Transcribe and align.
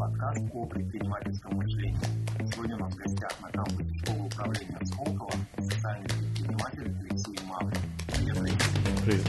подкаст 0.00 0.40
о 0.54 0.64
предпринимательском 0.64 1.56
мышлении. 1.56 2.00
Сегодня 2.50 2.74
у 2.76 2.78
нас 2.78 2.94
в 2.94 2.96
гостях 2.96 3.30
на 3.42 3.50
кампусе 3.50 3.98
школы 3.98 4.26
управления 4.28 4.78
Сколково 4.86 5.30
социальный 5.58 6.08
предприниматель 6.08 6.96
Алексей 7.02 7.38
Маврин. 7.44 7.82
Привет, 8.06 8.56
Привет. 9.04 9.26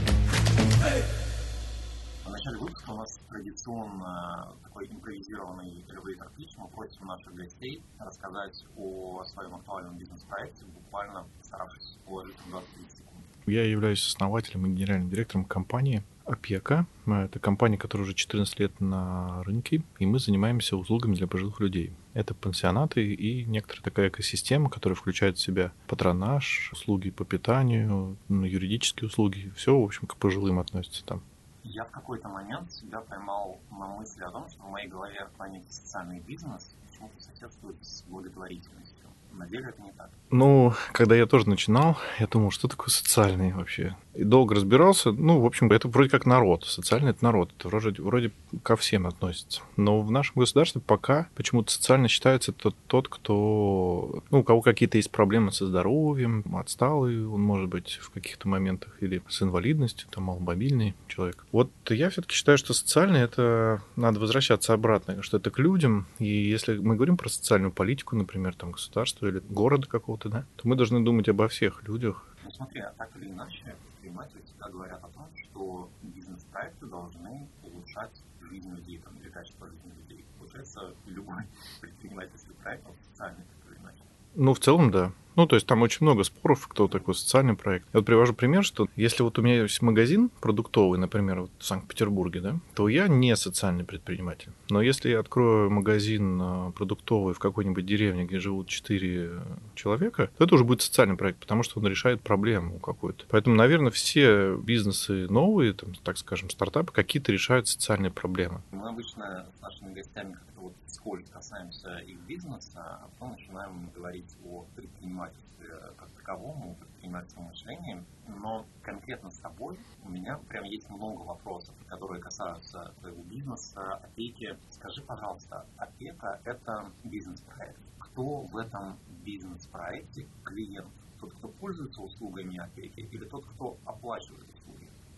В 2.24 2.30
начале 2.30 2.58
выпуска 2.58 2.90
у 2.92 2.96
нас 2.96 3.20
традиционно 3.28 4.54
такой 4.64 4.88
импровизированный 4.88 5.84
elevator 5.90 6.30
pitch. 6.38 6.54
Мы 6.58 6.70
просим 6.70 7.06
наших 7.06 7.36
гостей 7.36 7.84
рассказать 8.00 8.64
о 8.78 9.26
своем 9.26 9.56
актуальном 9.56 9.98
бизнес-проекте, 9.98 10.64
буквально 10.74 11.26
старавшись 11.42 11.98
положить 12.06 12.38
20 12.50 12.70
секунд. 12.96 13.26
Я 13.46 13.66
являюсь 13.66 14.08
основателем 14.08 14.66
и 14.68 14.70
генеральным 14.70 15.10
директором 15.10 15.44
компании 15.44 16.02
Опека. 16.32 16.86
Это 17.06 17.40
компания, 17.40 17.78
которая 17.78 18.06
уже 18.06 18.14
14 18.14 18.60
лет 18.60 18.80
на 18.80 19.44
рынке, 19.44 19.84
и 20.00 20.06
мы 20.06 20.18
занимаемся 20.18 20.78
услугами 20.78 21.16
для 21.16 21.28
пожилых 21.28 21.60
людей. 21.60 21.92
Это 22.14 22.34
пансионаты 22.34 23.14
и 23.14 23.44
некоторая 23.44 23.84
такая 23.84 24.08
экосистема, 24.08 24.70
которая 24.70 24.96
включает 24.96 25.38
в 25.38 25.42
себя 25.42 25.74
патронаж, 25.88 26.70
услуги 26.72 27.10
по 27.10 27.26
питанию, 27.26 28.16
юридические 28.30 29.08
услуги. 29.10 29.52
Все, 29.58 29.78
в 29.78 29.84
общем, 29.84 30.08
к 30.08 30.16
пожилым 30.16 30.60
относится 30.60 31.04
там. 31.04 31.22
Я 31.64 31.84
в 31.84 31.92
какой-то 31.92 32.30
момент 32.30 32.72
себя 32.72 33.02
поймал 33.02 33.60
на 33.70 33.88
мысли 33.88 34.24
о 34.24 34.32
том, 34.32 34.50
что 34.50 34.64
в 34.64 34.70
моей 34.72 34.88
голове 34.88 35.28
понятие 35.38 35.72
социальный 35.72 36.20
бизнес 36.22 36.74
почему-то 36.90 37.22
соседствует 37.22 37.76
с 37.82 38.04
благотворительностью. 38.04 38.91
На 39.34 39.48
деле 39.48 39.70
это 39.70 39.82
не 39.82 39.92
так. 39.92 40.10
Ну, 40.32 40.74
когда 40.94 41.16
я 41.16 41.26
тоже 41.26 41.50
начинал, 41.50 41.98
я 42.20 42.26
думал, 42.26 42.52
что 42.52 42.70
такое 42.70 42.88
социальный 42.88 43.52
вообще. 43.52 43.98
И 44.14 44.24
долго 44.24 44.56
разбирался. 44.56 45.12
Ну, 45.12 45.40
в 45.40 45.46
общем, 45.46 45.72
это 45.72 45.88
вроде 45.88 46.10
как 46.10 46.26
народ. 46.26 46.66
Социальный 46.66 47.12
это 47.12 47.24
народ. 47.24 47.52
Это 47.58 47.68
вроде, 47.68 48.02
вроде 48.02 48.32
ко 48.64 48.76
всем 48.76 49.08
относится. 49.08 49.62
Но 49.76 50.02
в 50.02 50.12
нашем 50.12 50.36
государстве 50.36 50.82
пока 50.82 51.28
почему-то 51.36 51.72
социально 51.72 52.08
считается 52.08 52.54
тот, 52.54 52.76
тот, 52.88 53.10
кто... 53.10 54.24
Ну, 54.32 54.40
у 54.40 54.44
кого 54.44 54.62
какие-то 54.62 54.98
есть 54.98 55.12
проблемы 55.12 55.52
со 55.52 55.68
здоровьем, 55.68 56.44
отсталый 56.56 57.26
он 57.26 57.42
может 57.42 57.70
быть 57.70 58.00
в 58.02 58.10
каких-то 58.10 58.48
моментах, 58.48 58.96
или 59.02 59.22
с 59.28 59.42
инвалидностью, 59.42 60.08
там, 60.10 60.26
маломобильный 60.26 60.96
человек. 61.08 61.46
Вот 61.52 61.72
я 61.90 62.10
все-таки 62.10 62.36
считаю, 62.36 62.58
что 62.58 62.74
социальный 62.74 63.22
это 63.22 63.82
надо 63.96 64.20
возвращаться 64.20 64.74
обратно, 64.74 65.22
что 65.24 65.38
это 65.38 65.52
к 65.52 65.60
людям. 65.60 66.06
И 66.20 66.28
если 66.28 66.78
мы 66.78 66.96
говорим 66.96 67.18
про 67.18 67.30
социальную 67.30 67.72
политику, 67.72 68.16
например, 68.16 68.56
там, 68.56 68.72
государство, 68.72 69.21
государства 69.22 69.28
или 69.28 69.40
города 69.54 69.88
какого-то, 69.88 70.30
да, 70.30 70.46
то 70.56 70.68
мы 70.68 70.76
должны 70.76 71.04
думать 71.04 71.30
обо 71.30 71.48
всех 71.48 71.84
людях. 71.84 72.26
Ну 72.44 72.52
смотри, 72.52 72.82
а 72.82 72.94
так 72.98 73.10
или 73.18 73.30
иначе, 73.30 73.76
предприниматели 73.84 74.42
всегда 74.42 74.70
говорят 74.70 75.04
о 75.04 75.08
том, 75.08 75.28
что 75.36 75.90
бизнес-проекты 76.02 76.86
должны 76.88 77.48
улучшать 77.64 78.24
жизнь 78.50 78.70
людей 78.76 79.00
там, 79.04 79.16
или 79.22 79.30
качество 79.30 79.68
жизни 79.68 79.92
людей. 80.02 80.26
Получается, 80.38 80.94
любой 81.06 81.44
предпринимательский 81.80 82.54
проект, 82.64 82.86
он 82.88 82.96
социальный 83.12 83.44
предприниматель. 83.44 84.04
Ну, 84.36 84.54
в 84.54 84.60
целом, 84.60 84.92
да. 84.92 85.12
Ну, 85.36 85.48
то 85.48 85.56
есть 85.56 85.68
там 85.68 85.82
очень 85.82 86.00
много 86.02 86.24
споров, 86.24 86.68
кто 86.68 86.88
такой 86.88 87.16
социальный 87.16 87.56
проект. 87.56 87.86
Я 87.94 88.00
вот 88.00 88.06
привожу 88.06 88.34
пример, 88.34 88.64
что 88.64 88.88
если 88.96 89.24
вот 89.24 89.40
у 89.40 89.42
меня 89.42 89.62
есть 89.62 89.82
магазин 89.82 90.30
продуктовый, 90.42 91.00
например, 91.00 91.42
вот 91.42 91.52
в 91.58 91.66
Санкт-Петербурге, 91.66 92.42
да, 92.42 92.60
то 92.76 92.88
я 92.88 93.08
не 93.08 93.36
социальный 93.36 93.84
предприниматель. 93.84 94.52
Но 94.70 94.82
если 94.82 95.10
я 95.10 95.20
открою 95.20 95.70
магазин 95.70 96.40
а, 96.42 96.72
продуктовый 96.72 97.34
в 97.34 97.40
какой-нибудь 97.40 97.86
деревне, 97.86 98.26
где 98.26 98.40
живут 98.40 98.68
4 98.68 99.32
человека, 99.76 100.30
то 100.38 100.44
это 100.44 100.56
уже 100.56 100.64
будет 100.64 100.82
социальный 100.82 101.16
проект, 101.16 101.40
потому 101.40 101.64
что 101.64 101.80
он 101.80 101.88
решает 101.88 102.22
проблему 102.22 102.80
какую-то. 102.80 103.26
Поэтому, 103.30 103.56
наверное, 103.56 103.92
все 103.92 104.56
бизнесы 104.56 105.28
новые, 105.30 105.74
там, 105.74 105.94
так 106.04 106.18
скажем, 106.18 106.50
стартапы, 106.50 106.92
какие-то 106.92 107.32
решают 107.32 107.68
социальные 107.68 108.12
проблемы. 108.12 108.62
Мы 108.72 108.88
обычно 108.90 109.46
нашими 109.62 109.94
гостями 109.94 110.38
вот 110.62 110.76
вскользь 110.86 111.30
касаемся 111.30 111.98
их 111.98 112.20
бизнеса, 112.22 112.80
а 112.82 113.10
потом 113.10 113.32
начинаем 113.32 113.90
говорить 113.90 114.38
о 114.46 114.66
предпринимательстве 114.76 115.68
как 115.98 116.10
таковом, 116.12 116.72
о 116.72 116.74
предпринимательском 116.76 117.44
мышлении. 117.46 118.04
Но 118.28 118.66
конкретно 118.82 119.32
с 119.32 119.38
тобой 119.40 119.80
у 120.04 120.10
меня 120.10 120.38
прям 120.50 120.64
есть 120.66 120.90
много 120.90 121.22
вопросов, 121.22 121.76
которые 121.88 122.22
касаются 122.22 122.94
твоего 123.00 123.24
бизнеса, 123.24 123.96
опеки. 123.96 124.58
Скажи, 124.70 125.02
пожалуйста, 125.02 125.66
опека– 125.78 126.40
это 126.46 126.92
бизнес-проект. 127.04 127.80
Кто 128.00 128.42
в 128.42 128.58
этом 128.58 128.98
бизнес-проекте 129.24 130.28
клиент? 130.44 130.92
Тот, 131.20 131.34
кто 131.34 131.50
пользуется 131.50 132.02
услугами 132.02 132.58
опеки 132.58 133.02
или 133.02 133.26
тот, 133.26 133.46
кто 133.46 133.78
оплачивает 133.86 134.48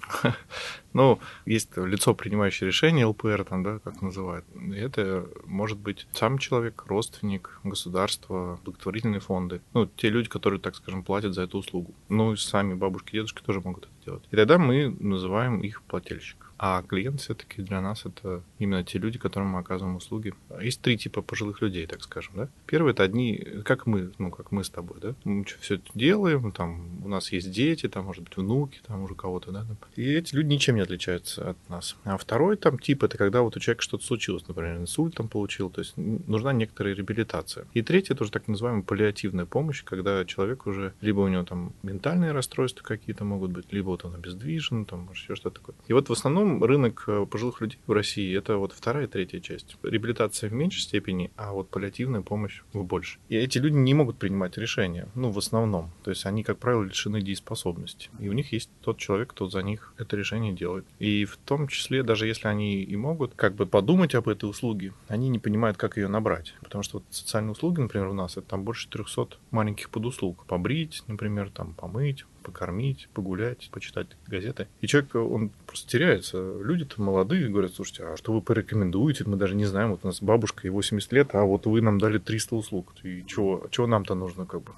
Ну, 0.94 1.20
есть 1.46 1.76
лицо, 1.76 2.14
принимающее 2.14 2.68
решение, 2.68 3.06
ЛПР, 3.06 3.46
там, 3.46 3.64
да, 3.64 3.80
как 3.80 4.02
называют. 4.02 4.46
Это 4.76 5.28
может 5.46 5.78
быть 5.78 6.08
сам 6.14 6.38
человек, 6.38 6.84
родственник, 6.88 7.60
государство, 7.64 8.60
благотворительные 8.64 9.20
фонды. 9.20 9.62
Ну, 9.74 9.88
те 9.88 10.10
люди, 10.10 10.30
которые, 10.30 10.60
так 10.60 10.76
скажем, 10.76 11.04
платят 11.04 11.34
за 11.34 11.44
эту 11.44 11.58
услугу. 11.58 11.94
Ну, 12.10 12.34
и 12.34 12.38
сами 12.38 12.74
бабушки, 12.74 13.14
дедушки 13.14 13.42
тоже 13.42 13.62
могут 13.62 13.86
это 13.86 14.06
делать. 14.06 14.24
И 14.32 14.36
тогда 14.36 14.58
мы 14.58 14.96
называем 15.00 15.62
их 15.62 15.82
плательщик. 15.84 16.38
А 16.66 16.82
клиент 16.82 17.20
все-таки 17.20 17.62
для 17.62 17.82
нас 17.82 18.06
это 18.06 18.42
именно 18.58 18.86
те 18.86 18.98
люди, 18.98 19.20
которым 19.20 19.50
мы 19.50 19.60
оказываем 19.60 19.98
услуги. 19.98 20.34
Есть 20.62 20.80
три 20.80 20.98
типа 20.98 21.22
пожилых 21.22 21.62
людей, 21.62 21.86
так 21.88 22.02
скажем, 22.02 22.36
да. 22.38 22.50
Первый 22.68 22.94
это 22.94 23.04
одни, 23.04 23.36
как 23.66 23.86
мы, 23.86 24.14
ну, 24.18 24.32
как 24.32 24.54
мы 24.54 24.64
с 24.64 24.70
тобой, 24.70 24.98
да. 25.02 25.14
Мы 25.26 25.44
все 25.60 25.76
это 25.76 25.84
делаем, 25.94 26.54
там 26.54 27.04
у 27.04 27.10
нас 27.10 27.34
есть 27.34 27.52
дети, 27.52 27.90
там, 27.90 28.06
может 28.06 28.24
быть, 28.24 28.38
внуки, 28.38 28.80
там 28.88 29.04
уже 29.04 29.14
кого-то, 29.14 29.52
да. 29.52 29.66
И 29.98 30.10
эти 30.10 30.36
люди 30.36 30.54
ничем 30.54 30.76
не 30.76 30.82
отличаются 30.84 31.50
от 31.50 31.70
нас. 31.70 31.98
А 32.06 32.16
второй 32.16 32.56
там 32.56 32.80
тип 32.80 33.04
это 33.04 33.18
когда 33.18 33.42
вот 33.42 33.58
у 33.58 33.60
человека 33.60 33.84
что-то 33.84 34.06
случилось, 34.06 34.48
например, 34.48 34.78
инсульт 34.78 35.16
там 35.16 35.28
получил, 35.28 35.70
то 35.70 35.82
есть 35.82 35.96
нужна 35.98 36.54
некоторая 36.54 36.96
реабилитация. 36.96 37.68
И 37.74 37.82
третий 37.82 38.14
тоже 38.14 38.32
так 38.32 38.48
называемая 38.48 38.84
паллиативная 38.84 39.46
помощь, 39.46 39.84
когда 39.84 40.24
человек 40.24 40.66
уже 40.66 40.94
либо 41.02 41.20
у 41.20 41.28
него 41.28 41.44
там 41.44 41.74
ментальные 41.84 42.32
расстройства 42.32 42.86
какие-то 42.86 43.26
могут 43.26 43.52
быть, 43.52 43.74
либо 43.74 43.88
вот 43.88 44.06
он 44.06 44.16
обездвижен, 44.16 44.86
там, 44.86 45.02
может, 45.02 45.26
еще 45.26 45.36
что-то 45.36 45.60
такое. 45.60 45.76
И 45.90 45.92
вот 45.92 46.08
в 46.08 46.14
основном 46.14 46.53
рынок 46.62 47.06
э, 47.08 47.26
пожилых 47.26 47.62
людей 47.62 47.80
в 47.88 47.92
России 47.92 48.38
это 48.38 48.58
вот 48.58 48.74
вторая 48.74 49.06
и 49.06 49.08
третья 49.08 49.40
часть. 49.40 49.78
Реабилитация 49.84 50.50
в 50.50 50.54
меньшей 50.54 50.82
степени, 50.82 51.32
а 51.38 51.54
вот 51.54 51.70
паллиативная 51.70 52.22
помощь 52.22 52.62
в 52.74 52.84
больше. 52.84 53.20
И 53.30 53.36
эти 53.36 53.58
люди 53.58 53.76
не 53.76 53.94
могут 53.94 54.18
принимать 54.18 54.58
решения, 54.58 55.08
ну, 55.16 55.32
в 55.32 55.38
основном. 55.38 55.92
То 56.04 56.12
есть 56.12 56.26
они, 56.26 56.44
как 56.44 56.58
правило, 56.58 56.84
лишены 56.84 57.22
дееспособности. 57.22 58.10
И 58.20 58.30
у 58.30 58.34
них 58.34 58.52
есть 58.52 58.70
тот 58.82 58.98
человек, 58.98 59.32
кто 59.32 59.48
за 59.48 59.64
них 59.64 59.94
это 59.98 60.16
решение 60.18 60.54
делает. 60.54 60.86
И 61.00 61.26
в 61.26 61.38
том 61.38 61.68
числе, 61.68 62.04
даже 62.04 62.28
если 62.28 62.48
они 62.48 62.84
и 62.84 62.96
могут 62.96 63.34
как 63.36 63.56
бы 63.56 63.66
подумать 63.66 64.16
об 64.16 64.28
этой 64.28 64.50
услуге, 64.50 64.94
они 65.08 65.30
не 65.30 65.40
понимают, 65.40 65.78
как 65.78 65.98
ее 65.98 66.08
набрать. 66.08 66.54
Потому 66.62 66.84
что 66.84 66.98
вот 66.98 67.06
социальные 67.10 67.54
услуги, 67.54 67.80
например, 67.80 68.08
у 68.08 68.14
нас, 68.14 68.38
это 68.38 68.48
там 68.48 68.64
больше 68.64 68.90
300 68.90 69.38
маленьких 69.52 69.90
подуслуг. 69.90 70.46
Побрить, 70.46 71.04
например, 71.08 71.50
там 71.50 71.74
помыть, 71.74 72.26
покормить, 72.44 73.10
погулять, 73.14 73.70
почитать 73.72 74.08
газеты. 74.28 74.68
И 74.82 74.88
человек, 74.88 75.16
он 75.16 75.52
просто 75.66 75.90
теряется. 75.90 76.38
Люди-то 76.62 77.02
молодые 77.02 77.50
говорят, 77.50 77.74
слушайте, 77.74 78.04
а 78.04 78.18
что 78.18 78.34
вы 78.34 78.42
порекомендуете? 78.42 79.24
Мы 79.26 79.38
даже 79.38 79.56
не 79.56 79.66
знаем, 79.66 79.92
вот 79.92 80.02
у 80.04 80.08
нас 80.08 80.22
бабушка, 80.22 80.68
ей 80.68 80.70
80 80.72 81.12
лет, 81.14 81.30
а 81.34 81.44
вот 81.44 81.66
вы 81.66 81.82
нам 81.82 82.00
дали 82.00 82.20
300 82.20 82.56
услуг. 82.56 82.94
И 83.04 83.24
чего, 83.26 83.68
чего 83.72 83.88
нам-то 83.88 84.14
нужно 84.16 84.46
как 84.46 84.62
бы? 84.62 84.74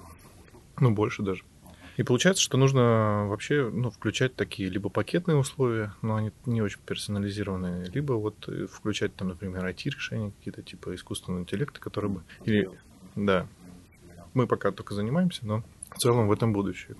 Ну, 0.80 0.92
больше 0.92 1.22
даже. 1.22 1.42
И 1.96 2.02
получается, 2.02 2.42
что 2.42 2.58
нужно 2.58 3.26
вообще 3.28 3.70
ну, 3.72 3.90
включать 3.90 4.34
такие 4.34 4.68
либо 4.68 4.90
пакетные 4.90 5.38
условия, 5.38 5.94
но 6.02 6.16
они 6.16 6.30
не 6.44 6.60
очень 6.60 6.80
персонализированные, 6.84 7.86
либо 7.86 8.12
вот 8.12 8.48
включать 8.70 9.14
там, 9.14 9.28
например, 9.28 9.64
IT-решения 9.64 10.32
какие-то 10.38 10.62
типа 10.62 10.94
искусственного 10.94 11.40
интеллекта, 11.40 11.80
которые 11.80 12.10
бы... 12.12 12.22
Или... 12.44 12.70
Да. 13.14 13.48
Мы 14.34 14.46
пока 14.46 14.72
только 14.72 14.94
занимаемся, 14.94 15.46
но 15.46 15.62
в 15.90 15.98
целом 15.98 16.28
в 16.28 16.32
этом 16.32 16.52
будущее. 16.52 16.96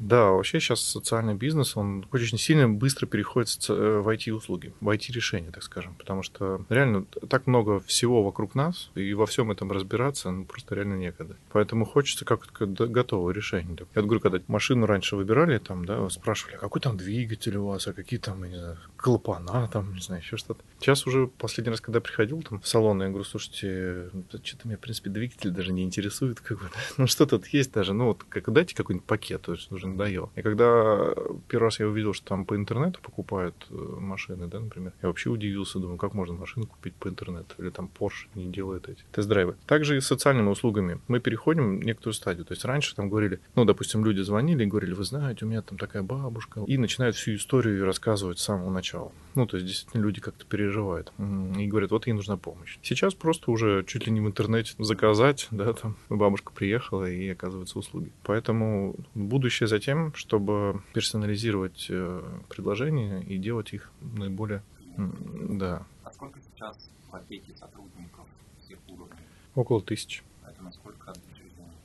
Да, 0.00 0.30
вообще 0.30 0.60
сейчас 0.60 0.80
социальный 0.80 1.34
бизнес, 1.34 1.76
он 1.76 2.06
очень 2.10 2.38
сильно 2.38 2.68
быстро 2.68 3.06
переходит 3.06 3.68
в 3.68 4.08
IT-услуги, 4.08 4.72
в 4.80 4.88
IT-решения, 4.88 5.50
так 5.50 5.62
скажем, 5.62 5.94
потому 5.94 6.22
что 6.22 6.64
реально 6.70 7.04
так 7.04 7.46
много 7.46 7.80
всего 7.80 8.22
вокруг 8.22 8.54
нас, 8.54 8.90
и 8.94 9.12
во 9.12 9.26
всем 9.26 9.50
этом 9.50 9.70
разбираться, 9.70 10.30
ну, 10.30 10.46
просто 10.46 10.74
реально 10.74 10.94
некогда. 10.94 11.36
Поэтому 11.52 11.84
хочется 11.84 12.24
как-то 12.24 12.66
готовое 12.66 13.34
решение. 13.34 13.76
Я 13.94 14.02
говорю, 14.02 14.20
когда 14.20 14.40
машину 14.48 14.86
раньше 14.86 15.16
выбирали, 15.16 15.58
там, 15.58 15.84
да, 15.84 16.08
спрашивали, 16.08 16.56
а 16.56 16.58
какой 16.58 16.80
там 16.80 16.96
двигатель 16.96 17.58
у 17.58 17.66
вас, 17.66 17.86
а 17.86 17.92
какие 17.92 18.18
там, 18.18 18.42
не 18.42 18.56
знаю, 18.56 18.78
клапана, 18.96 19.68
там, 19.70 19.94
не 19.94 20.00
знаю, 20.00 20.22
еще 20.22 20.38
что-то. 20.38 20.64
Сейчас 20.78 21.06
уже 21.06 21.26
последний 21.26 21.72
раз, 21.72 21.82
когда 21.82 22.00
приходил 22.00 22.40
там 22.40 22.60
в 22.60 22.66
салон, 22.66 23.02
я 23.02 23.08
говорю, 23.08 23.24
слушайте, 23.24 24.08
что-то 24.42 24.66
меня, 24.66 24.78
в 24.78 24.80
принципе, 24.80 25.10
двигатель 25.10 25.50
даже 25.50 25.72
не 25.72 25.82
интересует, 25.82 26.40
как 26.40 26.58
бы, 26.58 26.70
ну, 26.96 27.06
что 27.06 27.26
тут 27.26 27.46
есть 27.48 27.72
даже, 27.72 27.92
ну, 27.92 28.06
вот, 28.06 28.24
как, 28.26 28.50
дайте 28.50 28.74
какой-нибудь 28.74 29.06
пакет, 29.06 29.42
то 29.42 29.52
есть 29.52 29.70
нужен 29.70 29.89
надоел. 29.90 30.30
И 30.36 30.42
когда 30.42 31.14
первый 31.48 31.64
раз 31.64 31.80
я 31.80 31.88
увидел, 31.88 32.12
что 32.12 32.26
там 32.26 32.44
по 32.44 32.56
интернету 32.56 33.00
покупают 33.02 33.66
э, 33.70 33.74
машины, 33.74 34.46
да, 34.46 34.60
например, 34.60 34.92
я 35.02 35.08
вообще 35.08 35.30
удивился, 35.30 35.78
думаю, 35.78 35.98
как 35.98 36.14
можно 36.14 36.34
машину 36.34 36.66
купить 36.66 36.94
по 36.94 37.08
интернету? 37.08 37.54
Или 37.58 37.70
там 37.70 37.90
Porsche 37.98 38.26
не 38.34 38.46
делает 38.46 38.88
эти 38.88 39.02
тест-драйвы. 39.12 39.56
Также 39.66 39.96
и 39.96 40.00
с 40.00 40.06
социальными 40.06 40.48
услугами. 40.48 41.00
Мы 41.08 41.20
переходим 41.20 41.78
в 41.78 41.84
некоторую 41.84 42.14
стадию. 42.14 42.44
То 42.44 42.52
есть 42.52 42.64
раньше 42.64 42.94
там 42.94 43.08
говорили, 43.08 43.40
ну, 43.54 43.64
допустим, 43.64 44.04
люди 44.04 44.20
звонили 44.20 44.64
и 44.64 44.66
говорили, 44.66 44.94
вы 44.94 45.04
знаете, 45.04 45.44
у 45.44 45.48
меня 45.48 45.62
там 45.62 45.78
такая 45.78 46.02
бабушка. 46.02 46.62
И 46.66 46.78
начинают 46.78 47.16
всю 47.16 47.34
историю 47.34 47.84
рассказывать 47.84 48.38
с 48.38 48.42
самого 48.42 48.70
начала. 48.70 49.12
Ну, 49.34 49.46
то 49.46 49.56
есть, 49.56 49.66
действительно, 49.66 50.02
люди 50.02 50.20
как-то 50.20 50.44
переживают. 50.44 51.12
И 51.18 51.66
говорят, 51.66 51.90
вот 51.90 52.06
ей 52.06 52.12
нужна 52.12 52.36
помощь. 52.36 52.78
Сейчас 52.82 53.14
просто 53.14 53.50
уже 53.50 53.84
чуть 53.86 54.06
ли 54.06 54.12
не 54.12 54.20
в 54.20 54.26
интернете 54.26 54.74
заказать, 54.78 55.48
да, 55.50 55.72
там, 55.72 55.96
бабушка 56.08 56.52
приехала 56.52 57.10
и 57.10 57.28
оказываются 57.28 57.78
услуги. 57.78 58.12
Поэтому 58.24 58.96
будущее 59.14 59.66
за 59.66 59.78
тем, 59.78 60.14
чтобы 60.14 60.82
персонализировать 60.92 61.86
э, 61.88 62.22
предложения 62.48 63.20
и 63.22 63.38
делать 63.38 63.72
их 63.72 63.90
наиболее... 64.00 64.62
Да. 64.96 65.86
А 66.04 66.12
сколько 66.12 66.40
сейчас 66.40 66.90
в 67.06 67.10
пакете 67.10 67.54
сотрудников 67.56 68.26
всех 68.60 68.78
уровней? 68.88 69.14
Около 69.54 69.80
тысячи. 69.80 70.22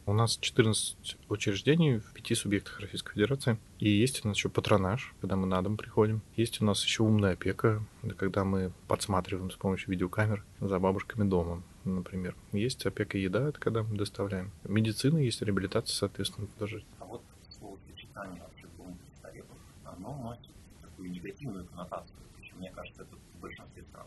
У 0.07 0.13
нас 0.13 0.37
14 0.37 1.17
учреждений 1.29 1.97
в 1.97 2.13
пяти 2.13 2.35
субъектах 2.35 2.79
Российской 2.79 3.13
Федерации. 3.13 3.57
И 3.79 3.89
есть 3.89 4.23
у 4.23 4.27
нас 4.27 4.37
еще 4.37 4.49
патронаж, 4.49 5.15
когда 5.19 5.35
мы 5.35 5.47
на 5.47 5.59
дом 5.63 5.77
приходим. 5.77 6.21
Есть 6.35 6.61
у 6.61 6.65
нас 6.65 6.83
еще 6.83 7.01
умная 7.01 7.33
опека, 7.33 7.83
когда 8.17 8.43
мы 8.43 8.71
подсматриваем 8.87 9.49
с 9.49 9.55
помощью 9.55 9.89
видеокамер 9.89 10.45
за 10.59 10.77
бабушками 10.77 11.27
дома, 11.27 11.63
например. 11.85 12.35
Есть 12.51 12.85
опека 12.85 13.17
еда, 13.17 13.49
это 13.49 13.59
когда 13.59 13.81
мы 13.81 13.97
доставляем. 13.97 14.51
Медицина 14.63 15.17
есть, 15.17 15.41
реабилитация, 15.41 15.95
соответственно, 15.95 16.47
тоже. 16.59 16.83
А 16.99 17.05
вот 17.05 17.23
словосочетание 17.49 18.43
вообще 18.43 18.67
престарелых, 19.09 19.57
оно 19.85 20.15
носит 20.21 20.51
такую 20.83 21.09
негативную 21.09 21.65
коннотацию. 21.65 22.15
Причем, 22.37 22.57
мне 22.59 22.69
кажется, 22.69 23.01
это 23.01 23.15
в 23.15 23.41
большинстве 23.41 23.81
стран. 23.81 24.05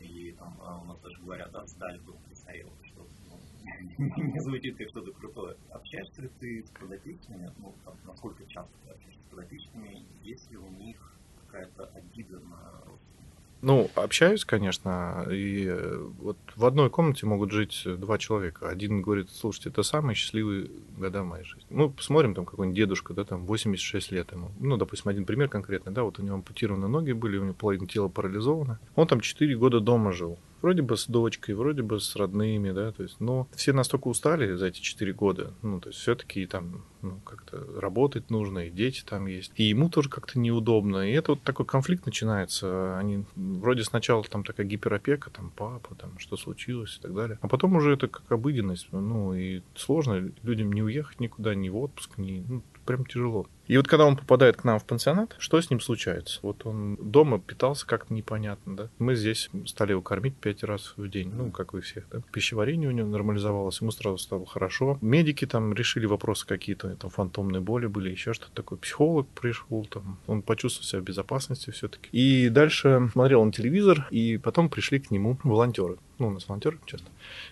И 0.00 0.34
там 0.38 0.56
а, 0.62 0.80
у 0.82 0.84
нас 0.84 0.96
даже 0.98 1.18
говорят, 1.20 1.52
да, 1.52 1.64
сдали 1.66 1.98
дом 1.98 2.16
престарелых 2.28 2.72
не 3.80 4.40
звучит 4.40 4.76
как 4.76 4.88
что-то 4.88 5.12
крутое. 5.12 5.56
Общаешься 5.70 6.22
ли 6.22 6.30
ты 6.40 6.64
с 6.64 6.70
подопечными, 6.70 7.50
ну, 7.58 7.74
там, 7.84 7.94
насколько 8.06 8.44
часто 8.46 8.72
ты 8.84 8.90
общаешься 8.90 9.20
с 9.26 9.30
подопечными, 9.30 10.04
есть 10.22 10.50
ли 10.50 10.56
у 10.56 10.68
них 10.68 10.96
какая-то 11.46 11.90
обида 11.94 12.40
на 12.40 12.82
ну, 13.60 13.90
общаюсь, 13.96 14.44
конечно, 14.44 15.26
и 15.28 15.66
э, 15.66 16.08
вот 16.20 16.36
в 16.54 16.64
одной 16.64 16.90
комнате 16.90 17.26
могут 17.26 17.50
жить 17.50 17.82
два 17.84 18.16
человека. 18.16 18.68
Один 18.68 19.02
говорит, 19.02 19.30
слушайте, 19.30 19.70
это 19.70 19.82
самые 19.82 20.14
счастливые 20.14 20.70
года 20.96 21.24
моей 21.24 21.42
жизни. 21.42 21.66
Ну, 21.70 21.90
посмотрим, 21.90 22.34
там 22.34 22.44
какой-нибудь 22.44 22.76
дедушка, 22.76 23.14
да, 23.14 23.24
там 23.24 23.46
86 23.46 24.12
лет 24.12 24.30
ему. 24.30 24.52
Ну, 24.60 24.76
допустим, 24.76 25.08
один 25.08 25.24
пример 25.24 25.48
конкретный, 25.48 25.92
да, 25.92 26.04
вот 26.04 26.20
у 26.20 26.22
него 26.22 26.36
ампутированы 26.36 26.86
ноги 26.86 27.10
были, 27.10 27.36
у 27.38 27.44
него 27.44 27.54
половина 27.54 27.88
тела 27.88 28.06
парализована. 28.06 28.78
Он 28.94 29.08
там 29.08 29.20
4 29.20 29.56
года 29.56 29.80
дома 29.80 30.12
жил 30.12 30.38
вроде 30.62 30.82
бы 30.82 30.96
с 30.96 31.06
дочкой, 31.06 31.54
вроде 31.54 31.82
бы 31.82 32.00
с 32.00 32.16
родными, 32.16 32.70
да, 32.72 32.92
то 32.92 33.02
есть, 33.02 33.20
но 33.20 33.48
все 33.54 33.72
настолько 33.72 34.08
устали 34.08 34.54
за 34.54 34.66
эти 34.66 34.80
четыре 34.80 35.12
года, 35.12 35.52
ну, 35.62 35.80
то 35.80 35.88
есть 35.88 36.00
все-таки 36.00 36.46
там, 36.46 36.84
ну, 37.02 37.20
как-то 37.24 37.64
работать 37.80 38.30
нужно, 38.30 38.66
и 38.66 38.70
дети 38.70 39.02
там 39.04 39.26
есть, 39.26 39.52
и 39.56 39.64
ему 39.64 39.88
тоже 39.88 40.08
как-то 40.08 40.38
неудобно, 40.38 41.08
и 41.08 41.12
это 41.12 41.32
вот 41.32 41.42
такой 41.42 41.66
конфликт 41.66 42.06
начинается, 42.06 42.98
они 42.98 43.24
вроде 43.36 43.84
сначала 43.84 44.22
там 44.24 44.44
такая 44.44 44.66
гиперопека, 44.66 45.30
там 45.30 45.52
папа, 45.54 45.94
там 45.94 46.18
что 46.18 46.36
случилось? 46.36 46.96
и 46.98 47.02
так 47.02 47.14
далее, 47.14 47.38
а 47.40 47.48
потом 47.48 47.76
уже 47.76 47.92
это 47.92 48.08
как 48.08 48.30
обыденность, 48.30 48.88
ну, 48.92 49.34
и 49.34 49.62
сложно 49.74 50.32
людям 50.42 50.72
не 50.72 50.82
уехать 50.82 51.20
никуда, 51.20 51.54
ни 51.54 51.68
в 51.68 51.76
отпуск, 51.76 52.18
ни, 52.18 52.44
ну, 52.46 52.62
прям 52.84 53.04
тяжело. 53.04 53.46
И 53.68 53.76
вот 53.76 53.86
когда 53.86 54.06
он 54.06 54.16
попадает 54.16 54.56
к 54.56 54.64
нам 54.64 54.78
в 54.78 54.84
пансионат, 54.84 55.36
что 55.38 55.60
с 55.60 55.70
ним 55.70 55.80
случается? 55.80 56.40
Вот 56.42 56.66
он 56.66 56.96
дома 56.96 57.38
питался 57.38 57.86
как-то 57.86 58.12
непонятно, 58.12 58.76
да. 58.76 58.88
Мы 58.98 59.14
здесь 59.14 59.50
стали 59.66 59.92
его 59.92 60.02
кормить 60.02 60.36
пять 60.36 60.64
раз 60.64 60.94
в 60.96 61.08
день, 61.08 61.30
ну, 61.32 61.50
как 61.50 61.74
и 61.74 61.80
всех, 61.80 62.08
да. 62.10 62.22
Пищеварение 62.32 62.88
у 62.88 62.92
него 62.92 63.08
нормализовалось, 63.08 63.80
ему 63.80 63.90
сразу 63.90 64.18
стало 64.18 64.46
хорошо. 64.46 64.98
Медики 65.02 65.46
там 65.46 65.74
решили 65.74 66.06
вопросы 66.06 66.46
какие-то, 66.46 66.96
там 66.96 67.10
фантомные 67.10 67.60
боли 67.60 67.86
были, 67.86 68.10
еще 68.10 68.32
что-то 68.32 68.52
такое. 68.54 68.78
Психолог 68.78 69.28
пришел, 69.28 69.84
там, 69.84 70.18
он 70.26 70.42
почувствовал 70.42 70.86
себя 70.86 71.00
в 71.00 71.04
безопасности 71.04 71.70
все-таки. 71.70 72.08
И 72.12 72.48
дальше 72.48 73.10
смотрел 73.12 73.42
он 73.42 73.52
телевизор, 73.52 74.08
и 74.10 74.38
потом 74.38 74.70
пришли 74.70 74.98
к 74.98 75.10
нему 75.10 75.38
волонтеры. 75.44 75.98
Ну, 76.18 76.28
у 76.28 76.30
нас 76.30 76.48
волонтеры 76.48 76.78
часто. 76.86 77.06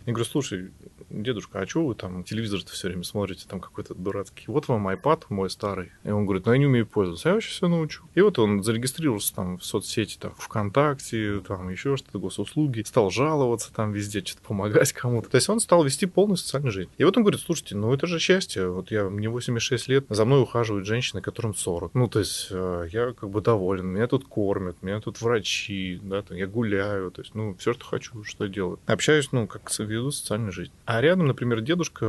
Я 0.06 0.12
говорю, 0.12 0.28
слушай, 0.28 0.70
дедушка, 1.10 1.60
а 1.60 1.66
что 1.66 1.86
вы 1.86 1.94
там 1.94 2.24
телевизор-то 2.24 2.72
все 2.72 2.88
время 2.88 3.04
смотрите, 3.04 3.46
там 3.48 3.60
какой-то 3.60 3.94
дурацкий? 3.94 4.44
Вот 4.48 4.68
вам 4.68 4.88
iPad 4.88 5.24
мой 5.28 5.50
старый. 5.50 5.92
И 6.04 6.10
он 6.10 6.24
говорит, 6.24 6.46
ну 6.46 6.52
я 6.52 6.58
не 6.58 6.66
умею 6.66 6.86
пользоваться, 6.86 7.28
я 7.28 7.34
вообще 7.34 7.50
все 7.50 7.68
научу. 7.68 8.04
И 8.14 8.20
вот 8.20 8.38
он 8.38 8.62
зарегистрировался 8.62 9.34
там 9.34 9.58
в 9.58 9.64
соцсети, 9.64 10.18
там, 10.18 10.34
ВКонтакте, 10.36 11.40
там 11.46 11.68
еще 11.68 11.96
что-то, 11.96 12.18
госуслуги, 12.18 12.82
стал 12.82 13.10
жаловаться 13.10 13.72
там 13.72 13.92
везде, 13.92 14.24
что-то 14.24 14.42
помогать 14.42 14.92
кому-то. 14.92 15.30
То 15.30 15.36
есть 15.36 15.48
он 15.48 15.60
стал 15.60 15.84
вести 15.84 16.06
полную 16.06 16.36
социальную 16.36 16.72
жизнь. 16.72 16.90
И 16.98 17.04
вот 17.04 17.16
он 17.16 17.22
говорит, 17.22 17.40
слушайте, 17.40 17.76
ну 17.76 17.92
это 17.94 18.06
же 18.06 18.18
счастье. 18.18 18.68
Вот 18.68 18.90
я, 18.90 19.08
мне 19.08 19.28
86 19.28 19.88
лет, 19.88 20.06
за 20.08 20.24
мной 20.24 20.42
ухаживают 20.42 20.86
женщины, 20.86 21.20
которым 21.22 21.54
40. 21.54 21.94
Ну, 21.94 22.08
то 22.08 22.18
есть 22.18 22.48
э, 22.50 22.88
я 22.92 23.12
как 23.12 23.30
бы 23.30 23.40
доволен, 23.40 23.86
меня 23.86 24.06
тут 24.06 24.26
кормят, 24.26 24.82
меня 24.82 25.00
тут 25.00 25.20
врачи, 25.20 26.00
да, 26.02 26.22
там, 26.22 26.36
я 26.36 26.46
гуляю, 26.46 27.10
то 27.10 27.22
есть, 27.22 27.34
ну, 27.34 27.54
все, 27.58 27.72
что 27.72 27.84
хочу, 27.84 28.24
что 28.24 28.48
делаю. 28.56 28.80
Общаюсь, 28.86 29.32
ну, 29.32 29.46
как 29.46 29.70
веду 29.78 30.10
социальную 30.10 30.52
жизнь. 30.52 30.72
А 30.86 31.00
рядом, 31.00 31.26
например, 31.26 31.60
дедушка, 31.60 32.04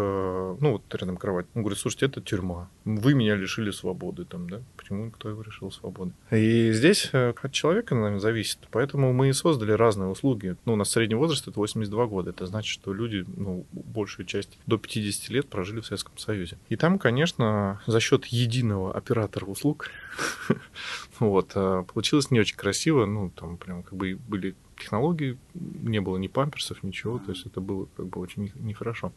ну, 0.59 0.71
вот 0.73 0.95
рядом 0.95 1.17
кровать, 1.17 1.45
он 1.53 1.61
говорит, 1.61 1.79
слушайте, 1.79 2.05
это 2.05 2.21
тюрьма. 2.21 2.69
Вы 2.85 3.13
меня 3.13 3.35
лишили 3.35 3.71
свободы 3.71 4.25
там, 4.25 4.49
да? 4.49 4.61
Почему 4.77 5.11
кто 5.11 5.29
его 5.29 5.41
решил 5.41 5.71
свободы? 5.71 6.13
И 6.31 6.71
здесь 6.71 7.09
э, 7.11 7.33
от 7.41 7.51
человека, 7.51 7.95
наверное, 7.95 8.19
зависит. 8.19 8.59
Поэтому 8.71 9.13
мы 9.13 9.29
и 9.29 9.33
создали 9.33 9.73
разные 9.73 10.09
услуги. 10.09 10.55
Ну, 10.65 10.73
у 10.73 10.75
нас 10.75 10.89
средний 10.89 11.15
возраст 11.15 11.47
это 11.47 11.59
82 11.59 12.05
года. 12.07 12.29
Это 12.29 12.45
значит, 12.45 12.71
что 12.71 12.94
люди, 12.94 13.25
ну, 13.35 13.65
большую 13.71 14.25
часть 14.25 14.57
до 14.65 14.77
50 14.77 15.29
лет 15.29 15.47
прожили 15.49 15.81
в 15.81 15.85
Советском 15.85 16.17
Союзе. 16.17 16.57
И 16.69 16.77
там, 16.77 16.97
конечно, 16.97 17.81
за 17.85 17.99
счет 17.99 18.25
единого 18.25 18.95
оператора 18.95 19.45
услуг 19.45 19.89
вот, 21.19 21.51
э, 21.55 21.83
получилось 21.94 22.31
не 22.31 22.39
очень 22.39 22.55
красиво. 22.55 23.05
Ну, 23.05 23.31
там 23.35 23.57
прям 23.57 23.83
как 23.83 23.94
бы 23.94 24.17
были 24.27 24.55
технологий, 24.77 25.38
не 25.53 26.00
было 26.00 26.18
ни 26.18 26.27
памперсов, 26.27 26.83
ничего, 26.83 27.19
то 27.19 27.31
есть 27.31 27.45
это 27.45 27.62
было 27.62 27.88
как 27.97 28.07
бы 28.07 28.19
очень 28.19 28.51
нехорошо. 28.56 29.12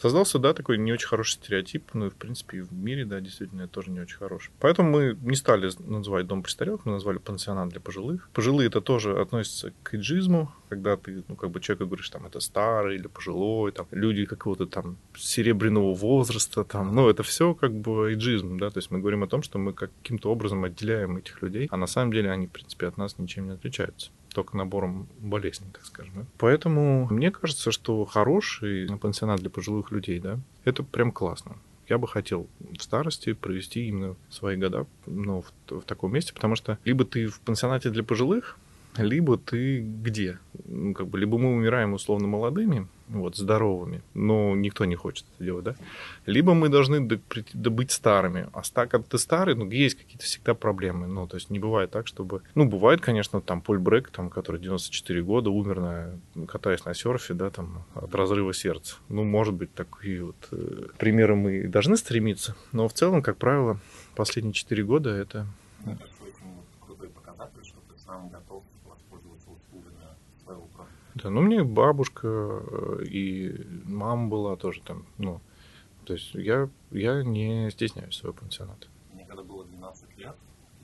Создался, 0.00 0.38
да, 0.38 0.54
такой 0.54 0.78
не 0.78 0.92
очень 0.92 1.08
хороший 1.08 1.32
стереотип, 1.32 1.90
ну 1.94 2.06
и, 2.06 2.10
в 2.10 2.14
принципе, 2.14 2.62
в 2.62 2.72
мире, 2.72 3.04
да, 3.04 3.20
действительно, 3.20 3.62
это 3.62 3.72
тоже 3.72 3.90
не 3.90 4.00
очень 4.00 4.16
хороший. 4.16 4.50
Поэтому 4.60 4.90
мы 4.90 5.18
не 5.22 5.36
стали 5.36 5.70
называть 5.78 6.26
дом 6.26 6.42
престарелых, 6.42 6.84
мы 6.84 6.92
назвали 6.92 7.18
пансионат 7.18 7.68
для 7.68 7.80
пожилых. 7.80 8.28
Пожилые 8.32 8.68
это 8.68 8.80
тоже 8.80 9.20
относится 9.20 9.72
к 9.82 9.94
иджизму, 9.94 10.52
когда 10.68 10.96
ты, 10.96 11.22
ну, 11.28 11.36
как 11.36 11.50
бы 11.50 11.60
человеку 11.60 11.86
говоришь, 11.86 12.10
там, 12.10 12.26
это 12.26 12.40
старый 12.40 12.96
или 12.96 13.06
пожилой, 13.06 13.72
там, 13.72 13.86
люди 13.90 14.24
какого-то 14.24 14.66
там 14.66 14.96
серебряного 15.16 15.94
возраста, 15.94 16.64
там, 16.64 16.94
ну, 16.94 17.08
это 17.08 17.22
все 17.22 17.54
как 17.54 17.72
бы 17.72 18.12
иджизм, 18.14 18.58
да, 18.58 18.70
то 18.70 18.78
есть 18.78 18.90
мы 18.90 18.98
говорим 18.98 19.22
о 19.22 19.26
том, 19.26 19.42
что 19.42 19.58
мы 19.58 19.72
каким-то 19.72 20.30
образом 20.30 20.64
отделяем 20.64 21.16
этих 21.16 21.42
людей, 21.42 21.68
а 21.70 21.76
на 21.76 21.86
самом 21.86 22.12
деле 22.12 22.30
они, 22.30 22.46
в 22.46 22.50
принципе, 22.50 22.86
от 22.86 22.96
нас 22.96 23.18
ничем 23.18 23.46
не 23.46 23.52
отличаются 23.52 24.10
только 24.36 24.54
набором 24.54 25.08
болезней, 25.18 25.68
так 25.72 25.86
скажем. 25.86 26.26
Поэтому 26.36 27.06
мне 27.10 27.30
кажется, 27.30 27.72
что 27.72 28.04
хороший 28.04 28.86
пансионат 28.98 29.40
для 29.40 29.48
пожилых 29.48 29.90
людей, 29.90 30.20
да, 30.20 30.38
это 30.64 30.82
прям 30.82 31.10
классно. 31.10 31.56
Я 31.88 31.96
бы 31.96 32.06
хотел 32.06 32.46
в 32.58 32.82
старости 32.82 33.32
провести 33.32 33.88
именно 33.88 34.14
свои 34.28 34.58
года 34.58 34.86
ну, 35.06 35.40
в, 35.40 35.80
в 35.80 35.84
таком 35.84 36.12
месте, 36.12 36.34
потому 36.34 36.54
что 36.54 36.78
либо 36.84 37.06
ты 37.06 37.28
в 37.28 37.40
пансионате 37.40 37.88
для 37.88 38.02
пожилых, 38.02 38.58
либо 38.98 39.36
ты 39.36 39.80
где? 39.80 40.38
Ну, 40.64 40.94
как 40.94 41.08
бы, 41.08 41.18
либо 41.18 41.38
мы 41.38 41.52
умираем 41.52 41.92
условно 41.92 42.26
молодыми, 42.26 42.88
вот, 43.08 43.36
здоровыми, 43.36 44.02
но 44.14 44.56
никто 44.56 44.84
не 44.84 44.96
хочет 44.96 45.26
это 45.34 45.44
делать, 45.44 45.64
да? 45.64 45.76
Либо 46.26 46.54
мы 46.54 46.68
должны 46.68 47.00
быть 47.00 47.90
старыми. 47.92 48.48
А 48.52 48.62
когда 48.86 49.06
ты 49.08 49.18
старый, 49.18 49.54
ну, 49.54 49.70
есть 49.70 49.96
какие-то 49.96 50.24
всегда 50.24 50.54
проблемы. 50.54 51.06
Ну, 51.06 51.26
то 51.26 51.36
есть 51.36 51.50
не 51.50 51.58
бывает 51.58 51.90
так, 51.90 52.06
чтобы... 52.06 52.42
Ну, 52.54 52.64
бывает, 52.66 53.00
конечно, 53.00 53.40
там 53.40 53.60
Поль 53.60 53.78
Брек, 53.78 54.10
там, 54.10 54.28
который 54.28 54.60
94 54.60 55.22
года, 55.22 55.50
умер, 55.50 55.80
на, 55.80 56.46
катаясь 56.46 56.84
на 56.84 56.94
серфе, 56.94 57.34
да, 57.34 57.50
там, 57.50 57.84
от 57.94 58.14
разрыва 58.14 58.52
сердца. 58.52 58.96
Ну, 59.08 59.22
может 59.24 59.54
быть, 59.54 59.72
такие 59.74 60.24
вот 60.24 60.48
э, 60.50 60.88
примеры 60.98 61.36
мы 61.36 61.68
должны 61.68 61.96
стремиться. 61.96 62.56
Но 62.72 62.88
в 62.88 62.92
целом, 62.92 63.22
как 63.22 63.36
правило, 63.36 63.78
последние 64.16 64.52
4 64.52 64.82
года 64.84 65.10
это... 65.10 65.46
Это 65.84 66.04
очень 66.22 66.56
крутой 66.84 67.08
показатель, 67.08 67.62
что 67.62 67.78
ты 67.88 67.98
сам 68.00 68.28
готов 68.30 68.64
да, 71.26 71.30
ну 71.30 71.40
мне 71.40 71.64
бабушка 71.64 72.28
э, 72.28 73.04
и 73.04 73.66
мама 73.84 74.28
была 74.28 74.56
тоже 74.56 74.80
там, 74.82 75.06
ну, 75.18 75.40
то 76.04 76.12
есть 76.12 76.34
я, 76.34 76.68
я 76.92 77.24
не 77.24 77.68
стесняюсь 77.70 78.14
своего 78.14 78.38
пансионата. 78.38 78.86
Мне 79.12 79.26
когда 79.26 79.42
было 79.42 79.64
12 79.64 80.18
лет, 80.18 80.36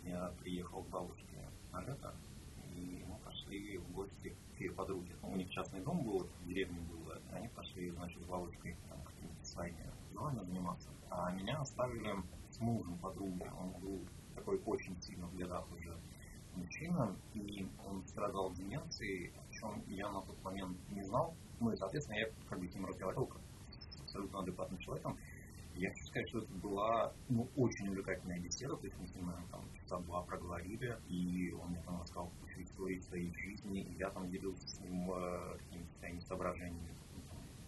я 0.04 0.32
приехал 0.42 0.82
к 0.82 0.88
бабушке 0.88 1.36
на 1.72 1.80
лето, 1.82 2.12
и 2.74 3.04
мы 3.08 3.16
пошли 3.24 3.78
в 3.78 3.92
гости 3.92 4.34
к 4.56 4.60
ее 4.60 4.72
подруге. 4.72 5.12
У 5.22 5.36
них 5.36 5.48
частный 5.50 5.80
дом 5.80 6.02
был, 6.02 6.26
в 6.42 6.48
деревне 6.48 6.80
был, 6.90 7.12
и 7.12 7.36
они 7.36 7.48
пошли, 7.48 7.90
значит, 7.90 8.20
с 8.20 8.24
бабушкой 8.24 8.76
там 8.88 8.98
своими 9.44 9.86
делами 10.10 10.44
заниматься. 10.44 10.88
А 11.08 11.30
меня 11.30 11.60
оставили 11.60 12.16
с 12.50 12.58
мужем 12.58 12.98
подруги. 12.98 13.44
Он 13.60 13.70
был 13.80 14.00
такой 14.34 14.60
очень 14.66 15.00
сильно 15.00 15.26
в 15.26 15.36
годах 15.36 15.64
уже 15.70 15.96
мужчина, 16.56 17.14
и 17.34 17.66
он 17.86 18.02
страдал 18.06 18.52
деменцией, 18.52 19.32
чем 19.62 19.82
я 19.88 20.10
на 20.10 20.20
тот 20.22 20.42
момент 20.42 20.76
не 20.90 21.02
знал. 21.04 21.34
Ну 21.60 21.72
и, 21.72 21.76
соответственно, 21.76 22.16
я 22.18 22.26
как 22.48 22.58
бы 22.58 22.68
с 22.68 22.74
ним 22.74 22.86
разговаривал 22.86 23.26
как 23.26 23.40
абсолютно 24.00 24.40
адекватным 24.40 24.78
человеком. 24.78 25.16
Я 25.74 25.88
хочу 25.88 26.04
сказать, 26.06 26.28
что 26.28 26.38
это 26.40 26.52
была 26.54 27.12
ну, 27.30 27.48
очень 27.56 27.88
увлекательная 27.88 28.38
беседа, 28.38 28.76
то 28.76 28.84
есть 28.84 28.98
мы 28.98 29.06
с 29.06 29.14
ним 29.14 29.32
там 29.50 29.64
часа 29.72 29.98
два 30.00 30.22
проговорили, 30.22 30.98
и 31.08 31.50
он 31.52 31.70
мне 31.70 31.80
там 31.86 31.98
рассказал 32.00 32.30
кучу 32.40 32.62
историй 32.62 33.00
своей 33.00 33.32
жизни, 33.34 33.80
и 33.80 33.94
я 33.94 34.10
там 34.10 34.28
делился 34.28 34.68
с 34.68 34.80
ним 34.80 35.10
э, 35.10 35.56
какими-то 35.58 35.98
своими 35.98 36.20
соображениями, 36.20 36.94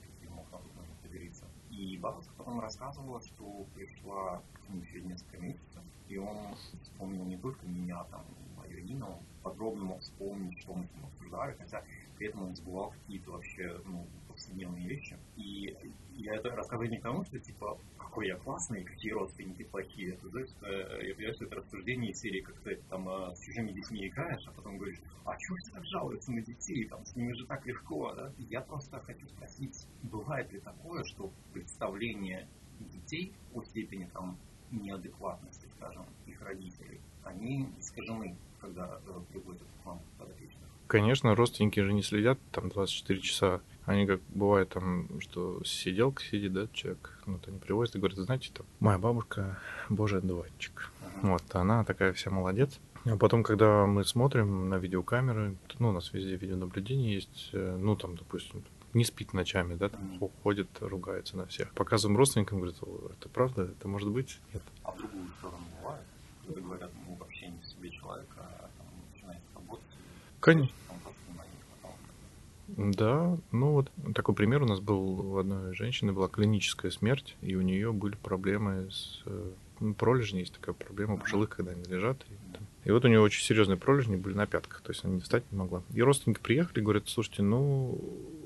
какие 0.02 0.28
мог 0.28 0.44
на 0.52 0.58
тот 0.58 0.76
момент 0.76 0.98
поделиться. 1.00 1.46
И 1.70 1.96
бабушка 1.96 2.34
потом 2.36 2.60
рассказывала, 2.60 3.22
что 3.22 3.64
пришла 3.74 4.42
к 4.52 4.68
нему 4.68 4.84
через 4.84 5.06
несколько 5.06 5.38
месяцев, 5.38 5.82
и 6.06 6.18
он 6.18 6.54
вспомнил 6.82 7.24
не 7.24 7.38
только 7.38 7.66
меня, 7.66 8.04
там, 8.04 8.22
мое 8.58 8.80
имя, 8.80 9.06
он 9.06 9.18
подробно 9.44 9.84
мог 9.84 10.00
вспомнить, 10.00 10.58
что 10.60 10.74
мы 10.74 10.86
с 10.86 10.94
ним 10.94 11.04
обсуждали, 11.04 11.54
хотя 11.58 11.84
при 12.16 12.28
этом 12.28 12.42
он 12.44 12.56
забывал 12.56 12.90
какие-то 12.90 13.30
вообще 13.30 13.80
ну, 13.84 14.06
повседневные 14.28 14.88
вещи. 14.88 15.16
И 15.36 15.76
я 16.16 16.34
это 16.34 16.50
рассказываю 16.50 16.90
не 16.90 16.98
потому, 16.98 17.24
что 17.24 17.38
типа 17.38 17.78
какой 17.98 18.28
я 18.28 18.36
классный, 18.36 18.84
какие 18.84 19.12
родственники 19.12 19.64
плохие. 19.64 20.14
Это, 20.14 20.28
знаешь, 20.28 20.48
я 20.62 21.14
понимаю, 21.14 21.34
что 21.34 21.44
это 21.46 21.56
рассуждение 21.56 22.10
из 22.12 22.20
серии, 22.20 22.40
как 22.40 22.56
ты 22.60 22.76
там 22.88 23.08
а, 23.08 23.34
с 23.34 23.40
чужими 23.40 23.72
детьми 23.72 24.06
играешь, 24.06 24.46
а 24.46 24.52
потом 24.52 24.78
говоришь, 24.78 25.00
а 25.24 25.36
чего 25.36 25.56
все 25.56 25.72
так 25.72 25.84
жалуются 25.84 26.32
на 26.32 26.40
детей, 26.40 26.86
там 26.88 27.04
с 27.04 27.16
ними 27.16 27.32
же 27.32 27.46
так 27.46 27.66
легко, 27.66 28.14
да? 28.14 28.32
Я 28.38 28.60
просто 28.60 29.00
хочу 29.00 29.26
спросить, 29.26 29.86
бывает 30.02 30.52
ли 30.52 30.60
такое, 30.60 31.02
что 31.04 31.32
представление 31.52 32.48
детей 32.78 33.32
о 33.52 33.62
степени 33.64 34.08
там 34.12 34.38
неадекватности, 34.70 35.66
скажем, 35.76 36.04
их 36.26 36.40
родителей, 36.42 37.00
они 37.22 37.68
искажены, 37.78 38.36
когда 38.60 39.00
э, 39.06 39.20
приводят 39.30 39.62
к 39.82 39.86
вам 39.86 40.00
подопечных? 40.18 40.68
Конечно, 40.86 41.34
родственники 41.34 41.80
же 41.80 41.92
не 41.92 42.02
следят 42.02 42.38
там 42.52 42.68
24 42.68 43.20
часа 43.20 43.60
они 43.86 44.06
как 44.06 44.20
бывает 44.30 44.70
там, 44.70 45.08
что 45.20 45.62
сиделка 45.64 46.22
сидит, 46.22 46.52
да, 46.52 46.68
человек, 46.72 47.18
ну, 47.26 47.34
вот 47.34 47.48
они 47.48 47.58
привозят 47.58 47.96
и 47.96 47.98
говорят, 47.98 48.18
знаете, 48.18 48.50
там, 48.52 48.66
моя 48.80 48.98
бабушка 48.98 49.58
божий 49.88 50.20
одуванчик. 50.20 50.90
Uh-huh. 51.02 51.32
Вот, 51.32 51.42
она 51.54 51.84
такая 51.84 52.12
вся 52.12 52.30
молодец. 52.30 52.80
А 53.04 53.18
потом, 53.18 53.42
когда 53.42 53.84
мы 53.84 54.04
смотрим 54.04 54.70
на 54.70 54.76
видеокамеры, 54.76 55.56
ну, 55.78 55.90
у 55.90 55.92
нас 55.92 56.12
везде 56.14 56.36
видеонаблюдение 56.36 57.14
есть, 57.14 57.50
э, 57.52 57.76
ну, 57.78 57.94
там, 57.96 58.16
допустим, 58.16 58.62
не 58.94 59.04
спит 59.04 59.32
ночами, 59.32 59.74
да, 59.74 59.88
там 59.88 60.00
mm 60.00 60.30
ходит, 60.42 60.68
ругается 60.80 61.36
на 61.36 61.46
всех. 61.46 61.72
Показываем 61.72 62.16
родственникам, 62.16 62.58
говорит, 62.58 62.76
это 63.18 63.28
правда, 63.28 63.62
это 63.62 63.88
может 63.88 64.10
быть? 64.10 64.38
Нет. 64.52 64.62
А 64.82 64.92
в 64.92 64.98
другую 64.98 65.28
сторону 65.38 65.64
бывает? 65.80 66.04
Когда 66.46 66.60
говорят, 66.60 66.90
ну, 67.06 67.14
вообще 67.16 67.48
не 67.48 67.62
себе 67.64 67.90
человека, 67.90 68.36
а 68.36 68.68
там, 68.76 68.86
начинает 69.12 69.40
работать. 69.54 69.84
Конечно. 70.40 70.74
Да, 72.66 73.36
ну 73.52 73.72
вот 73.72 73.90
такой 74.14 74.34
пример 74.34 74.62
у 74.62 74.66
нас 74.66 74.80
был 74.80 75.34
у 75.34 75.38
одной 75.38 75.74
женщины 75.74 76.12
была 76.12 76.28
клиническая 76.28 76.90
смерть, 76.90 77.36
и 77.40 77.54
у 77.54 77.60
нее 77.60 77.92
были 77.92 78.16
проблемы 78.16 78.90
с 78.90 79.22
ну, 79.80 79.94
пролежни, 79.94 80.40
есть 80.40 80.54
такая 80.54 80.74
проблема 80.74 81.14
у 81.14 81.18
пожилых, 81.18 81.50
когда 81.50 81.72
они 81.72 81.84
лежат. 81.84 82.16
И, 82.28 82.52
там. 82.52 82.66
и 82.84 82.90
вот 82.90 83.04
у 83.04 83.08
нее 83.08 83.20
очень 83.20 83.42
серьезные 83.42 83.76
пролежни 83.76 84.16
были 84.16 84.34
на 84.34 84.46
пятках, 84.46 84.80
то 84.80 84.92
есть 84.92 85.04
она 85.04 85.14
не 85.14 85.20
встать 85.20 85.44
не 85.50 85.58
могла. 85.58 85.82
И 85.92 86.02
родственники 86.02 86.40
приехали 86.40 86.82
говорят, 86.82 87.08
слушайте, 87.08 87.42
ну, 87.42 87.98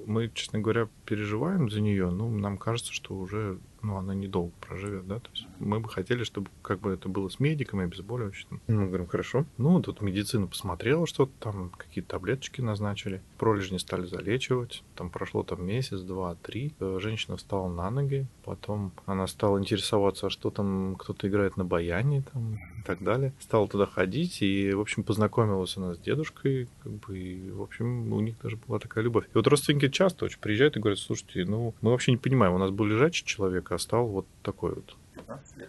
мы, 0.09 0.31
честно 0.35 0.59
говоря, 0.59 0.89
переживаем 1.05 1.71
за 1.71 1.81
нее, 1.81 2.11
но 2.11 2.29
нам 2.29 2.59
кажется, 2.59 2.93
что 2.93 3.15
уже 3.15 3.59
ну, 3.83 3.97
она 3.97 4.15
недолго 4.15 4.53
проживет, 4.61 5.07
да, 5.07 5.21
то 5.21 5.31
есть 5.33 5.47
мы 5.59 5.81
бы 5.81 5.89
хотели, 5.89 6.25
чтобы 6.25 6.51
как 6.63 6.81
бы 6.81 6.91
это 6.91 7.09
было 7.09 7.29
с 7.29 7.39
медиками, 7.39 7.85
обезболивающим. 7.85 8.61
Мы 8.67 8.87
говорим, 8.87 9.07
хорошо. 9.07 9.45
Ну, 9.57 9.81
тут 9.81 10.01
медицина 10.01 10.47
посмотрела 10.47 11.07
что-то, 11.07 11.33
там 11.39 11.71
какие-то 11.71 12.11
таблеточки 12.11 12.61
назначили, 12.61 13.23
пролежни 13.39 13.79
стали 13.79 14.07
залечивать, 14.07 14.83
там 14.97 15.11
прошло 15.11 15.43
там 15.43 15.65
месяц, 15.65 16.01
два, 16.01 16.35
три, 16.37 16.75
э, 16.81 16.99
женщина 17.01 17.37
встала 17.37 17.69
на 17.69 17.91
ноги, 17.91 18.27
потом 18.45 18.93
она 19.07 19.27
стала 19.27 19.59
интересоваться, 19.59 20.27
а 20.27 20.31
что 20.31 20.51
там 20.51 20.97
кто-то 20.97 21.29
играет 21.29 21.57
на 21.57 21.65
баяне 21.65 22.23
там 22.33 22.59
так 22.89 23.03
далее. 23.03 23.35
Стала 23.39 23.69
туда 23.69 23.85
ходить 23.85 24.41
и, 24.41 24.73
в 24.73 24.81
общем, 24.81 25.05
познакомилась 25.05 25.77
она 25.77 25.95
с 25.95 25.99
дедушкой, 25.99 26.69
как 26.83 26.93
бы, 26.93 27.19
и, 27.19 27.51
в 27.51 27.61
общем, 27.61 28.11
у 28.15 28.21
них 28.21 28.37
даже 28.43 28.57
была 28.57 28.79
такая 28.79 29.05
любовь. 29.05 29.27
И 29.27 29.31
вот 29.35 29.47
родственники 29.47 29.89
часто 29.91 30.25
очень 30.25 30.41
приезжают 30.41 30.77
и 30.77 30.81
говорят, 30.81 30.99
слушайте, 30.99 31.45
ну, 31.45 31.75
мы 31.83 31.91
вообще 31.91 32.13
не 32.13 32.17
понимаем, 32.17 32.55
у 32.55 32.59
нас 32.59 32.71
был 32.71 32.87
лежачий 32.87 33.27
человек, 33.27 33.71
а 33.73 33.79
стал 33.79 34.07
вот 34.07 34.27
такой 34.43 34.75
вот. 34.75 34.97
15 35.15 35.57
лет, 35.59 35.69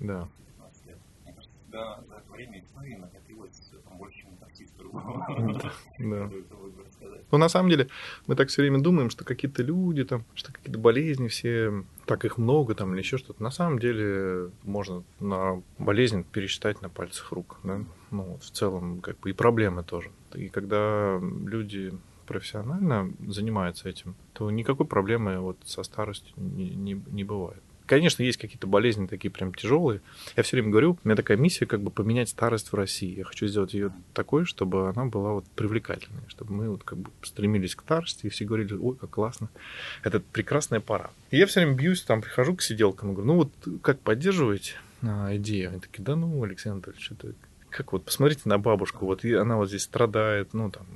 да? 0.00 0.06
Да. 0.06 0.28
15 0.58 0.86
лет. 0.86 0.98
Мне 1.24 1.32
кажется, 1.32 1.56
тебя 1.66 2.00
за 2.08 2.14
это 2.16 2.32
время 2.32 2.62
накопилось 2.98 3.72
там 3.88 3.96
больше, 3.96 4.18
чем 4.18 4.36
таксисту. 4.36 4.90
Да. 5.98 6.30
Ну, 7.34 7.38
на 7.38 7.48
самом 7.48 7.68
деле, 7.68 7.88
мы 8.28 8.36
так 8.36 8.48
все 8.48 8.62
время 8.62 8.78
думаем, 8.78 9.10
что 9.10 9.24
какие-то 9.24 9.64
люди, 9.64 10.04
там, 10.04 10.24
что 10.36 10.52
какие-то 10.52 10.78
болезни 10.78 11.26
все, 11.26 11.82
так 12.06 12.24
их 12.24 12.38
много 12.38 12.76
там 12.76 12.92
или 12.92 13.00
еще 13.00 13.18
что-то. 13.18 13.42
На 13.42 13.50
самом 13.50 13.80
деле, 13.80 14.50
можно 14.62 15.02
на 15.18 15.60
болезнь 15.78 16.24
пересчитать 16.30 16.80
на 16.80 16.88
пальцах 16.88 17.32
рук, 17.32 17.58
да? 17.64 17.80
Ну, 18.12 18.22
вот, 18.22 18.44
в 18.44 18.50
целом, 18.50 19.00
как 19.00 19.18
бы 19.18 19.30
и 19.30 19.32
проблемы 19.32 19.82
тоже. 19.82 20.12
И 20.34 20.48
когда 20.48 21.20
люди 21.20 21.92
профессионально 22.26 23.12
занимается 23.26 23.88
этим, 23.88 24.14
то 24.32 24.48
никакой 24.52 24.86
проблемы 24.86 25.40
вот 25.40 25.56
со 25.64 25.82
старостью 25.82 26.32
не, 26.36 26.70
не, 26.70 27.02
не 27.10 27.24
бывает. 27.24 27.64
Конечно, 27.86 28.22
есть 28.22 28.38
какие-то 28.38 28.66
болезни 28.66 29.06
такие 29.06 29.30
прям 29.30 29.52
тяжелые. 29.52 30.00
Я 30.36 30.42
все 30.42 30.56
время 30.56 30.70
говорю, 30.70 30.92
у 30.92 31.08
меня 31.08 31.16
такая 31.16 31.36
миссия 31.36 31.66
как 31.66 31.82
бы 31.82 31.90
поменять 31.90 32.30
старость 32.30 32.72
в 32.72 32.74
России. 32.74 33.16
Я 33.16 33.24
хочу 33.24 33.46
сделать 33.46 33.74
ее 33.74 33.92
такой, 34.14 34.46
чтобы 34.46 34.88
она 34.88 35.04
была 35.04 35.32
вот 35.32 35.44
привлекательной, 35.54 36.22
чтобы 36.28 36.54
мы 36.54 36.70
вот 36.70 36.82
как 36.82 36.98
бы 36.98 37.10
стремились 37.22 37.74
к 37.74 37.82
старости 37.82 38.26
и 38.26 38.28
все 38.30 38.46
говорили, 38.46 38.74
ой, 38.74 38.96
как 38.96 39.10
классно, 39.10 39.50
это 40.02 40.20
прекрасная 40.20 40.80
пора. 40.80 41.10
И 41.30 41.36
я 41.36 41.46
все 41.46 41.60
время 41.60 41.74
бьюсь, 41.74 42.02
там 42.02 42.22
прихожу 42.22 42.56
к 42.56 42.62
сиделкам 42.62 43.12
говорю, 43.12 43.26
ну 43.26 43.34
вот 43.36 43.52
как 43.82 44.00
поддерживаете 44.00 44.74
а, 45.02 45.36
идею? 45.36 45.70
Они 45.70 45.80
такие, 45.80 46.02
да 46.02 46.16
ну, 46.16 46.42
Александр 46.42 46.88
Анатольевич, 46.88 47.10
это 47.12 47.34
как 47.68 47.92
вот, 47.92 48.04
посмотрите 48.04 48.42
на 48.44 48.58
бабушку, 48.58 49.04
вот 49.04 49.24
и 49.24 49.34
она 49.34 49.56
вот 49.56 49.68
здесь 49.68 49.82
страдает, 49.82 50.54
ну 50.54 50.70
там, 50.70 50.86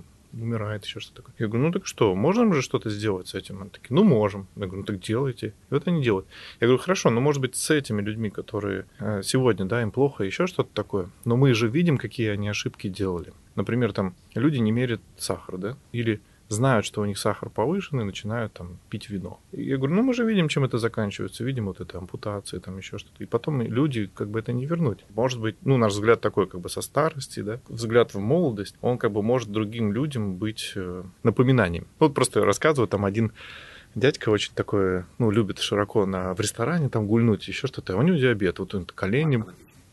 умирает, 0.42 0.84
еще 0.84 1.00
что-то 1.00 1.22
такое. 1.22 1.34
Я 1.38 1.46
говорю, 1.46 1.66
ну 1.66 1.72
так 1.72 1.86
что, 1.86 2.14
можем 2.14 2.54
же 2.54 2.62
что-то 2.62 2.90
сделать 2.90 3.28
с 3.28 3.34
этим? 3.34 3.60
Они 3.60 3.70
такие, 3.70 3.88
ну 3.90 4.04
можем. 4.04 4.46
Я 4.56 4.66
говорю, 4.66 4.80
ну 4.80 4.84
так 4.84 5.00
делайте. 5.00 5.48
И 5.48 5.74
вот 5.74 5.86
они 5.86 6.02
делают. 6.02 6.26
Я 6.60 6.66
говорю, 6.66 6.82
хорошо, 6.82 7.10
ну 7.10 7.20
может 7.20 7.40
быть 7.40 7.56
с 7.56 7.70
этими 7.70 8.00
людьми, 8.00 8.30
которые 8.30 8.86
э, 8.98 9.22
сегодня, 9.22 9.64
да, 9.66 9.82
им 9.82 9.90
плохо, 9.90 10.24
еще 10.24 10.46
что-то 10.46 10.70
такое, 10.74 11.10
но 11.24 11.36
мы 11.36 11.54
же 11.54 11.68
видим, 11.68 11.98
какие 11.98 12.28
они 12.28 12.48
ошибки 12.48 12.88
делали. 12.88 13.32
Например, 13.54 13.92
там 13.92 14.14
люди 14.34 14.58
не 14.58 14.70
мерят 14.70 15.00
сахар, 15.16 15.58
да, 15.58 15.76
или 15.92 16.20
знают, 16.48 16.86
что 16.86 17.02
у 17.02 17.04
них 17.04 17.18
сахар 17.18 17.50
повышенный, 17.50 18.04
начинают 18.04 18.52
там 18.52 18.78
пить 18.88 19.10
вино. 19.10 19.38
И 19.52 19.64
я 19.64 19.76
говорю, 19.76 19.94
ну 19.94 20.02
мы 20.02 20.14
же 20.14 20.24
видим, 20.24 20.48
чем 20.48 20.64
это 20.64 20.78
заканчивается, 20.78 21.44
видим 21.44 21.66
вот 21.66 21.80
это 21.80 21.98
ампутации, 21.98 22.58
там 22.58 22.78
еще 22.78 22.98
что-то. 22.98 23.22
И 23.22 23.26
потом 23.26 23.62
люди 23.62 24.10
как 24.14 24.28
бы 24.28 24.38
это 24.38 24.52
не 24.52 24.66
вернуть. 24.66 25.04
Может 25.14 25.40
быть, 25.40 25.56
ну 25.62 25.76
наш 25.76 25.92
взгляд 25.92 26.20
такой 26.20 26.46
как 26.46 26.60
бы 26.60 26.68
со 26.68 26.80
старости, 26.80 27.40
да, 27.40 27.60
взгляд 27.68 28.14
в 28.14 28.18
молодость, 28.18 28.76
он 28.80 28.98
как 28.98 29.12
бы 29.12 29.22
может 29.22 29.50
другим 29.50 29.92
людям 29.92 30.36
быть 30.36 30.72
э, 30.74 31.02
напоминанием. 31.22 31.86
Вот 31.98 32.14
просто 32.14 32.44
рассказываю 32.44 32.88
там 32.88 33.04
один 33.04 33.32
дядька 33.94 34.30
очень 34.30 34.52
такой, 34.54 35.04
ну, 35.18 35.30
любит 35.30 35.58
широко 35.58 36.06
на, 36.06 36.34
в 36.34 36.40
ресторане 36.40 36.88
там 36.88 37.06
гульнуть, 37.06 37.48
еще 37.48 37.66
что-то. 37.66 37.94
А 37.94 37.96
у 37.96 38.02
него 38.02 38.16
диабет, 38.16 38.58
вот 38.58 38.74
он 38.74 38.84
колени 38.84 39.44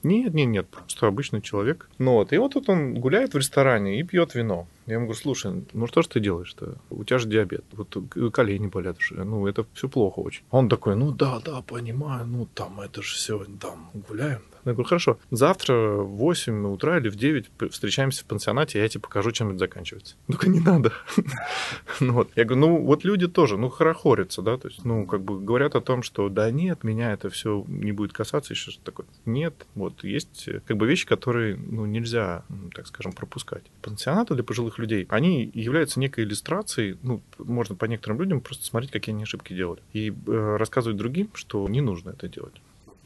нет, 0.05 0.35
нет, 0.35 0.47
нет, 0.50 0.67
просто 0.67 1.07
обычный 1.07 1.41
человек. 1.41 1.89
Ну 1.97 2.13
вот, 2.13 2.31
и 2.31 2.38
вот 2.38 2.53
тут 2.53 2.69
он 2.69 2.93
гуляет 2.93 3.33
в 3.33 3.38
ресторане 3.38 4.00
и 4.00 4.03
пьет 4.03 4.35
вино. 4.35 4.67
Я 4.85 4.95
ему 4.95 5.05
говорю, 5.05 5.19
слушай, 5.19 5.65
ну 5.73 5.87
что 5.87 6.01
ж 6.01 6.07
ты 6.07 6.19
делаешь-то? 6.19 6.77
У 6.89 7.03
тебя 7.03 7.17
же 7.17 7.27
диабет, 7.27 7.65
вот 7.71 7.97
колени 8.31 8.67
болят 8.67 8.97
ну 9.11 9.47
это 9.47 9.65
все 9.73 9.89
плохо 9.89 10.19
очень. 10.19 10.43
Он 10.51 10.69
такой, 10.69 10.95
ну 10.95 11.11
да, 11.11 11.39
да, 11.39 11.61
понимаю, 11.61 12.25
ну 12.25 12.47
там 12.53 12.79
это 12.81 13.01
же 13.01 13.15
все, 13.15 13.43
там 13.59 13.89
гуляем. 14.07 14.41
Я 14.65 14.73
говорю, 14.73 14.87
хорошо, 14.87 15.19
завтра 15.29 15.75
в 15.97 16.15
8 16.17 16.67
утра 16.67 16.97
или 16.97 17.09
в 17.09 17.15
9 17.15 17.51
встречаемся 17.71 18.23
в 18.23 18.25
пансионате, 18.25 18.79
я 18.79 18.89
тебе 18.89 19.01
покажу, 19.01 19.31
чем 19.31 19.49
это 19.49 19.59
заканчивается. 19.59 20.15
Только 20.27 20.49
не 20.49 20.59
надо. 20.59 20.91
ну, 21.99 22.13
вот. 22.13 22.31
Я 22.35 22.45
говорю, 22.45 22.61
ну 22.61 22.81
вот 22.81 23.03
люди 23.03 23.27
тоже, 23.27 23.57
ну 23.57 23.69
хорохорятся, 23.69 24.41
да, 24.41 24.57
то 24.57 24.67
есть, 24.67 24.83
ну 24.83 25.05
как 25.05 25.21
бы 25.21 25.39
говорят 25.39 25.75
о 25.75 25.81
том, 25.81 26.01
что 26.01 26.29
да 26.29 26.49
нет, 26.49 26.83
меня 26.83 27.13
это 27.13 27.29
все 27.29 27.63
не 27.67 27.91
будет 27.91 28.11
касаться, 28.13 28.53
еще 28.53 28.71
что-то 28.71 28.85
такое. 28.85 29.05
Нет, 29.25 29.53
вот 29.75 30.03
есть 30.03 30.49
как 30.65 30.77
бы 30.77 30.87
вещи, 30.87 31.05
которые, 31.05 31.55
ну 31.57 31.85
нельзя, 31.85 32.43
так 32.73 32.87
скажем, 32.87 33.13
пропускать. 33.13 33.63
Пансионаты 33.83 34.33
для 34.33 34.43
пожилых 34.43 34.75
людей, 34.79 35.05
они 35.10 35.50
являются 35.53 36.00
некой 36.00 36.24
иллюстрацией, 36.24 36.98
ну, 37.01 37.22
можно 37.38 37.75
по 37.75 37.86
некоторым 37.86 38.20
людям 38.22 38.41
просто 38.41 38.65
смотреть, 38.65 38.91
какие 38.91 39.13
они 39.13 39.24
ошибки 39.24 39.53
делали. 39.53 39.82
И 39.94 40.10
э, 40.10 40.55
рассказывать 40.58 40.98
другим, 40.98 41.29
что 41.34 41.67
не 41.67 41.82
нужно 41.82 42.12
это 42.12 42.27
делать. 42.27 42.55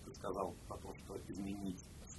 Ты 0.05 0.15
сказал 0.15 0.53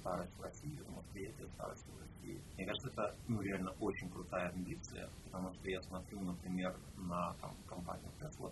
старость 0.01 0.31
в 0.37 0.43
России, 0.43 0.77
восприятие 0.97 1.47
старости 1.55 1.85
в 1.95 2.01
России. 2.01 2.37
Мне 2.57 2.65
кажется, 2.65 2.89
это 2.89 3.15
ну, 3.27 3.41
реально 3.41 3.71
очень 3.79 4.09
крутая 4.09 4.49
амбиция, 4.49 5.09
потому 5.25 5.53
что 5.53 5.69
я 5.69 5.81
смотрю, 5.83 6.19
например, 6.21 6.75
на 6.97 7.33
там, 7.41 7.55
компанию 7.67 8.09
Tesla, 8.19 8.51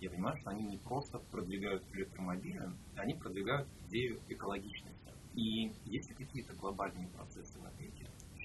я 0.00 0.08
понимаю, 0.08 0.36
что 0.38 0.50
они 0.50 0.64
не 0.64 0.78
просто 0.78 1.18
продвигают 1.30 1.82
электромобили, 1.92 2.70
они 2.96 3.14
продвигают 3.14 3.68
идею 3.88 4.18
экологичности. 4.30 5.10
И 5.34 5.72
есть 5.84 6.08
ли 6.08 6.14
какие-то 6.14 6.54
глобальные 6.54 7.08
процессы 7.08 7.58
в 7.58 7.66
Америке, 7.66 7.99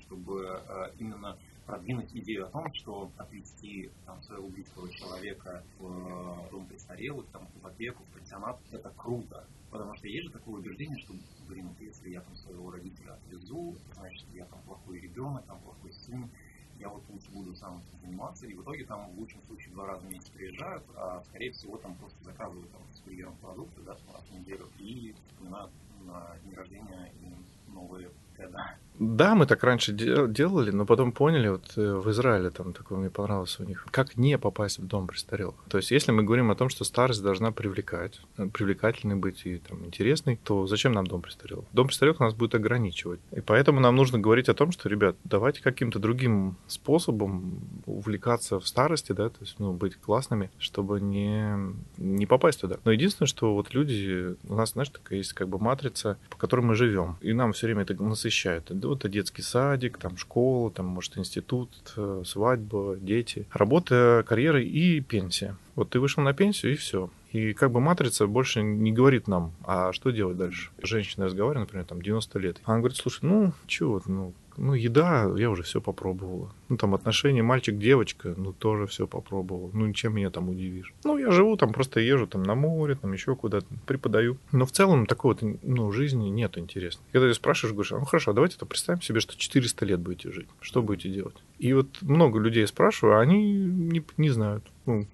чтобы 0.06 0.44
э, 0.46 0.92
именно 0.98 1.38
продвинуть 1.66 2.14
идею 2.14 2.48
о 2.48 2.50
том, 2.52 2.72
что 2.74 3.12
отвести 3.18 3.90
там, 4.06 4.22
своего 4.24 4.48
близкого 4.48 4.90
человека 4.92 5.64
в 5.80 5.86
э, 5.86 6.50
дом 6.52 6.66
престарелых, 6.68 7.28
там, 7.32 7.48
в 7.62 7.68
опеку, 7.68 8.04
в 8.04 8.14
пансионат, 8.14 8.60
это 8.72 8.90
круто. 8.92 9.48
Потому 9.72 9.96
что 9.96 10.08
есть 10.08 10.28
же 10.28 10.32
такое 10.32 10.60
убеждение, 10.60 10.98
что, 11.00 11.14
блин, 11.48 11.76
если 11.80 12.10
я 12.10 12.22
там 12.22 12.36
своего 12.36 12.72
родителя 12.72 13.14
отвезу, 13.14 13.76
значит, 13.94 14.28
я 14.34 14.46
там 14.46 14.62
плохой 14.64 15.00
ребенок, 15.00 15.46
там 15.46 15.60
плохой 15.62 15.92
сын, 15.94 16.30
я 16.78 16.90
вот 16.90 17.04
лучше 17.10 17.32
буду 17.32 17.56
сам 17.56 17.82
заниматься, 18.02 18.46
и 18.46 18.54
в 18.54 18.62
итоге 18.62 18.86
там 18.86 19.10
в 19.12 19.20
лучшем 19.20 19.42
случае 19.44 19.74
два 19.74 19.88
раза 19.88 20.06
в 20.06 20.12
месяц 20.12 20.30
приезжают, 20.30 20.84
а 20.96 21.22
скорее 21.24 21.52
всего 21.52 21.78
там 21.78 21.96
просто 21.96 22.24
заказывают 22.24 22.70
там 22.72 22.82
с 22.92 23.00
курьером 23.00 23.36
продукты, 23.38 23.82
да, 23.84 23.94
раз 23.94 24.24
в 24.30 24.32
неделю, 24.32 24.70
и 24.78 25.14
вспоминают 25.14 25.72
на 26.02 26.38
день 26.44 26.54
рождения 26.54 27.12
и 27.22 27.72
новые 27.72 28.12
года. 28.38 28.78
Да, 29.00 29.36
мы 29.36 29.46
так 29.46 29.64
раньше 29.64 29.92
делали, 29.92 30.72
но 30.72 30.86
потом 30.86 31.12
поняли, 31.12 31.50
вот 31.50 31.74
э, 31.76 31.96
в 31.96 32.10
Израиле 32.12 32.50
там 32.50 32.72
такое 32.72 32.98
мне 32.98 33.10
понравилось 33.10 33.60
у 33.60 33.64
них, 33.64 33.86
как 33.92 34.16
не 34.16 34.38
попасть 34.38 34.80
в 34.80 34.88
дом 34.88 35.08
престарелых. 35.08 35.56
То 35.70 35.78
есть, 35.78 35.92
если 35.92 36.12
мы 36.12 36.24
говорим 36.24 36.50
о 36.50 36.56
том, 36.56 36.70
что 36.70 36.86
старость 36.86 37.22
должна 37.22 37.52
привлекать, 37.52 38.22
э, 38.38 38.48
привлекательной 38.48 39.16
быть 39.16 39.46
и 39.46 39.58
там, 39.58 39.86
интересной, 39.86 40.40
то 40.44 40.66
зачем 40.68 40.94
нам 40.94 41.08
дом 41.08 41.22
престарелых? 41.22 41.66
Дом 41.74 41.88
престарелых 41.88 42.20
нас 42.20 42.34
будет 42.34 42.56
ограничивать. 42.56 43.20
И 43.32 43.42
поэтому 43.42 43.82
нам 43.82 43.96
нужно 43.96 44.18
говорить 44.18 44.48
о 44.48 44.54
том, 44.54 44.72
что, 44.72 44.88
ребят, 44.88 45.18
давайте 45.26 45.62
каким-то 45.62 46.00
другим 46.00 46.56
способом 46.68 47.60
увлекаться 47.86 48.60
в 48.60 48.68
старости, 48.68 49.12
да, 49.12 49.30
то 49.30 49.38
есть, 49.42 49.60
ну, 49.60 49.74
быть 49.74 49.96
классными, 49.98 50.52
чтобы 50.58 51.02
не, 51.02 51.58
не 51.98 52.26
попасть 52.26 52.62
туда. 52.62 52.78
Но 52.86 52.92
единственное, 52.92 53.28
что 53.28 53.54
вот 53.54 53.74
люди, 53.74 54.36
у 54.48 54.56
нас, 54.56 54.72
знаешь, 54.72 54.90
такая 54.90 55.18
есть 55.18 55.34
как 55.34 55.50
бы 55.50 55.60
матрица, 55.60 56.18
по 56.30 56.38
которой 56.38 56.62
мы 56.62 56.76
живем, 56.76 57.18
и 57.20 57.34
нам 57.34 57.52
все 57.52 57.68
время 57.68 57.82
это 57.82 57.94
насыщает 58.02 58.72
это 58.94 59.10
детский 59.10 59.42
садик, 59.42 59.98
там 59.98 60.18
школа, 60.18 60.72
там, 60.72 60.86
может, 60.86 61.18
институт, 61.18 61.70
э, 61.98 62.24
свадьба, 62.26 62.98
дети, 63.00 63.48
работа, 63.52 64.24
карьера 64.28 64.62
и 64.62 65.02
пенсия. 65.02 65.56
Вот 65.76 65.90
ты 65.90 66.00
вышел 66.00 66.24
на 66.24 66.34
пенсию, 66.34 66.74
и 66.74 66.76
все. 66.76 67.10
И 67.32 67.54
как 67.54 67.72
бы 67.72 67.82
матрица 67.82 68.28
больше 68.28 68.62
не 68.62 68.94
говорит 68.94 69.28
нам, 69.28 69.52
а 69.66 69.92
что 69.92 70.12
делать 70.12 70.38
дальше. 70.38 70.70
Женщина 70.82 71.26
разговаривает, 71.26 71.68
например, 71.68 71.86
там 71.86 72.02
90 72.02 72.40
лет. 72.40 72.62
Она 72.64 72.78
говорит, 72.80 72.98
слушай, 72.98 73.20
ну, 73.24 73.52
чего, 73.68 74.02
ну, 74.06 74.34
ну, 74.58 74.74
еда, 74.74 75.32
я 75.38 75.50
уже 75.50 75.64
все 75.64 75.82
попробовала. 75.82 76.52
Ну, 76.70 76.78
там 76.78 76.96
отношения 76.96 77.44
мальчик-девочка, 77.44 78.34
ну, 78.38 78.54
тоже 78.54 78.88
все 78.88 79.08
попробовал. 79.08 79.70
Ну, 79.74 79.86
ничем 79.86 80.16
меня 80.16 80.30
там 80.30 80.50
удивишь. 80.50 80.94
Ну, 81.04 81.18
я 81.18 81.32
живу 81.32 81.58
там, 81.58 81.74
просто 81.74 82.00
езжу 82.00 82.28
там 82.28 82.44
на 82.44 82.56
море, 82.56 82.96
там 82.96 83.14
еще 83.14 83.36
куда-то, 83.36 83.68
преподаю. 83.86 84.38
Но 84.52 84.66
в 84.66 84.72
целом 84.72 85.06
такой 85.06 85.36
вот, 85.36 85.60
ну, 85.64 85.92
жизни 85.92 86.30
нет 86.30 86.58
интересной. 86.58 87.06
Когда 87.12 87.28
ты 87.28 87.34
спрашиваешь, 87.34 87.74
говоришь, 87.74 87.92
ну, 87.92 88.06
хорошо, 88.06 88.32
а 88.32 88.34
давайте 88.34 88.58
то 88.58 88.66
представим 88.66 89.02
себе, 89.02 89.20
что 89.20 89.38
400 89.38 89.86
лет 89.86 90.00
будете 90.00 90.32
жить. 90.32 90.48
Что 90.62 90.82
будете 90.82 91.10
делать? 91.10 91.36
И 91.60 91.74
вот 91.74 92.02
много 92.02 92.40
людей 92.40 92.66
спрашиваю, 92.68 93.18
а 93.18 93.22
они 93.22 93.54
не, 93.54 94.04
не 94.18 94.30
знают. 94.30 94.64
Ну, 94.86 95.08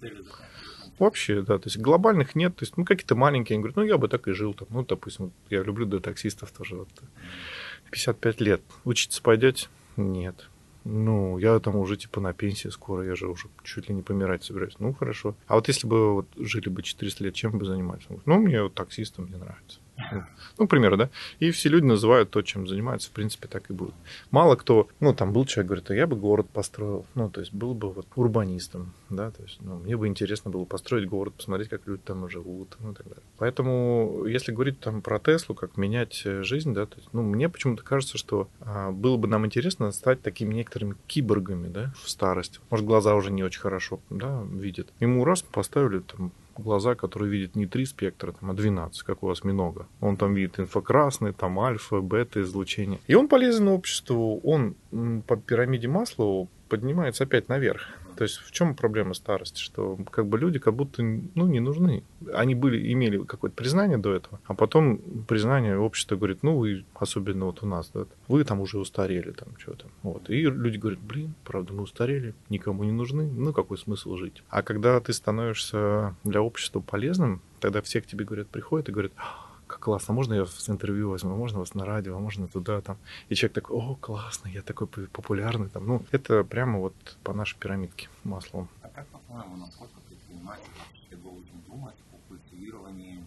Вообще, 0.98 1.42
да, 1.42 1.58
то 1.58 1.66
есть 1.66 1.78
глобальных 1.78 2.36
нет, 2.36 2.54
то 2.54 2.62
есть, 2.62 2.76
ну, 2.76 2.84
какие-то 2.84 3.16
маленькие, 3.16 3.56
они 3.56 3.62
говорят, 3.62 3.76
ну, 3.76 3.82
я 3.82 3.98
бы 3.98 4.06
так 4.06 4.28
и 4.28 4.32
жил 4.32 4.54
там, 4.54 4.68
ну, 4.70 4.84
допустим, 4.84 5.32
я 5.50 5.62
люблю 5.62 5.84
до 5.84 5.98
таксистов 5.98 6.52
тоже, 6.52 6.76
вот, 6.76 6.88
55 7.92 8.40
лет. 8.40 8.62
Учиться 8.84 9.22
пойдете? 9.22 9.68
Нет. 9.96 10.48
Ну, 10.84 11.38
я 11.38 11.60
там 11.60 11.76
уже 11.76 11.96
типа 11.96 12.20
на 12.20 12.32
пенсии 12.32 12.68
скоро, 12.68 13.04
я 13.04 13.14
же 13.14 13.28
уже 13.28 13.48
чуть 13.62 13.88
ли 13.88 13.94
не 13.94 14.02
помирать 14.02 14.42
собираюсь. 14.42 14.74
Ну, 14.80 14.92
хорошо. 14.92 15.36
А 15.46 15.54
вот 15.54 15.68
если 15.68 15.86
бы 15.86 16.14
вот 16.14 16.26
жили 16.36 16.68
бы 16.68 16.82
400 16.82 17.24
лет, 17.24 17.34
чем 17.34 17.56
бы 17.56 17.64
занимались? 17.64 18.02
Ну, 18.24 18.38
мне 18.40 18.62
вот 18.62 18.74
таксистом 18.74 19.26
мне 19.26 19.36
нравится. 19.36 19.78
Ну, 20.58 20.66
к 20.66 20.70
примеру, 20.70 20.96
да. 20.96 21.08
И 21.40 21.50
все 21.50 21.68
люди 21.68 21.84
называют 21.84 22.30
то, 22.30 22.42
чем 22.42 22.68
занимаются, 22.68 23.08
в 23.08 23.12
принципе, 23.12 23.48
так 23.48 23.70
и 23.70 23.72
будет. 23.72 23.94
Мало 24.30 24.56
кто, 24.56 24.88
ну, 25.00 25.14
там 25.14 25.32
был 25.32 25.46
человек, 25.46 25.68
говорит, 25.68 25.90
а 25.90 25.94
я 25.94 26.06
бы 26.06 26.14
город 26.14 26.48
построил. 26.50 27.06
Ну, 27.14 27.30
то 27.30 27.40
есть 27.40 27.52
был 27.52 27.74
бы 27.74 27.90
вот 27.90 28.06
урбанистом, 28.16 28.92
да, 29.08 29.30
то 29.30 29.42
есть, 29.42 29.58
ну, 29.60 29.78
мне 29.78 29.96
бы 29.96 30.06
интересно 30.06 30.50
было 30.50 30.64
построить 30.64 31.08
город, 31.08 31.34
посмотреть, 31.34 31.68
как 31.68 31.86
люди 31.86 32.02
там 32.04 32.28
живут, 32.28 32.76
ну, 32.80 32.92
и 32.92 32.94
так 32.94 33.06
далее. 33.06 33.22
Поэтому, 33.38 34.24
если 34.26 34.52
говорить 34.52 34.78
там 34.80 35.00
про 35.02 35.18
Теслу, 35.18 35.54
как 35.54 35.76
менять 35.76 36.22
э, 36.24 36.42
жизнь, 36.42 36.74
да, 36.74 36.86
то 36.86 36.96
есть, 36.96 37.08
ну, 37.12 37.22
мне 37.22 37.48
почему-то 37.48 37.82
кажется, 37.82 38.18
что 38.18 38.48
а, 38.60 38.90
было 38.90 39.16
бы 39.16 39.28
нам 39.28 39.46
интересно 39.46 39.90
стать 39.92 40.22
такими 40.22 40.54
некоторыми 40.54 40.96
киборгами, 41.06 41.68
да, 41.68 41.92
в 42.02 42.10
старости. 42.10 42.60
Может, 42.70 42.86
глаза 42.86 43.14
уже 43.14 43.30
не 43.30 43.42
очень 43.42 43.60
хорошо, 43.60 44.00
да, 44.10 44.42
видят. 44.52 44.88
Ему 45.00 45.24
раз 45.24 45.42
поставили 45.42 46.00
там 46.00 46.32
глаза, 46.58 46.94
которые 46.94 47.30
видят 47.30 47.56
не 47.56 47.66
три 47.66 47.86
спектра, 47.86 48.32
там, 48.32 48.50
а 48.50 48.54
12, 48.54 49.02
как 49.02 49.22
у 49.22 49.28
много. 49.52 49.86
Он 50.00 50.16
там 50.16 50.34
видит 50.34 50.60
инфракрасный, 50.60 51.32
там 51.32 51.58
альфа, 51.60 52.00
бета 52.00 52.40
излучение. 52.42 52.98
И 53.06 53.14
он 53.14 53.28
полезен 53.28 53.68
обществу, 53.68 54.40
он 54.44 54.74
по 55.26 55.36
пирамиде 55.36 55.88
Маслоу 55.88 56.48
поднимается 56.68 57.24
опять 57.24 57.48
наверх. 57.48 57.82
То 58.16 58.24
есть 58.24 58.38
в 58.38 58.50
чем 58.50 58.74
проблема 58.74 59.14
старости? 59.14 59.60
Что 59.60 59.98
как 60.10 60.26
бы 60.26 60.38
люди 60.38 60.58
как 60.58 60.74
будто 60.74 61.02
ну, 61.02 61.46
не 61.46 61.60
нужны. 61.60 62.04
Они 62.32 62.54
были, 62.54 62.92
имели 62.92 63.22
какое-то 63.24 63.56
признание 63.56 63.98
до 63.98 64.14
этого, 64.14 64.40
а 64.46 64.54
потом 64.54 64.98
признание 65.26 65.78
общества 65.78 66.16
говорит, 66.16 66.42
ну 66.42 66.56
вы, 66.56 66.84
особенно 66.94 67.46
вот 67.46 67.62
у 67.62 67.66
нас, 67.66 67.90
да, 67.92 68.06
вы 68.28 68.44
там 68.44 68.60
уже 68.60 68.78
устарели, 68.78 69.30
там 69.30 69.48
что-то. 69.58 69.86
Вот. 70.02 70.30
И 70.30 70.42
люди 70.42 70.76
говорят, 70.76 71.00
блин, 71.00 71.34
правда, 71.44 71.72
мы 71.72 71.82
устарели, 71.82 72.34
никому 72.48 72.84
не 72.84 72.92
нужны, 72.92 73.24
ну 73.24 73.52
какой 73.52 73.78
смысл 73.78 74.16
жить? 74.16 74.42
А 74.48 74.62
когда 74.62 75.00
ты 75.00 75.12
становишься 75.12 76.14
для 76.24 76.42
общества 76.42 76.80
полезным, 76.80 77.40
тогда 77.60 77.82
все 77.82 78.00
к 78.00 78.06
тебе 78.06 78.24
говорят, 78.24 78.48
приходят 78.48 78.88
и 78.88 78.92
говорят, 78.92 79.12
как 79.14 79.51
классно, 79.82 80.14
можно 80.14 80.34
я 80.34 80.46
с 80.46 80.70
интервью 80.70 81.10
возьму, 81.10 81.36
можно 81.36 81.58
вас 81.58 81.74
на 81.74 81.84
радио, 81.84 82.18
можно 82.18 82.46
туда, 82.46 82.80
там. 82.80 82.96
И 83.28 83.34
человек 83.34 83.54
такой, 83.54 83.76
о, 83.76 83.96
классно, 83.96 84.48
я 84.48 84.62
такой 84.62 84.86
популярный, 84.86 85.68
там. 85.68 85.86
Ну, 85.86 86.04
это 86.12 86.44
прямо 86.44 86.78
вот 86.78 86.94
по 87.24 87.34
нашей 87.34 87.58
пирамидке 87.58 88.08
маслом. 88.22 88.68
А 88.82 88.88
как, 88.88 89.08
по-твоему, 89.08 89.56
насколько 89.56 89.98
предприниматель 90.08 90.70
вообще 90.78 91.16
должен 91.16 91.60
думать 91.66 91.96
о 92.12 92.28
культивировании 92.28 93.24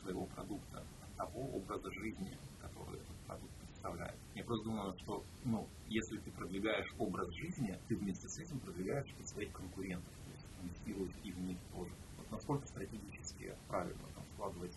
своего 0.00 0.26
продукта, 0.26 0.84
того 1.16 1.50
образа 1.54 1.90
жизни, 1.92 2.38
который 2.62 3.00
этот 3.00 3.16
продукт 3.26 3.52
представляет? 3.66 4.14
Я 4.36 4.44
просто 4.44 4.64
думаю, 4.64 4.94
что, 4.98 5.24
ну, 5.44 5.66
если 5.88 6.18
ты 6.18 6.30
продвигаешь 6.30 6.94
образ 6.98 7.30
жизни, 7.30 7.76
ты 7.88 7.96
вместе 7.96 8.28
с 8.28 8.38
этим 8.38 8.60
продвигаешь 8.60 9.12
и 9.20 9.26
своих 9.26 9.50
конкурентов, 9.50 10.12
то 10.24 10.30
есть 10.32 10.46
инвестируешь 10.62 11.16
и 11.24 11.32
в 11.32 11.40
них 11.40 11.58
тоже. 11.74 11.90
Вот 12.18 12.30
насколько 12.30 12.68
стратегически 12.68 13.54
правильно 13.68 14.02
там 14.14 14.24
складывать 14.34 14.72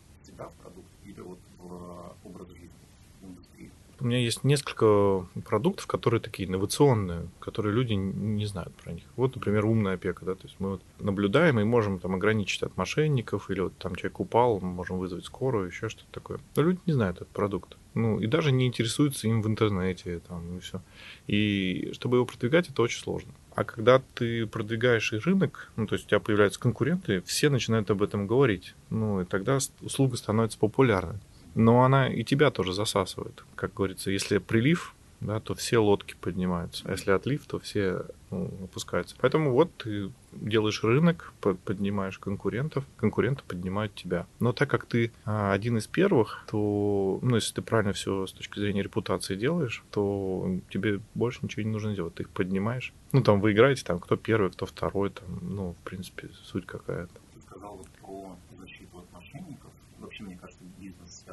продукт 0.48 0.94
или 1.02 1.20
вот 1.22 1.46
в 1.50 2.18
образ 2.24 2.50
жизни 2.50 2.90
индустрии? 3.20 3.76
У 4.02 4.06
меня 4.06 4.18
есть 4.18 4.46
несколько 4.46 5.28
продуктов, 5.46 5.86
которые 5.88 6.22
такие 6.22 6.48
инновационные, 6.48 7.28
которые 7.40 7.74
люди 7.74 7.94
не 7.94 8.46
знают 8.46 8.74
про 8.76 8.94
них. 8.94 9.04
Вот, 9.18 9.36
например, 9.36 9.66
умная 9.66 9.96
опека, 9.96 10.24
да, 10.26 10.36
то 10.36 10.48
есть 10.48 10.56
мы 10.60 10.72
вот 10.72 10.82
наблюдаем 11.00 11.60
и 11.60 11.66
можем 11.66 12.00
там 12.00 12.16
ограничить 12.16 12.64
от 12.64 12.78
мошенников, 12.78 13.50
или 13.50 13.60
вот 13.60 13.78
там 13.78 13.96
человек 13.96 14.22
упал, 14.22 14.60
мы 14.62 14.72
можем 14.72 15.00
вызвать 15.00 15.26
скорую, 15.26 15.68
еще 15.68 15.90
что-то 15.90 16.12
такое. 16.12 16.40
Но 16.56 16.64
люди 16.64 16.80
не 16.86 16.94
знают 16.94 17.18
этот 17.18 17.30
продукт. 17.30 17.78
Ну, 17.94 18.20
и 18.20 18.28
даже 18.28 18.52
не 18.52 18.68
интересуются 18.68 19.28
им 19.28 19.42
в 19.42 19.48
интернете, 19.48 20.20
там, 20.28 20.58
и 20.58 20.60
все. 20.62 20.82
И 21.28 21.92
чтобы 21.94 22.18
его 22.18 22.26
продвигать, 22.26 22.70
это 22.70 22.82
очень 22.82 23.02
сложно. 23.02 23.34
А 23.56 23.66
когда 23.66 24.02
ты 24.14 24.48
продвигаешь 24.48 25.12
и 25.12 25.18
рынок, 25.18 25.72
ну, 25.76 25.86
то 25.86 25.96
есть 25.96 26.06
у 26.06 26.10
тебя 26.10 26.22
появляются 26.22 26.60
конкуренты, 26.60 27.22
все 27.26 27.50
начинают 27.50 27.92
об 27.92 28.02
этом 28.02 28.26
говорить. 28.26 28.74
Ну, 28.90 29.20
и 29.20 29.26
тогда 29.26 29.58
услуга 29.82 30.16
становится 30.16 30.58
популярной. 30.58 31.18
Но 31.56 31.84
она 31.84 32.08
и 32.08 32.24
тебя 32.24 32.52
тоже 32.52 32.74
засасывает. 32.74 33.44
Как 33.56 33.74
говорится, 33.74 34.12
если 34.12 34.38
прилив, 34.38 34.96
да, 35.22 35.40
то 35.40 35.54
все 35.54 35.80
лодки 35.80 36.16
поднимаются. 36.20 36.84
А 36.88 36.92
если 36.92 37.12
отлив, 37.12 37.46
то 37.46 37.60
все 37.60 38.06
ну, 38.32 38.52
опускаются. 38.64 39.16
Поэтому 39.20 39.52
вот 39.52 39.70
ты 39.78 40.12
делаешь 40.32 40.84
рынок, 40.84 41.34
поднимаешь 41.66 42.20
конкурентов, 42.20 42.86
конкуренты 42.96 43.44
поднимают 43.46 43.94
тебя. 43.96 44.28
Но 44.40 44.54
так 44.54 44.70
как 44.70 44.86
ты 44.86 45.12
а, 45.26 45.52
один 45.52 45.78
из 45.78 45.88
первых, 45.88 46.46
то, 46.50 47.20
ну, 47.22 47.36
если 47.36 47.54
ты 47.56 47.62
правильно 47.62 47.94
все 47.94 48.28
с 48.28 48.32
точки 48.32 48.60
зрения 48.60 48.82
репутации 48.82 49.36
делаешь, 49.36 49.84
то 49.92 50.58
тебе 50.70 51.02
больше 51.16 51.40
ничего 51.42 51.64
не 51.64 51.72
нужно 51.72 51.96
делать. 51.96 52.16
Ты 52.16 52.24
их 52.24 52.30
поднимаешь. 52.30 52.94
Ну, 53.12 53.22
там 53.22 53.42
вы 53.42 53.52
играете, 53.52 53.84
там, 53.84 54.00
кто 54.00 54.16
первый, 54.16 54.52
кто 54.52 54.66
второй, 54.66 55.10
там, 55.10 55.40
ну, 55.42 55.76
в 55.82 55.84
принципе, 55.84 56.30
суть 56.44 56.66
какая-то. 56.66 57.14
Ты 57.34 57.42
сказал 57.42 57.86
про 58.02 58.38
защиту 58.62 59.00
от 59.00 59.12
мошенников. 59.14 59.72
Вообще, 60.00 60.24
мне 60.24 60.38
кажется, 60.38 60.64
бизнес, 60.80 61.26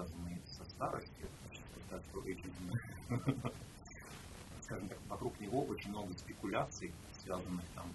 старостью, 0.77 1.27
скажем 4.63 4.89
так, 4.89 4.99
вокруг 5.09 5.39
него 5.41 5.63
очень 5.65 5.91
много 5.91 6.13
спекуляций, 6.15 6.93
связанных 7.23 7.65
там 7.75 7.87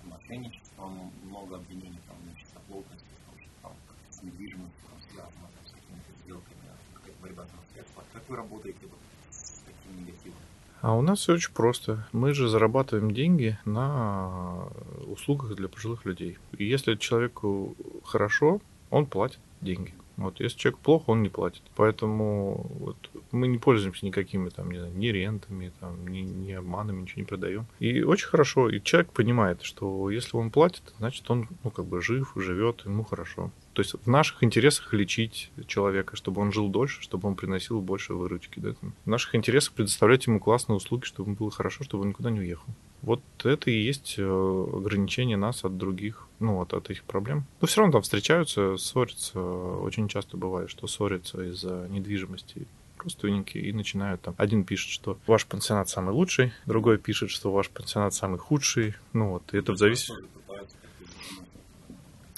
с 0.00 0.06
мошенничеством, 0.06 1.12
много 1.24 1.56
обвинений 1.56 2.00
там, 2.06 2.16
в 2.18 2.34
нечистоплотности, 2.34 3.06
потому 3.20 3.38
что 3.42 3.50
там 3.62 3.72
с 4.10 4.22
недвижимостью 4.22 4.80
там, 4.88 5.00
связано 5.10 5.48
там, 5.54 5.66
с 5.66 5.72
какими-то 5.72 6.12
сделками, 6.24 6.56
какая-то 6.94 7.22
борьба 7.22 7.42
за 7.44 7.72
средства. 7.72 8.04
Как 8.12 8.28
вы 8.28 8.36
работаете 8.36 8.78
вот 8.82 8.98
с 9.30 9.62
таким 9.66 10.00
негативом? 10.00 10.38
А 10.80 10.94
у 10.94 11.02
нас 11.02 11.18
все 11.18 11.34
очень 11.34 11.52
просто. 11.52 12.06
Мы 12.12 12.34
же 12.34 12.48
зарабатываем 12.48 13.12
деньги 13.12 13.58
на 13.64 14.68
услугах 15.06 15.56
для 15.56 15.68
пожилых 15.68 16.04
людей. 16.04 16.38
И 16.56 16.64
если 16.64 16.94
человеку 16.94 17.74
хорошо, 18.04 18.60
он 18.90 19.06
платит 19.06 19.40
деньги. 19.60 19.92
Вот, 20.16 20.40
если 20.40 20.58
человек 20.58 20.80
плохо, 20.80 21.10
он 21.10 21.22
не 21.22 21.28
платит. 21.28 21.62
Поэтому 21.74 22.66
вот 22.78 22.96
Мы 23.32 23.48
не 23.48 23.58
пользуемся 23.58 24.06
никакими 24.06 24.48
там, 24.48 24.70
не 24.70 24.78
знаю, 24.78 24.96
ни 24.96 25.08
рентами, 25.08 25.72
там, 25.80 26.08
ни, 26.08 26.20
ни 26.20 26.52
обманами, 26.52 27.02
ничего 27.02 27.20
не 27.20 27.26
продаем. 27.26 27.66
И 27.80 28.02
очень 28.02 28.28
хорошо. 28.28 28.70
И 28.70 28.80
человек 28.82 29.12
понимает, 29.12 29.62
что 29.62 30.10
если 30.10 30.36
он 30.36 30.50
платит, 30.50 30.82
значит, 30.98 31.30
он, 31.30 31.48
ну, 31.64 31.70
как 31.70 31.84
бы 31.84 32.00
жив, 32.00 32.32
живет, 32.36 32.84
ему 32.86 33.04
хорошо. 33.04 33.50
То 33.76 33.82
есть 33.82 33.92
в 33.92 34.08
наших 34.08 34.42
интересах 34.42 34.94
лечить 34.94 35.50
человека, 35.66 36.16
чтобы 36.16 36.40
он 36.40 36.50
жил 36.50 36.70
дольше, 36.70 37.02
чтобы 37.02 37.28
он 37.28 37.34
приносил 37.34 37.82
больше 37.82 38.14
выручки. 38.14 38.58
Да? 38.58 38.70
В 39.04 39.06
наших 39.06 39.34
интересах 39.34 39.74
предоставлять 39.74 40.26
ему 40.26 40.40
классные 40.40 40.76
услуги, 40.78 41.04
чтобы 41.04 41.28
ему 41.28 41.36
было 41.36 41.50
хорошо, 41.50 41.84
чтобы 41.84 42.04
он 42.04 42.08
никуда 42.08 42.30
не 42.30 42.40
уехал. 42.40 42.64
Вот 43.02 43.20
это 43.44 43.70
и 43.70 43.78
есть 43.78 44.14
э, 44.16 44.22
ограничение 44.22 45.36
нас 45.36 45.62
от 45.62 45.76
других, 45.76 46.26
ну, 46.40 46.62
от, 46.62 46.72
от 46.72 46.88
этих 46.88 47.04
проблем. 47.04 47.44
Но 47.60 47.66
все 47.66 47.82
равно 47.82 47.92
там 47.92 48.00
встречаются, 48.00 48.78
ссорятся. 48.78 49.38
Очень 49.38 50.08
часто 50.08 50.38
бывает, 50.38 50.70
что 50.70 50.86
ссорятся 50.86 51.42
из-за 51.42 51.86
недвижимости 51.90 52.66
родственники 52.96 53.58
и 53.58 53.74
начинают 53.74 54.22
там. 54.22 54.34
Один 54.38 54.64
пишет, 54.64 54.88
что 54.88 55.18
ваш 55.26 55.44
пансионат 55.44 55.90
самый 55.90 56.14
лучший, 56.14 56.54
другой 56.64 56.96
пишет, 56.96 57.28
что 57.28 57.52
ваш 57.52 57.68
пансионат 57.68 58.14
самый 58.14 58.38
худший. 58.38 58.94
Ну 59.12 59.32
вот, 59.32 59.52
и 59.52 59.58
это 59.58 59.74
в 59.74 59.76
зависимости... 59.76 60.24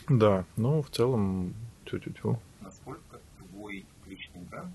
Да, 0.09 0.47
ну, 0.57 0.83
в 0.83 0.91
целом, 0.91 1.55
тю-тю-тю. 1.85 2.39
Насколько 2.63 3.21
твой 3.39 3.85
личный 4.07 4.41
бренд 4.51 4.73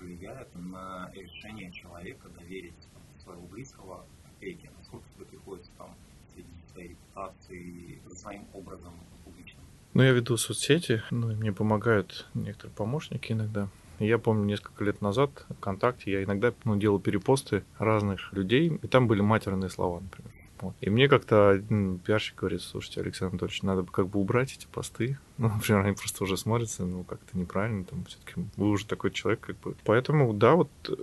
влияет 0.00 0.48
на 0.54 1.10
решение 1.14 1.70
человека 1.70 2.28
доверить 2.38 2.74
своего 3.22 3.42
близкого 3.42 4.04
опеке? 4.26 4.70
Насколько 4.78 5.06
тебе 5.14 5.26
приходится 5.26 5.70
там 5.78 5.94
следить 6.32 6.50
своей 6.72 6.88
репутацией, 6.88 7.98
за 8.08 8.16
своим 8.16 8.42
образом 8.52 8.92
публичным? 9.24 9.64
Ну, 9.94 10.02
я 10.02 10.10
веду 10.10 10.36
соцсети, 10.36 11.02
ну, 11.12 11.30
и 11.30 11.36
мне 11.36 11.52
помогают 11.52 12.26
некоторые 12.34 12.74
помощники 12.74 13.32
иногда. 13.32 13.68
Я 14.00 14.18
помню, 14.18 14.44
несколько 14.44 14.82
лет 14.82 15.00
назад 15.00 15.46
ВКонтакте 15.58 16.10
я 16.10 16.24
иногда 16.24 16.52
ну, 16.64 16.76
делал 16.76 16.98
перепосты 16.98 17.62
разных 17.78 18.32
людей, 18.32 18.76
и 18.82 18.86
там 18.88 19.06
были 19.06 19.20
матерные 19.20 19.70
слова, 19.70 20.00
например. 20.00 20.33
Вот. 20.60 20.74
И 20.80 20.90
мне 20.90 21.08
как-то 21.08 21.50
один 21.50 21.98
пиарщик 21.98 22.36
говорит, 22.36 22.62
слушайте, 22.62 23.00
Александр 23.00 23.34
Анатольевич, 23.34 23.62
надо 23.62 23.82
бы 23.82 23.92
как 23.92 24.08
бы 24.08 24.20
убрать 24.20 24.52
эти 24.52 24.66
посты. 24.66 25.18
Ну, 25.36 25.48
например, 25.48 25.84
они 25.84 25.96
просто 25.96 26.22
уже 26.22 26.36
смотрятся, 26.36 26.84
ну, 26.84 27.02
как-то 27.02 27.36
неправильно, 27.36 27.84
там, 27.84 28.04
все-таки 28.04 28.34
вы 28.56 28.70
уже 28.70 28.86
такой 28.86 29.10
человек, 29.10 29.40
как 29.40 29.58
бы. 29.58 29.74
Поэтому, 29.84 30.32
да, 30.32 30.54
вот 30.54 30.70
э, 30.88 30.94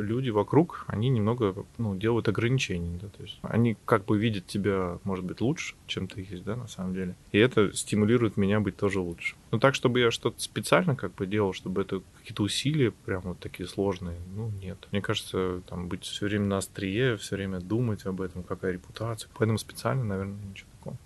люди 0.00 0.30
вокруг, 0.30 0.86
они 0.86 1.10
немного, 1.10 1.54
ну, 1.76 1.94
делают 1.94 2.26
ограничения, 2.28 2.98
да, 3.00 3.08
то 3.08 3.22
есть 3.22 3.38
они 3.42 3.76
как 3.84 4.06
бы 4.06 4.18
видят 4.18 4.46
тебя, 4.46 4.98
может 5.04 5.26
быть, 5.26 5.42
лучше, 5.42 5.74
чем 5.86 6.08
ты 6.08 6.22
есть, 6.22 6.44
да, 6.44 6.56
на 6.56 6.66
самом 6.66 6.94
деле. 6.94 7.14
И 7.32 7.38
это 7.38 7.74
стимулирует 7.76 8.38
меня 8.38 8.58
быть 8.58 8.76
тоже 8.78 9.00
лучше. 9.00 9.36
Но 9.50 9.58
так, 9.58 9.74
чтобы 9.74 10.00
я 10.00 10.10
что-то 10.10 10.40
специально 10.40 10.96
как 10.96 11.14
бы 11.14 11.26
делал, 11.26 11.52
чтобы 11.52 11.82
это 11.82 12.00
какие-то 12.18 12.42
усилия 12.42 12.90
прям 12.90 13.20
вот 13.22 13.38
такие 13.38 13.68
сложные, 13.68 14.18
ну, 14.34 14.50
нет. 14.62 14.78
Мне 14.92 15.02
кажется, 15.02 15.60
там 15.68 15.88
быть 15.88 16.04
все 16.04 16.24
время 16.24 16.46
на 16.46 16.58
острие, 16.58 17.18
все 17.18 17.36
время 17.36 17.60
думать 17.60 18.06
об 18.06 18.22
этом, 18.22 18.44
какая 18.44 18.72
репутация. 18.72 19.28
Поэтому 19.36 19.58
специально, 19.58 20.04
наверное, 20.04 20.42
ничего 20.42 20.68
такого. 20.78 20.96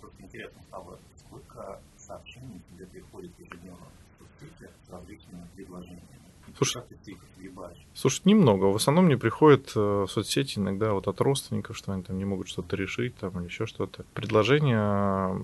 Просто 0.00 0.22
интересно 0.22 0.60
стало, 0.68 0.98
сколько 1.16 1.80
тебе 2.86 3.00
приходит 3.00 3.32
ежедневно 3.38 3.86
в 4.18 4.40
соцсети 4.40 4.70
с 4.86 4.90
различными 4.90 5.46
предложениями? 5.54 6.14
Слушай, 6.56 6.82
Слушай, 7.94 8.22
немного. 8.24 8.66
В 8.66 8.76
основном 8.76 9.06
мне 9.06 9.16
приходят 9.16 9.72
э, 9.74 9.80
в 9.80 10.06
соцсети 10.08 10.58
иногда 10.58 10.92
вот 10.92 11.08
от 11.08 11.20
родственников, 11.20 11.76
что 11.76 11.92
они 11.92 12.02
там 12.02 12.18
не 12.18 12.24
могут 12.24 12.48
что-то 12.48 12.76
решить 12.76 13.16
там 13.16 13.38
или 13.38 13.46
еще 13.46 13.66
что-то. 13.66 14.04
Предложения 14.14 15.40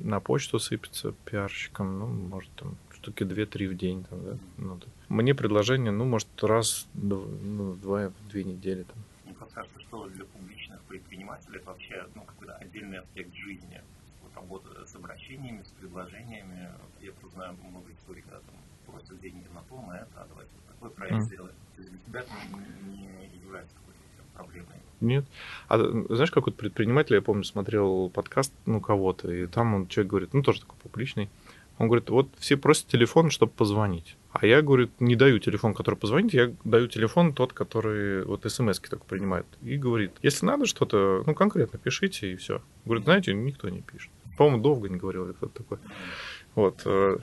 на 0.00 0.20
почту 0.20 0.58
сыпятся 0.58 1.12
пиарщикам, 1.24 1.98
ну, 1.98 2.06
может, 2.06 2.50
там 2.56 2.76
штуки 2.94 3.22
2-3 3.22 3.68
в 3.68 3.76
день. 3.76 4.04
Там, 4.04 4.24
да? 4.24 4.38
ну, 4.58 4.76
да. 4.76 4.86
Мне 5.08 5.34
предложение, 5.34 5.92
ну, 5.92 6.04
может, 6.04 6.28
раз, 6.42 6.86
ну, 6.94 7.74
два, 7.74 8.12
две 8.30 8.44
недели. 8.44 8.82
Там. 8.82 8.96
Мне 9.24 9.34
кажется, 9.34 9.80
что 9.80 10.06
для 10.08 10.24
публичных 10.24 10.80
предпринимателей 10.82 11.58
это 11.58 11.66
вообще 11.66 12.06
ну, 12.14 12.22
какой-то 12.22 12.54
отдельный 12.56 12.98
аспект 12.98 13.34
жизни. 13.34 13.80
Работа 14.36 14.86
с 14.86 14.94
обращениями, 14.94 15.62
с 15.64 15.70
предложениями. 15.80 16.70
Я 17.00 17.12
просто 17.12 17.36
знаю 17.36 17.56
много 17.68 17.90
историй, 17.92 18.22
когда 18.22 18.38
там 18.38 18.54
просят 18.86 19.20
деньги 19.20 19.46
на 19.52 19.62
то, 19.62 19.80
на 19.82 19.96
это, 19.96 20.10
а 20.14 20.26
давайте 20.28 20.52
вот 20.54 20.74
такой 20.74 20.90
проект 20.90 21.16
mm. 21.16 21.22
сделаем. 21.22 21.54
То 21.74 21.82
есть 21.82 21.90
для 21.90 22.00
тебя 22.06 22.20
это 22.20 22.30
не, 22.86 22.96
не 22.96 23.44
является 23.44 23.74
какой-то 23.74 23.96
проблемой. 24.34 24.76
Нет. 25.00 25.24
А 25.68 25.78
знаешь, 25.78 26.30
как 26.30 26.46
вот 26.46 26.56
предприниматель, 26.56 27.14
я 27.14 27.22
помню, 27.22 27.44
смотрел 27.44 28.10
подкаст, 28.10 28.52
ну, 28.66 28.80
кого-то, 28.80 29.30
и 29.30 29.46
там 29.46 29.74
он 29.74 29.88
человек 29.88 30.10
говорит, 30.10 30.34
ну, 30.34 30.42
тоже 30.42 30.60
такой 30.60 30.76
публичный, 30.82 31.28
он 31.78 31.88
говорит, 31.88 32.08
вот 32.08 32.28
все 32.38 32.56
просят 32.56 32.86
телефон, 32.86 33.30
чтобы 33.30 33.52
позвонить. 33.52 34.16
А 34.32 34.46
я, 34.46 34.62
говорит, 34.62 34.90
не 35.00 35.16
даю 35.16 35.38
телефон, 35.38 35.74
который 35.74 35.96
позвонить, 35.96 36.32
я 36.32 36.52
даю 36.64 36.88
телефон 36.88 37.34
тот, 37.34 37.52
который 37.52 38.24
вот 38.24 38.50
смс 38.50 38.78
только 38.80 39.04
принимает. 39.04 39.46
И 39.62 39.76
говорит, 39.76 40.12
если 40.22 40.46
надо 40.46 40.66
что-то, 40.66 41.22
ну, 41.26 41.34
конкретно 41.34 41.78
пишите, 41.78 42.32
и 42.32 42.36
все. 42.36 42.62
Говорит, 42.84 43.04
знаете, 43.04 43.34
никто 43.34 43.68
не 43.68 43.82
пишет. 43.82 44.10
По-моему, 44.36 44.62
долго 44.62 44.88
не 44.88 44.96
говорил, 44.96 45.32
кто-то 45.34 45.62
такой. 45.62 45.78
Вот. 46.54 46.82
Э, 46.84 47.16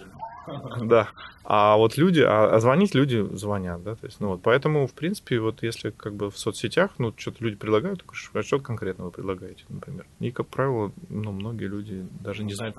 да. 0.81 1.09
А 1.43 1.77
вот 1.77 1.97
люди, 1.97 2.21
а, 2.21 2.55
а 2.55 2.59
звонить 2.59 2.95
люди 2.95 3.25
звонят, 3.35 3.83
да, 3.83 3.95
то 3.95 4.05
есть, 4.05 4.19
ну 4.19 4.29
вот, 4.29 4.41
поэтому, 4.41 4.87
в 4.87 4.93
принципе, 4.93 5.39
вот 5.39 5.63
если 5.63 5.89
как 5.89 6.13
бы 6.15 6.31
в 6.31 6.37
соцсетях, 6.37 6.91
ну, 6.97 7.13
что-то 7.15 7.43
люди 7.43 7.55
предлагают, 7.55 8.03
то 8.03 8.39
а 8.39 8.43
что 8.43 8.59
конкретно 8.59 9.05
вы 9.05 9.11
предлагаете, 9.11 9.63
например? 9.69 10.05
И, 10.19 10.31
как 10.31 10.47
правило, 10.47 10.91
ну, 11.09 11.31
многие 11.31 11.65
люди 11.65 12.05
даже 12.21 12.43
не 12.43 12.53
знают. 12.53 12.75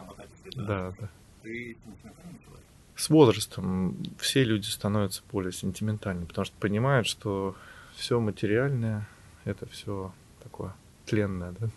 Да, 0.57 0.95
да. 0.99 1.09
С 2.97 3.11
возрастом 3.11 3.97
все 4.19 4.45
люди 4.45 4.67
становятся 4.67 5.23
более 5.31 5.53
сентиментальными, 5.53 6.27
потому 6.27 6.45
что 6.45 6.57
понимают, 6.59 7.07
что 7.07 7.57
все 7.97 8.21
материальное, 8.21 9.09
это 9.45 9.67
все 9.67 10.13
такое 10.43 10.75
тленное, 11.07 11.55
да? 11.59 11.69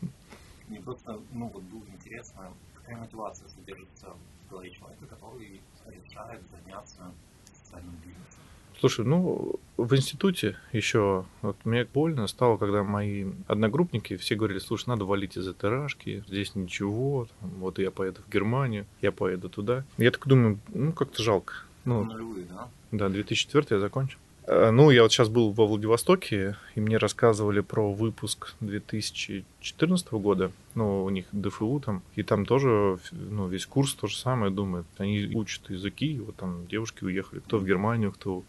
Мне 0.67 0.81
просто, 0.81 1.19
ну, 1.31 1.47
вот 1.47 1.63
было 1.63 1.83
интересно, 1.93 2.51
какая 2.75 2.97
мотивация 2.97 3.47
содержится 3.49 4.07
в 4.45 4.49
голове 4.51 4.71
человека, 4.71 5.05
который 5.05 5.61
решает 5.87 6.41
заняться 6.51 7.13
социальным 7.53 7.95
бизнесом. 7.95 8.41
Слушай, 8.79 9.05
ну, 9.05 9.55
в 9.77 9.95
институте 9.95 10.55
еще, 10.71 11.25
вот 11.41 11.57
мне 11.65 11.85
больно 11.85 12.27
стало, 12.27 12.57
когда 12.57 12.83
мои 12.83 13.25
одногруппники 13.47 14.17
все 14.17 14.35
говорили, 14.35 14.59
слушай, 14.59 14.89
надо 14.89 15.05
валить 15.05 15.35
из 15.35 15.47
этой 15.47 15.69
рашки, 15.69 16.23
здесь 16.27 16.53
ничего, 16.53 17.27
там, 17.39 17.49
вот 17.59 17.79
я 17.79 17.89
поеду 17.89 18.21
в 18.21 18.31
Германию, 18.31 18.85
я 19.01 19.11
поеду 19.11 19.49
туда. 19.49 19.83
Я 19.97 20.11
так 20.11 20.27
думаю, 20.27 20.59
ну, 20.67 20.93
как-то 20.93 21.23
жалко. 21.23 21.55
Ну, 21.85 22.03
Нулевые, 22.03 22.45
да? 22.45 22.69
Да, 22.91 23.09
2004 23.09 23.65
я 23.71 23.79
закончил. 23.79 24.19
Э, 24.47 24.71
ну, 24.71 24.89
я 24.91 25.03
вот 25.03 25.11
сейчас 25.11 25.27
был 25.29 25.51
во 25.51 25.67
Владивостоке, 25.67 26.55
и 26.75 26.79
мне 26.79 26.97
рассказывали 26.97 27.59
про 27.59 27.91
выпуск 27.93 28.55
2014 28.61 30.11
года. 30.13 30.51
Ну, 30.73 31.03
у 31.03 31.09
них 31.09 31.25
ДФУ 31.31 31.81
там, 31.85 32.01
и 32.15 32.23
там 32.23 32.45
тоже, 32.45 32.97
ну, 33.11 33.47
весь 33.47 33.65
курс 33.65 33.93
то 33.93 34.07
же 34.07 34.17
самое, 34.17 34.51
думают. 34.51 34.87
Они 34.97 35.29
учат 35.35 35.69
языки, 35.69 36.19
вот 36.19 36.37
там 36.37 36.65
девушки 36.67 37.03
уехали, 37.03 37.39
кто 37.39 37.57
в 37.57 37.65
Германию, 37.65 38.11
кто 38.13 38.43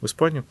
в 0.00 0.06
Испанию. 0.06 0.44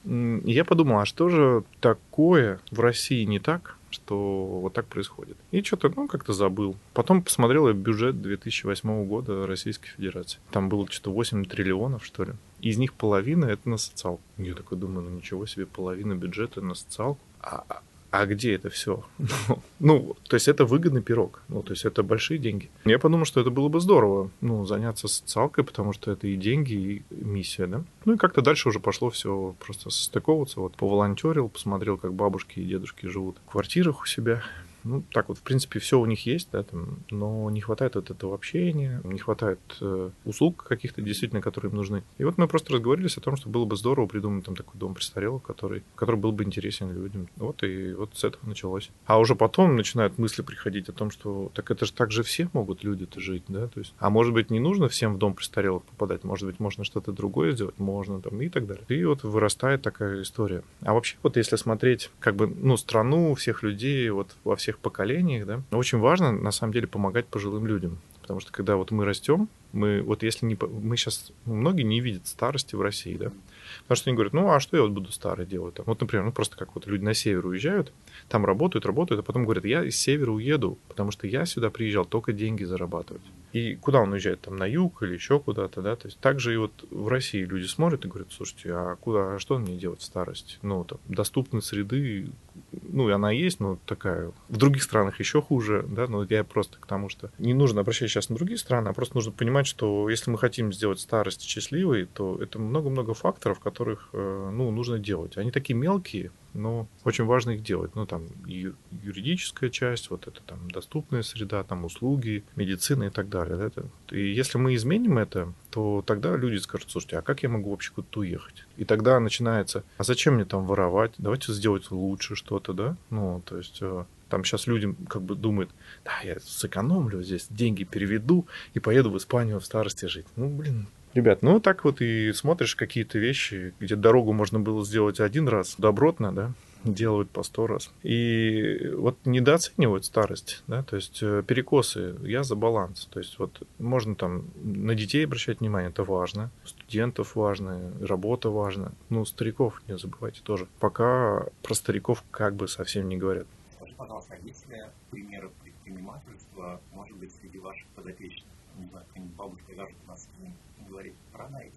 я 0.45 0.65
подумал, 0.65 0.99
а 0.99 1.05
что 1.05 1.29
же 1.29 1.63
такое 1.79 2.59
в 2.71 2.79
России 2.79 3.23
не 3.25 3.39
так, 3.39 3.77
что 3.91 4.59
вот 4.61 4.73
так 4.73 4.87
происходит? 4.87 5.37
И 5.51 5.61
что-то, 5.61 5.93
ну, 5.95 6.07
как-то 6.07 6.33
забыл. 6.33 6.75
Потом 6.93 7.21
посмотрел 7.21 7.67
я 7.67 7.73
бюджет 7.73 8.21
2008 8.21 9.05
года 9.05 9.45
Российской 9.45 9.89
Федерации. 9.89 10.39
Там 10.51 10.69
было 10.69 10.87
что-то 10.89 11.11
8 11.11 11.45
триллионов, 11.45 12.03
что 12.03 12.23
ли. 12.23 12.33
Из 12.63 12.77
них 12.77 12.93
половина 12.93 13.45
это 13.45 13.69
на 13.69 13.77
социалку. 13.77 14.23
Я 14.37 14.53
такой 14.55 14.77
думаю, 14.77 15.09
ну 15.09 15.17
ничего 15.17 15.45
себе, 15.45 15.65
половина 15.65 16.15
бюджета 16.15 16.61
на 16.61 16.75
социалку. 16.75 17.19
А, 17.41 17.65
а 17.67 17.81
а 18.13 18.27
где 18.27 18.53
это 18.53 18.69
все? 18.69 19.03
ну, 19.79 20.15
то 20.29 20.35
есть 20.35 20.47
это 20.47 20.65
выгодный 20.65 21.01
пирог, 21.01 21.41
ну, 21.47 21.63
то 21.63 21.71
есть 21.71 21.83
это 21.83 22.03
большие 22.03 22.37
деньги. 22.37 22.69
Я 22.85 22.99
подумал, 22.99 23.25
что 23.25 23.41
это 23.41 23.49
было 23.49 23.69
бы 23.69 23.79
здорово, 23.79 24.29
ну, 24.39 24.65
заняться 24.65 25.07
социалкой, 25.07 25.63
потому 25.63 25.93
что 25.93 26.11
это 26.11 26.27
и 26.27 26.35
деньги, 26.35 26.73
и 26.73 27.03
миссия, 27.09 27.65
да. 27.65 27.83
Ну 28.05 28.13
и 28.13 28.17
как-то 28.17 28.43
дальше 28.43 28.69
уже 28.69 28.79
пошло 28.79 29.09
все 29.09 29.55
просто 29.59 29.89
состыковываться. 29.89 30.59
Вот 30.59 30.75
поволонтерил, 30.75 31.49
посмотрел, 31.49 31.97
как 31.97 32.13
бабушки 32.13 32.59
и 32.59 32.65
дедушки 32.65 33.07
живут 33.07 33.37
в 33.47 33.49
квартирах 33.49 34.03
у 34.03 34.05
себя, 34.05 34.43
ну, 34.83 35.03
так 35.11 35.29
вот, 35.29 35.37
в 35.37 35.41
принципе, 35.41 35.79
все 35.79 35.99
у 35.99 36.05
них 36.05 36.25
есть, 36.25 36.49
да, 36.51 36.63
там, 36.63 36.99
но 37.09 37.49
не 37.49 37.61
хватает 37.61 37.95
вот 37.95 38.09
этого 38.09 38.35
общения, 38.35 39.01
не 39.03 39.19
хватает 39.19 39.59
э, 39.81 40.09
услуг 40.25 40.63
каких-то 40.63 41.01
действительно, 41.01 41.41
которые 41.41 41.69
им 41.69 41.77
нужны. 41.77 42.03
И 42.17 42.23
вот 42.23 42.37
мы 42.37 42.47
просто 42.47 42.73
разговорились 42.73 43.17
о 43.17 43.21
том, 43.21 43.35
что 43.35 43.49
было 43.49 43.65
бы 43.65 43.75
здорово 43.75 44.07
придумать 44.07 44.45
там 44.45 44.55
такой 44.55 44.79
дом 44.79 44.93
престарелых, 44.93 45.43
который, 45.43 45.83
который 45.95 46.17
был 46.17 46.31
бы 46.31 46.43
интересен 46.43 46.91
людям. 46.93 47.27
Вот 47.35 47.63
и 47.63 47.93
вот 47.93 48.11
с 48.15 48.23
этого 48.23 48.47
началось. 48.47 48.89
А 49.05 49.19
уже 49.19 49.35
потом 49.35 49.75
начинают 49.75 50.17
мысли 50.17 50.41
приходить 50.41 50.89
о 50.89 50.93
том, 50.93 51.11
что 51.11 51.51
так 51.53 51.71
это 51.71 51.85
же 51.85 51.93
так 51.93 52.11
же 52.11 52.23
все 52.23 52.49
могут 52.53 52.83
люди-то 52.83 53.19
жить, 53.19 53.43
да, 53.47 53.67
то 53.67 53.79
есть, 53.79 53.93
а 53.99 54.09
может 54.09 54.33
быть, 54.33 54.49
не 54.49 54.59
нужно 54.59 54.89
всем 54.89 55.15
в 55.15 55.17
дом 55.17 55.33
престарелых 55.33 55.83
попадать, 55.83 56.23
может 56.23 56.47
быть, 56.47 56.59
можно 56.59 56.83
что-то 56.83 57.11
другое 57.11 57.51
сделать, 57.51 57.79
можно 57.79 58.21
там 58.21 58.41
и 58.41 58.49
так 58.49 58.65
далее. 58.65 58.83
И 58.87 59.03
вот 59.05 59.23
вырастает 59.23 59.81
такая 59.81 60.21
история. 60.21 60.63
А 60.81 60.93
вообще, 60.93 61.17
вот 61.23 61.37
если 61.37 61.55
смотреть, 61.55 62.09
как 62.19 62.35
бы, 62.35 62.47
ну, 62.47 62.77
страну, 62.77 63.33
всех 63.35 63.63
людей, 63.63 64.09
вот 64.09 64.35
во 64.43 64.55
всех 64.55 64.72
всех 64.73 64.79
поколениях, 64.79 65.45
да. 65.45 65.61
Очень 65.71 65.99
важно, 65.99 66.31
на 66.31 66.51
самом 66.51 66.73
деле, 66.73 66.87
помогать 66.87 67.27
пожилым 67.27 67.67
людям 67.67 67.99
Потому 68.23 68.39
что 68.39 68.53
когда 68.53 68.77
вот 68.77 68.89
мы 68.91 69.03
растем, 69.03 69.49
мы 69.73 70.01
вот 70.01 70.23
если 70.23 70.45
не... 70.45 70.57
Мы 70.61 70.95
сейчас... 70.95 71.33
Многие 71.43 71.83
не 71.83 71.99
видят 71.99 72.25
старости 72.25 72.73
в 72.73 72.81
России, 72.81 73.17
да? 73.17 73.33
Потому 73.81 73.95
что 73.97 74.09
они 74.09 74.15
говорят, 74.15 74.33
ну, 74.33 74.49
а 74.49 74.61
что 74.61 74.77
я 74.77 74.83
вот 74.83 74.91
буду 74.91 75.11
старый 75.11 75.45
делать? 75.45 75.75
Там? 75.75 75.85
Вот, 75.85 75.99
например, 75.99 76.23
ну, 76.23 76.31
просто 76.31 76.55
как 76.55 76.73
вот 76.73 76.87
люди 76.87 77.03
на 77.03 77.13
север 77.13 77.45
уезжают, 77.45 77.91
там 78.29 78.45
работают, 78.45 78.85
работают, 78.85 79.19
а 79.19 79.23
потом 79.23 79.43
говорят, 79.43 79.65
я 79.65 79.83
из 79.83 79.97
севера 79.97 80.31
уеду, 80.31 80.77
потому 80.87 81.11
что 81.11 81.27
я 81.27 81.45
сюда 81.45 81.69
приезжал 81.69 82.05
только 82.05 82.31
деньги 82.31 82.63
зарабатывать. 82.63 83.23
И 83.51 83.75
куда 83.75 83.99
он 83.99 84.13
уезжает? 84.13 84.39
Там 84.39 84.55
на 84.55 84.65
юг 84.65 85.03
или 85.03 85.13
еще 85.15 85.39
куда-то, 85.39 85.81
да? 85.81 85.97
То 85.97 86.07
есть 86.07 86.17
также 86.19 86.53
и 86.53 86.57
вот 86.57 86.71
в 86.91 87.09
России 87.09 87.43
люди 87.43 87.65
смотрят 87.65 88.05
и 88.05 88.07
говорят, 88.07 88.29
слушайте, 88.31 88.71
а 88.73 88.95
куда, 88.95 89.35
а 89.35 89.39
что 89.39 89.57
мне 89.59 89.75
делать 89.75 89.99
в 89.99 90.05
старости? 90.05 90.59
Ну, 90.61 90.85
там, 90.85 90.99
доступны 91.09 91.61
среды, 91.61 92.29
ну, 92.71 93.11
она 93.13 93.31
есть, 93.31 93.59
но 93.59 93.77
такая. 93.85 94.31
В 94.49 94.57
других 94.57 94.83
странах 94.83 95.19
еще 95.19 95.41
хуже, 95.41 95.85
да, 95.87 96.07
но 96.07 96.25
я 96.29 96.43
просто 96.43 96.77
к 96.79 96.85
тому, 96.85 97.09
что 97.09 97.31
не 97.37 97.53
нужно 97.53 97.81
обращать 97.81 98.09
сейчас 98.09 98.29
на 98.29 98.35
другие 98.35 98.57
страны, 98.57 98.89
а 98.89 98.93
просто 98.93 99.15
нужно 99.15 99.31
понимать, 99.31 99.67
что 99.67 100.09
если 100.09 100.31
мы 100.31 100.37
хотим 100.37 100.71
сделать 100.73 100.99
старость 100.99 101.41
счастливой, 101.41 102.05
то 102.05 102.37
это 102.41 102.59
много-много 102.59 103.13
факторов, 103.13 103.59
которых, 103.59 104.09
э, 104.13 104.49
ну, 104.53 104.71
нужно 104.71 104.99
делать. 104.99 105.37
Они 105.37 105.51
такие 105.51 105.75
мелкие, 105.75 106.31
но 106.53 106.87
очень 107.03 107.25
важно 107.25 107.51
их 107.51 107.63
делать. 107.63 107.95
Ну, 107.95 108.05
там, 108.05 108.27
юридическая 108.45 109.69
часть, 109.69 110.09
вот 110.09 110.27
это 110.27 110.41
там 110.45 110.69
доступная 110.69 111.23
среда, 111.23 111.63
там 111.63 111.85
услуги, 111.85 112.43
медицина 112.55 113.05
и 113.05 113.09
так 113.09 113.29
далее. 113.29 113.71
Да? 113.75 113.83
И 114.11 114.33
если 114.33 114.57
мы 114.57 114.75
изменим 114.75 115.17
это, 115.17 115.53
то 115.71 116.03
тогда 116.05 116.35
люди 116.35 116.57
скажут, 116.57 116.91
слушайте, 116.91 117.17
а 117.17 117.21
как 117.21 117.43
я 117.43 117.49
могу 117.49 117.71
вообще 117.71 117.91
куда-то 117.91 118.19
уехать? 118.19 118.65
И 118.77 118.85
тогда 118.85 119.19
начинается, 119.19 119.83
а 119.97 120.03
зачем 120.03 120.35
мне 120.35 120.45
там 120.45 120.65
воровать? 120.65 121.13
Давайте 121.17 121.53
сделать 121.53 121.91
лучше 121.91 122.35
что-то, 122.35 122.73
да? 122.73 122.97
Ну, 123.09 123.41
то 123.45 123.57
есть 123.57 123.77
э, 123.81 124.05
там 124.29 124.43
сейчас 124.43 124.65
люди 124.65 124.95
как 125.07 125.21
бы 125.21 125.35
думают, 125.35 125.69
да, 126.03 126.11
я 126.23 126.39
сэкономлю 126.39 127.21
здесь, 127.21 127.47
деньги 127.49 127.83
переведу 127.83 128.47
и 128.73 128.79
поеду 128.79 129.11
в 129.11 129.17
Испанию 129.17 129.59
в 129.59 129.65
старости 129.65 130.05
жить. 130.05 130.25
Ну, 130.35 130.49
блин, 130.49 130.87
Ребят, 131.13 131.43
ну 131.43 131.59
так 131.59 131.83
вот 131.83 132.01
и 132.01 132.33
смотришь 132.33 132.75
какие-то 132.75 133.19
вещи, 133.19 133.75
где 133.79 133.95
дорогу 133.95 134.33
можно 134.33 134.59
было 134.59 134.83
сделать 134.83 135.19
один 135.19 135.47
раз 135.47 135.75
добротно, 135.77 136.33
да, 136.33 136.51
делают 136.83 137.29
по 137.29 137.43
сто 137.43 137.67
раз. 137.67 137.91
И 138.03 138.91
вот 138.95 139.17
недооценивают 139.25 140.05
старость, 140.05 140.63
да, 140.67 140.83
то 140.83 140.95
есть 140.95 141.19
э, 141.21 141.43
перекосы, 141.45 142.15
я 142.21 142.43
за 142.43 142.55
баланс. 142.55 143.07
То 143.11 143.19
есть 143.19 143.39
вот 143.39 143.65
можно 143.79 144.15
там 144.15 144.45
на 144.55 144.95
детей 144.95 145.25
обращать 145.25 145.59
внимание, 145.59 145.89
это 145.89 146.03
важно, 146.03 146.51
студентов 146.65 147.35
важно, 147.35 147.93
работа 148.01 148.49
важна. 148.49 148.91
Ну, 149.09 149.25
стариков 149.25 149.81
не 149.87 149.97
забывайте 149.97 150.41
тоже. 150.43 150.67
Пока 150.79 151.45
про 151.61 151.73
стариков 151.73 152.23
как 152.31 152.55
бы 152.55 152.67
совсем 152.67 153.07
не 153.07 153.17
говорят. 153.17 153.47
Скажи, 153.75 153.93
пожалуйста, 153.95 154.35
а 154.35 154.47
есть 154.47 154.67
ли 154.69 154.83
примеры 155.11 155.49
предпринимательства, 155.63 156.81
может 156.93 157.15
быть, 157.17 157.31
среди 157.39 157.59
ваших 157.59 157.87
подопечных? 157.95 158.45
Не 158.77 158.87
знаю, 158.87 159.05
бабушка 159.37 159.71
вяжет 159.73 159.95
носки, 160.07 160.51
говорит, 160.89 161.13
продайте, 161.31 161.75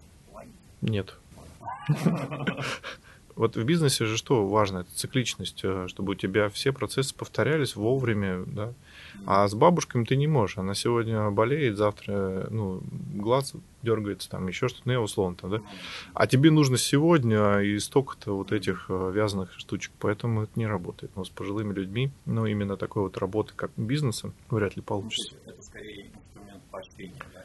Нет. 0.81 1.15
Вот 3.37 3.55
в 3.55 3.63
бизнесе 3.63 4.05
же 4.05 4.17
что 4.17 4.47
важно? 4.47 4.79
Это 4.79 4.89
цикличность, 4.95 5.61
э, 5.63 5.87
чтобы 5.87 6.13
у 6.13 6.15
тебя 6.15 6.49
все 6.49 6.71
процессы 6.73 7.13
повторялись 7.13 7.75
вовремя, 7.75 8.43
да. 8.47 8.73
А 9.27 9.47
с 9.47 9.53
бабушками 9.53 10.05
ты 10.05 10.15
не 10.15 10.25
можешь. 10.25 10.57
Она 10.57 10.73
сегодня 10.73 11.29
болеет, 11.29 11.77
завтра, 11.77 12.47
ну, 12.49 12.81
глаз 13.13 13.53
дергается, 13.83 14.27
там 14.27 14.47
еще 14.47 14.67
что-то, 14.67 14.83
ну, 14.85 14.93
я 14.93 15.01
условно 15.01 15.35
там, 15.35 15.51
да. 15.51 15.61
А 16.15 16.25
тебе 16.25 16.49
нужно 16.49 16.79
сегодня 16.79 17.59
и 17.59 17.77
столько-то 17.77 18.35
вот 18.35 18.51
этих 18.51 18.87
э, 18.89 19.11
вязаных 19.13 19.53
штучек, 19.53 19.91
поэтому 19.99 20.43
это 20.43 20.53
не 20.55 20.65
работает. 20.65 21.15
Но 21.15 21.23
с 21.23 21.29
пожилыми 21.29 21.73
людьми, 21.73 22.11
ну, 22.25 22.47
именно 22.47 22.75
такой 22.75 23.03
вот 23.03 23.17
работы, 23.17 23.53
как 23.55 23.69
бизнесом, 23.77 24.33
вряд 24.49 24.75
ли 24.75 24.81
получится. 24.81 25.35
Это 25.45 25.61
скорее 25.61 26.07
инструмент 26.07 26.63
поощрения, 26.71 27.21
да? 27.35 27.43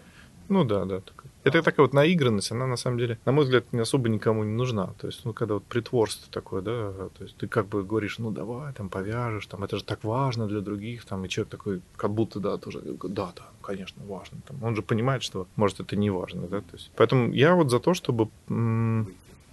Ну 0.48 0.64
да, 0.64 0.86
да. 0.86 1.00
Так. 1.00 1.21
Это 1.44 1.62
такая 1.62 1.84
вот 1.86 1.92
наигранность, 1.92 2.52
она 2.52 2.66
на 2.66 2.76
самом 2.76 2.98
деле, 2.98 3.18
на 3.24 3.32
мой 3.32 3.44
взгляд, 3.44 3.64
не 3.72 3.80
особо 3.80 4.08
никому 4.08 4.44
не 4.44 4.52
нужна. 4.52 4.94
То 4.98 5.08
есть, 5.08 5.24
ну, 5.24 5.32
когда 5.32 5.54
вот 5.54 5.64
притворство 5.64 6.30
такое, 6.30 6.62
да, 6.62 6.92
то 7.16 7.24
есть 7.24 7.36
ты 7.36 7.48
как 7.48 7.66
бы 7.66 7.82
говоришь, 7.82 8.18
ну, 8.18 8.30
давай, 8.30 8.72
там, 8.72 8.88
повяжешь, 8.88 9.46
там, 9.46 9.64
это 9.64 9.78
же 9.78 9.84
так 9.84 10.04
важно 10.04 10.46
для 10.46 10.60
других, 10.60 11.04
там, 11.04 11.24
и 11.24 11.28
человек 11.28 11.50
такой, 11.50 11.80
как 11.96 12.12
будто, 12.12 12.38
да, 12.40 12.58
тоже, 12.58 12.80
да, 12.80 13.32
да, 13.36 13.42
конечно, 13.60 14.02
важно. 14.06 14.38
Там, 14.46 14.62
он 14.62 14.76
же 14.76 14.82
понимает, 14.82 15.22
что, 15.22 15.46
может, 15.56 15.80
это 15.80 15.96
не 15.96 16.10
важно, 16.10 16.42
да, 16.42 16.60
то 16.60 16.74
есть, 16.74 16.90
поэтому 16.96 17.32
я 17.32 17.54
вот 17.54 17.70
за 17.70 17.80
то, 17.80 17.94
чтобы 17.94 18.28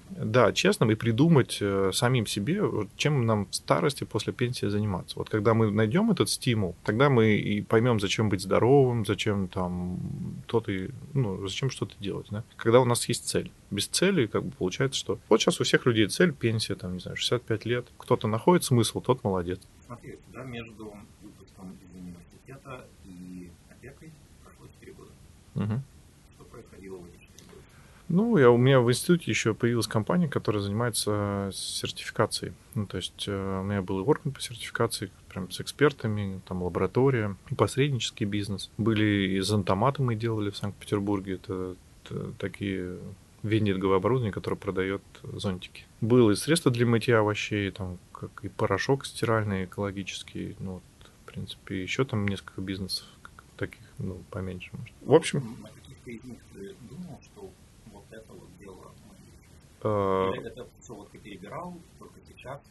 да, 0.09 0.51
честным 0.51 0.91
и 0.91 0.95
придумать 0.95 1.57
э, 1.61 1.91
самим 1.93 2.25
себе, 2.25 2.61
чем 2.95 3.25
нам 3.25 3.47
в 3.47 3.55
старости 3.55 4.03
после 4.03 4.33
пенсии 4.33 4.65
заниматься. 4.65 5.17
Вот 5.17 5.29
когда 5.29 5.53
мы 5.53 5.71
найдем 5.71 6.11
этот 6.11 6.29
стимул, 6.29 6.75
тогда 6.83 7.09
мы 7.09 7.35
и 7.35 7.61
поймем, 7.61 7.99
зачем 7.99 8.29
быть 8.29 8.41
здоровым, 8.41 9.05
зачем 9.05 9.47
там 9.47 9.99
то-то, 10.47 10.71
ну, 11.13 11.47
зачем 11.47 11.69
что-то 11.69 11.95
делать. 11.99 12.27
Да? 12.31 12.43
Когда 12.57 12.79
у 12.79 12.85
нас 12.85 13.07
есть 13.07 13.27
цель. 13.27 13.51
Без 13.71 13.87
цели, 13.87 14.25
как 14.25 14.43
бы 14.43 14.51
получается, 14.51 14.99
что 14.99 15.19
вот 15.29 15.41
сейчас 15.41 15.61
у 15.61 15.63
всех 15.63 15.85
людей 15.85 16.07
цель, 16.07 16.33
пенсия, 16.33 16.75
там, 16.75 16.93
не 16.93 16.99
знаю, 16.99 17.17
65 17.17 17.65
лет. 17.65 17.87
Кто-то 17.97 18.27
находит 18.27 18.63
смысл, 18.63 19.01
тот 19.01 19.23
молодец. 19.23 19.59
Смотри, 19.85 20.17
да, 20.33 20.43
между 20.43 20.93
выпуском 21.21 21.77
из 21.83 21.95
университета 21.95 22.85
и 23.05 23.49
опекой 23.69 24.11
прошло 24.43 24.65
4 24.79 24.93
года. 24.93 25.11
Угу. 25.55 25.81
Ну, 28.09 28.37
я, 28.37 28.49
у 28.49 28.57
меня 28.57 28.79
в 28.79 28.89
институте 28.89 29.29
еще 29.29 29.53
появилась 29.53 29.85
компания, 29.85 30.27
которая 30.27 30.63
занимается 30.63 31.51
сертификацией. 31.53 32.53
Ну, 32.73 32.87
то 32.87 32.97
есть 32.97 33.25
э, 33.27 33.59
у 33.61 33.63
меня 33.63 33.83
был 33.83 33.99
и 33.99 34.03
орган 34.03 34.31
по 34.31 34.41
сертификации, 34.41 35.11
прям 35.29 35.51
с 35.51 35.61
экспертами, 35.61 36.41
там 36.47 36.63
лаборатория, 36.63 37.35
и 37.51 37.55
посреднический 37.55 38.25
бизнес. 38.25 38.71
Были 38.77 39.37
и 39.37 39.39
зонтоматы 39.41 40.01
мы 40.01 40.15
делали 40.15 40.49
в 40.49 40.57
Санкт-Петербурге. 40.57 41.35
Это, 41.35 41.75
это 42.03 42.31
такие 42.39 42.97
вендинговое 43.43 43.97
оборудование, 43.97 44.33
которое 44.33 44.57
продает 44.57 45.03
зонтики. 45.21 45.85
Было 46.01 46.31
и 46.31 46.35
средства 46.35 46.71
для 46.71 46.87
мытья 46.87 47.19
овощей, 47.19 47.69
там, 47.69 47.99
как 48.11 48.31
и 48.43 48.49
порошок 48.49 49.05
стиральный, 49.05 49.65
экологический. 49.65 50.55
Ну, 50.59 50.73
вот, 50.73 51.11
в 51.25 51.31
принципе, 51.31 51.81
еще 51.81 52.05
там 52.05 52.27
несколько 52.27 52.59
бизнесов 52.61 53.05
таких, 53.55 53.81
ну, 53.99 54.17
поменьше, 54.31 54.71
может. 54.73 54.95
В 55.01 55.13
общем... 55.13 55.57
Э, 59.83 60.29
Или 60.35 60.47
это 60.47 60.67
все 60.79 60.93
вот 60.93 61.11
ты 61.11 61.19
перебирал, 61.19 61.73
только? 61.97 62.18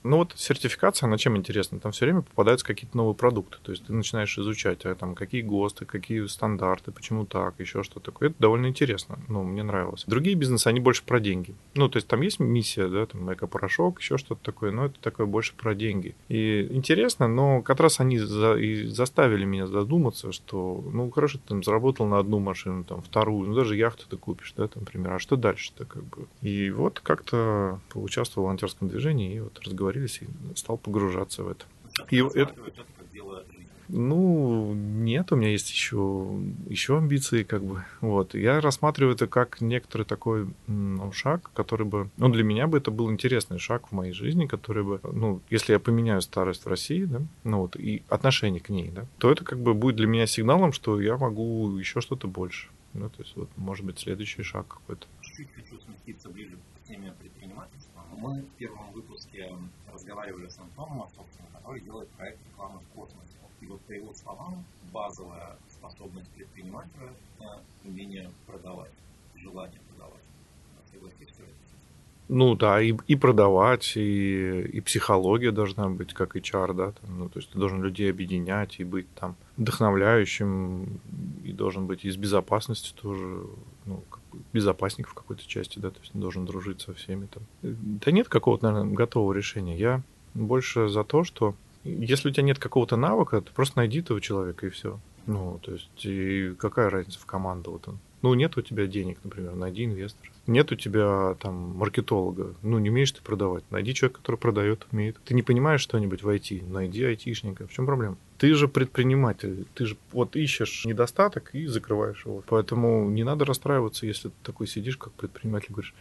Ну 0.02 0.18
вот 0.18 0.32
сертификация, 0.36 1.06
она 1.06 1.18
чем 1.18 1.36
интересна? 1.36 1.80
Там 1.80 1.92
все 1.92 2.06
время 2.06 2.22
попадаются 2.22 2.66
какие-то 2.66 2.96
новые 2.96 3.14
продукты. 3.14 3.58
То 3.62 3.72
есть 3.72 3.86
ты 3.86 3.92
начинаешь 3.92 4.36
изучать, 4.38 4.84
а 4.84 4.94
там 4.94 5.14
какие 5.14 5.42
ГОСТы, 5.42 5.84
какие 5.84 6.26
стандарты, 6.26 6.92
почему 6.92 7.26
так, 7.26 7.54
еще 7.58 7.82
что 7.82 8.00
такое. 8.00 8.30
Это 8.30 8.38
довольно 8.38 8.66
интересно. 8.66 9.18
Ну, 9.28 9.42
мне 9.42 9.62
нравилось. 9.62 10.04
Другие 10.06 10.36
бизнесы, 10.36 10.66
они 10.68 10.80
больше 10.80 11.02
про 11.04 11.20
деньги. 11.20 11.54
Ну, 11.74 11.88
то 11.88 11.96
есть 11.96 12.08
там 12.08 12.20
есть 12.22 12.40
миссия, 12.40 12.88
да, 12.88 13.06
там 13.06 13.32
эко-порошок, 13.32 14.00
еще 14.00 14.18
что-то 14.18 14.42
такое, 14.42 14.70
но 14.70 14.86
это 14.86 14.98
такое 15.00 15.26
больше 15.26 15.54
про 15.54 15.74
деньги. 15.74 16.14
И 16.28 16.66
интересно, 16.70 17.28
но 17.28 17.62
как 17.62 17.80
раз 17.80 18.00
они 18.00 18.18
за, 18.18 18.54
и 18.54 18.86
заставили 18.86 19.44
меня 19.44 19.66
задуматься, 19.66 20.32
что, 20.32 20.84
ну, 20.92 21.10
хорошо, 21.10 21.38
ты 21.38 21.48
там 21.48 21.62
заработал 21.62 22.06
на 22.06 22.18
одну 22.18 22.38
машину, 22.38 22.84
там, 22.84 23.02
вторую, 23.02 23.48
ну, 23.48 23.54
даже 23.54 23.76
яхту 23.76 24.04
ты 24.08 24.16
купишь, 24.16 24.54
да, 24.56 24.68
там, 24.68 24.82
например, 24.82 25.12
а 25.14 25.18
что 25.18 25.36
дальше-то, 25.36 25.84
как 25.84 26.04
бы? 26.04 26.26
И 26.42 26.70
вот 26.70 27.00
как-то 27.00 27.80
поучаствовал 27.90 28.44
в 28.44 28.46
волонтерском 28.46 28.88
движении 28.88 29.34
и 29.34 29.40
вот 29.40 29.57
разговорились 29.62 30.20
и 30.22 30.56
стал 30.56 30.78
погружаться 30.78 31.42
в 31.42 31.48
это. 31.48 31.64
И 32.10 32.22
это... 32.22 32.54
Ну, 33.88 34.74
нет, 34.74 35.32
у 35.32 35.36
меня 35.36 35.48
есть 35.48 35.70
еще, 35.70 36.28
еще 36.66 36.98
амбиции, 36.98 37.42
как 37.42 37.64
бы. 37.64 37.84
Вот. 38.02 38.34
Я 38.34 38.60
рассматриваю 38.60 39.14
это 39.14 39.26
как 39.26 39.62
некоторый 39.62 40.02
такой 40.02 40.48
ну, 40.66 41.10
шаг, 41.12 41.50
который 41.54 41.86
бы... 41.86 42.10
Ну, 42.18 42.28
для 42.28 42.44
меня 42.44 42.66
бы 42.66 42.76
это 42.76 42.90
был 42.90 43.10
интересный 43.10 43.58
шаг 43.58 43.88
в 43.88 43.92
моей 43.92 44.12
жизни, 44.12 44.46
который 44.46 44.84
бы... 44.84 45.00
Ну, 45.10 45.40
если 45.48 45.72
я 45.72 45.78
поменяю 45.78 46.20
старость 46.20 46.66
в 46.66 46.68
России, 46.68 47.04
да, 47.04 47.22
ну 47.44 47.60
вот, 47.60 47.76
и 47.76 48.02
отношение 48.10 48.60
к 48.60 48.68
ней, 48.68 48.90
да, 48.90 49.06
то 49.16 49.32
это 49.32 49.42
как 49.42 49.58
бы 49.58 49.72
будет 49.72 49.96
для 49.96 50.06
меня 50.06 50.26
сигналом, 50.26 50.72
что 50.72 51.00
я 51.00 51.16
могу 51.16 51.74
еще 51.78 52.02
что-то 52.02 52.28
больше. 52.28 52.68
Ну, 52.92 53.08
то 53.08 53.22
есть, 53.22 53.36
вот, 53.36 53.48
может 53.56 53.86
быть, 53.86 53.98
следующий 53.98 54.42
шаг 54.42 54.68
какой-то. 54.68 55.06
Чуть-чуть 55.22 56.32
ближе 56.32 56.58
к 56.76 56.88
теме 56.88 57.14
предпринимательства. 57.18 57.87
Мы 58.20 58.42
в 58.42 58.48
первом 58.58 58.90
выпуске 58.92 59.48
разговаривали 59.92 60.48
с 60.48 60.58
Антоном 60.58 60.98
Московским, 60.98 61.44
который 61.52 61.80
делает 61.82 62.08
проект 62.10 62.38
рекламы 62.50 62.80
в 62.80 62.98
космосе. 62.98 63.36
И 63.60 63.66
вот 63.66 63.80
по 63.82 63.92
его 63.92 64.12
словам, 64.12 64.64
базовая 64.92 65.56
способность 65.68 66.28
предпринимателя– 66.30 67.12
это 67.38 67.62
умение 67.84 68.28
продавать, 68.44 68.90
желание 69.36 69.80
продавать. 69.88 70.22
Согласишься? 70.92 71.42
Ну 72.28 72.56
да, 72.56 72.82
и, 72.82 72.94
и 73.06 73.16
продавать, 73.16 73.96
и, 73.96 74.62
и 74.62 74.80
психология 74.80 75.50
должна 75.50 75.88
быть, 75.88 76.12
как 76.12 76.36
HR, 76.36 76.74
да, 76.74 76.92
там, 76.92 77.18
ну, 77.18 77.28
то 77.28 77.38
есть 77.38 77.50
ты 77.52 77.58
должен 77.58 77.82
людей 77.82 78.10
объединять 78.10 78.80
и 78.80 78.84
быть 78.84 79.06
там 79.14 79.36
вдохновляющим, 79.56 81.00
и 81.44 81.52
должен 81.52 81.86
быть 81.86 82.04
из 82.04 82.16
безопасности 82.16 82.92
тоже, 83.00 83.46
ну, 83.86 84.02
безопасник 84.52 85.08
в 85.08 85.14
какой-то 85.14 85.46
части, 85.46 85.78
да, 85.78 85.90
то 85.90 86.00
есть 86.00 86.12
должен 86.14 86.44
дружить 86.44 86.80
со 86.80 86.94
всеми 86.94 87.26
там. 87.26 87.42
Да 87.62 88.10
нет 88.10 88.28
какого-то, 88.28 88.70
наверное, 88.70 88.94
готового 88.94 89.32
решения. 89.32 89.76
Я 89.76 90.02
больше 90.34 90.88
за 90.88 91.04
то, 91.04 91.24
что 91.24 91.54
если 91.84 92.28
у 92.28 92.32
тебя 92.32 92.44
нет 92.44 92.58
какого-то 92.58 92.96
навыка, 92.96 93.40
ты 93.40 93.52
просто 93.52 93.78
найди 93.78 94.00
этого 94.00 94.20
человека 94.20 94.66
и 94.66 94.70
все. 94.70 94.98
Ну, 95.26 95.58
то 95.62 95.72
есть, 95.72 96.04
и 96.04 96.54
какая 96.58 96.90
разница 96.90 97.18
в 97.20 97.26
команду? 97.26 97.72
Вот 97.72 97.88
он. 97.88 97.98
Ну, 98.22 98.34
нет 98.34 98.56
у 98.56 98.62
тебя 98.62 98.86
денег, 98.86 99.18
например, 99.22 99.54
найди 99.54 99.84
инвестора. 99.84 100.30
Нет 100.46 100.72
у 100.72 100.74
тебя 100.74 101.36
там 101.40 101.76
маркетолога. 101.76 102.54
Ну, 102.62 102.78
не 102.78 102.90
умеешь 102.90 103.12
ты 103.12 103.22
продавать. 103.22 103.62
Найди 103.70 103.94
человека, 103.94 104.20
который 104.20 104.36
продает, 104.36 104.86
умеет. 104.90 105.18
Ты 105.24 105.34
не 105.34 105.42
понимаешь 105.42 105.82
что-нибудь 105.82 106.22
в 106.22 106.28
IT, 106.28 106.68
найди 106.68 107.04
айтишника. 107.04 107.66
В 107.66 107.72
чем 107.72 107.86
проблема? 107.86 108.16
Ты 108.38 108.54
же 108.54 108.68
предприниматель. 108.68 109.66
Ты 109.74 109.86
же 109.86 109.96
вот 110.12 110.36
ищешь 110.36 110.84
недостаток 110.84 111.54
и 111.54 111.66
закрываешь 111.66 112.24
его. 112.24 112.42
Поэтому 112.46 113.10
не 113.10 113.24
надо 113.24 113.44
расстраиваться, 113.44 114.06
если 114.06 114.28
ты 114.28 114.34
такой 114.44 114.68
сидишь, 114.68 114.96
как 114.96 115.12
предприниматель, 115.12 115.70
говоришь, 115.70 115.94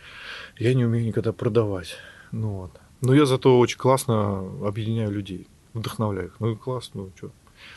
я 0.57 0.73
не 0.75 0.85
умею 0.85 1.05
никогда 1.05 1.33
продавать. 1.33 1.97
Ну 2.31 2.49
вот. 2.49 2.71
Но 3.01 3.15
я 3.15 3.25
зато 3.25 3.57
очень 3.59 3.77
классно 3.77 4.39
объединяю 4.67 5.11
людей, 5.11 5.47
вдохновляю 5.73 6.27
их. 6.27 6.35
Ну 6.39 6.51
и 6.51 6.55
классно, 6.55 7.03
ну 7.03 7.11
что. 7.15 7.31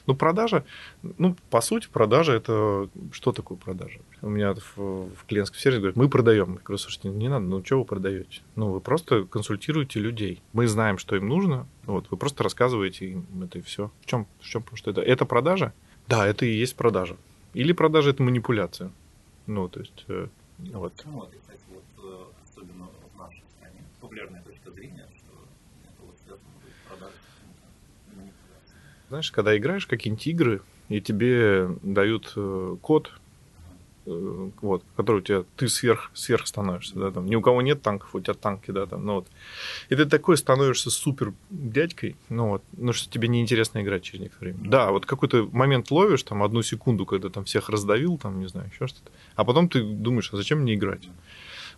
Ну, 0.06 0.14
продажа, 0.14 0.64
ну, 1.02 1.36
по 1.50 1.60
сути, 1.60 1.88
продажа 1.92 2.32
это 2.32 2.88
что 3.12 3.32
такое 3.32 3.58
продажа? 3.58 4.00
У 4.22 4.28
меня 4.28 4.54
в, 4.54 4.76
в 4.76 5.24
клиентском 5.26 5.58
сервисе 5.58 5.80
говорят, 5.80 5.96
мы 5.96 6.08
продаем. 6.08 6.54
Я 6.54 6.60
говорю, 6.60 6.78
слушайте, 6.78 7.08
не 7.08 7.28
надо, 7.28 7.46
ну, 7.46 7.64
что 7.64 7.78
вы 7.78 7.84
продаете? 7.84 8.40
Ну, 8.56 8.72
вы 8.72 8.80
просто 8.80 9.24
консультируете 9.24 10.00
людей. 10.00 10.42
Мы 10.52 10.66
знаем, 10.66 10.98
что 10.98 11.16
им 11.16 11.28
нужно, 11.28 11.66
вот, 11.84 12.06
вы 12.10 12.16
просто 12.16 12.42
рассказываете 12.44 13.06
им 13.06 13.26
это 13.42 13.58
и 13.58 13.62
все. 13.62 13.90
В 14.02 14.06
чем, 14.06 14.26
в 14.40 14.44
чем, 14.44 14.64
что 14.74 14.90
это? 14.90 15.00
Это 15.00 15.24
продажа? 15.24 15.72
Да, 16.08 16.26
это 16.26 16.44
и 16.44 16.52
есть 16.52 16.76
продажа. 16.76 17.16
Или 17.54 17.72
продажа 17.72 18.10
это 18.10 18.22
манипуляция. 18.22 18.90
Ну, 19.46 19.68
то 19.68 19.80
есть, 19.80 20.04
э, 20.08 20.28
вот. 20.72 20.92
Ну, 21.04 21.12
вот, 21.12 21.30
кстати, 21.40 21.60
вот, 21.68 22.04
э, 22.04 22.24
особенно 22.48 22.88
в 23.14 23.18
нашей 23.18 23.42
стране 23.56 23.84
популярная 24.00 24.42
точка 24.42 24.70
зрения, 24.70 25.08
что 25.16 25.34
это 25.84 26.02
вот 26.02 26.16
связано 26.24 26.50
с 26.62 26.88
продажей 26.88 27.16
знаешь, 29.10 29.32
когда 29.32 29.56
играешь 29.56 29.86
какие-нибудь 29.86 30.26
игры, 30.28 30.62
и 30.88 31.00
тебе 31.00 31.68
дают 31.82 32.32
э, 32.36 32.76
код, 32.80 33.12
э, 34.06 34.50
вот, 34.62 34.84
который 34.96 35.18
у 35.18 35.20
тебя, 35.20 35.44
ты 35.56 35.68
сверх, 35.68 36.12
сверх 36.14 36.46
становишься, 36.46 36.94
да, 36.94 37.10
там, 37.10 37.26
ни 37.26 37.34
у 37.34 37.40
кого 37.40 37.60
нет 37.60 37.82
танков, 37.82 38.14
у 38.14 38.20
тебя 38.20 38.34
танки, 38.34 38.70
да, 38.70 38.86
там, 38.86 39.04
ну 39.04 39.14
вот. 39.14 39.26
И 39.88 39.96
ты 39.96 40.04
такой 40.04 40.36
становишься 40.36 40.90
супер 40.90 41.32
дядькой, 41.50 42.16
ну 42.28 42.50
вот, 42.50 42.62
ну 42.76 42.92
что 42.92 43.10
тебе 43.10 43.26
неинтересно 43.26 43.82
играть 43.82 44.04
через 44.04 44.20
некоторое 44.20 44.52
время. 44.52 44.70
Да, 44.70 44.92
вот 44.92 45.06
какой-то 45.06 45.48
момент 45.52 45.90
ловишь, 45.90 46.22
там, 46.22 46.44
одну 46.44 46.62
секунду, 46.62 47.04
когда 47.04 47.30
там 47.30 47.44
всех 47.44 47.68
раздавил, 47.68 48.16
там, 48.16 48.38
не 48.38 48.46
знаю, 48.46 48.70
еще 48.72 48.86
что-то, 48.86 49.10
а 49.34 49.44
потом 49.44 49.68
ты 49.68 49.82
думаешь, 49.82 50.32
а 50.32 50.36
зачем 50.36 50.60
мне 50.60 50.74
играть? 50.74 51.08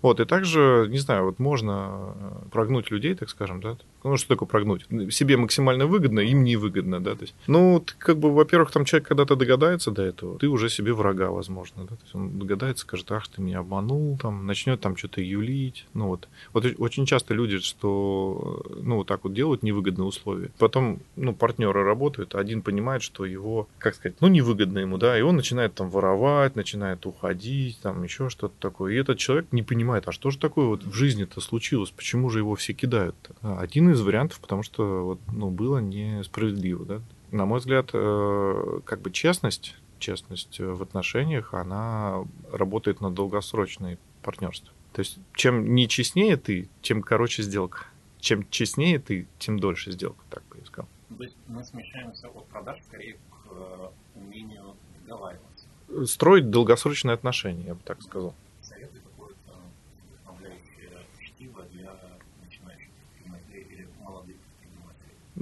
Вот, 0.02 0.20
и 0.20 0.24
также, 0.24 0.86
не 0.90 0.98
знаю, 0.98 1.24
вот 1.26 1.38
можно 1.38 2.14
э, 2.14 2.48
прогнуть 2.50 2.90
людей, 2.90 3.14
так 3.14 3.30
скажем, 3.30 3.60
да, 3.60 3.76
ну, 4.04 4.16
что 4.16 4.28
такое 4.28 4.48
прогнуть? 4.48 4.86
Себе 5.10 5.36
максимально 5.36 5.86
выгодно, 5.86 6.20
им 6.20 6.42
невыгодно, 6.42 7.00
да, 7.00 7.14
то 7.14 7.22
есть, 7.22 7.34
ну, 7.46 7.80
ты, 7.80 7.94
как 7.98 8.18
бы, 8.18 8.32
во-первых, 8.32 8.72
там 8.72 8.84
человек 8.84 9.08
когда-то 9.08 9.36
догадается 9.36 9.92
до 9.92 10.02
этого, 10.02 10.38
ты 10.38 10.48
уже 10.48 10.68
себе 10.68 10.92
врага, 10.92 11.30
возможно, 11.30 11.84
да, 11.84 11.94
то 11.96 12.02
есть 12.02 12.14
он 12.14 12.38
догадается, 12.38 12.82
скажет, 12.82 13.10
ах, 13.12 13.28
ты 13.28 13.40
меня 13.40 13.60
обманул, 13.60 14.18
там, 14.20 14.44
начнет 14.46 14.80
там 14.80 14.96
что-то 14.96 15.20
юлить, 15.20 15.86
ну, 15.94 16.08
вот. 16.08 16.28
Вот 16.52 16.66
очень 16.78 17.06
часто 17.06 17.34
люди, 17.34 17.58
что, 17.58 18.62
ну, 18.82 18.96
вот 18.96 19.06
так 19.06 19.22
вот 19.22 19.34
делают 19.34 19.62
невыгодные 19.62 20.06
условия. 20.06 20.50
Потом, 20.58 21.00
ну, 21.16 21.32
партнеры 21.32 21.84
работают, 21.84 22.34
один 22.34 22.62
понимает, 22.62 23.02
что 23.02 23.24
его, 23.24 23.68
как 23.78 23.94
сказать, 23.94 24.16
ну, 24.20 24.28
невыгодно 24.28 24.80
ему, 24.80 24.98
да, 24.98 25.16
и 25.16 25.22
он 25.22 25.36
начинает 25.36 25.74
там 25.74 25.88
воровать, 25.88 26.56
начинает 26.56 27.06
уходить, 27.06 27.78
там, 27.82 28.02
еще 28.02 28.28
что-то 28.28 28.54
такое. 28.58 28.94
И 28.94 28.96
этот 28.96 29.18
человек 29.18 29.46
не 29.52 29.62
понимает, 29.62 29.91
понимает, 29.92 30.08
а 30.08 30.12
что 30.12 30.30
же 30.30 30.38
такое 30.38 30.66
вот 30.66 30.84
в 30.84 30.94
жизни-то 30.94 31.40
случилось, 31.40 31.90
почему 31.90 32.30
же 32.30 32.38
его 32.38 32.54
все 32.54 32.72
кидают? 32.72 33.14
-то? 33.22 33.34
А, 33.42 33.60
один 33.60 33.90
из 33.90 34.00
вариантов, 34.00 34.40
потому 34.40 34.62
что 34.62 35.04
вот, 35.04 35.20
ну, 35.30 35.50
было 35.50 35.78
несправедливо. 35.78 36.84
Да? 36.86 37.00
На 37.30 37.44
мой 37.44 37.58
взгляд, 37.58 37.90
э, 37.92 38.80
как 38.84 39.02
бы 39.02 39.10
честность, 39.10 39.76
честность 39.98 40.60
в 40.60 40.82
отношениях, 40.82 41.52
она 41.52 42.24
работает 42.50 43.00
на 43.02 43.10
долгосрочное 43.10 43.98
партнерство. 44.22 44.72
То 44.92 45.00
есть, 45.00 45.18
чем 45.34 45.74
не 45.74 45.88
честнее 45.88 46.36
ты, 46.36 46.68
тем 46.80 47.02
короче 47.02 47.42
сделка. 47.42 47.86
Чем 48.18 48.46
честнее 48.50 48.98
ты, 48.98 49.26
тем 49.38 49.58
дольше 49.58 49.92
сделка, 49.92 50.24
так 50.30 50.42
бы 50.48 50.56
я 50.58 50.64
сказал. 50.64 50.88
То 51.18 51.24
есть 51.24 51.36
мы 51.48 51.64
смещаемся 51.64 52.28
от 52.28 52.46
продаж 52.46 52.78
скорее 52.88 53.14
к 53.14 53.50
э, 53.50 53.88
умению 54.14 54.74
договариваться. 55.06 55.66
Строить 56.06 56.48
долгосрочные 56.50 57.14
отношения, 57.14 57.64
я 57.66 57.74
бы 57.74 57.80
так 57.84 58.00
сказал. 58.02 58.34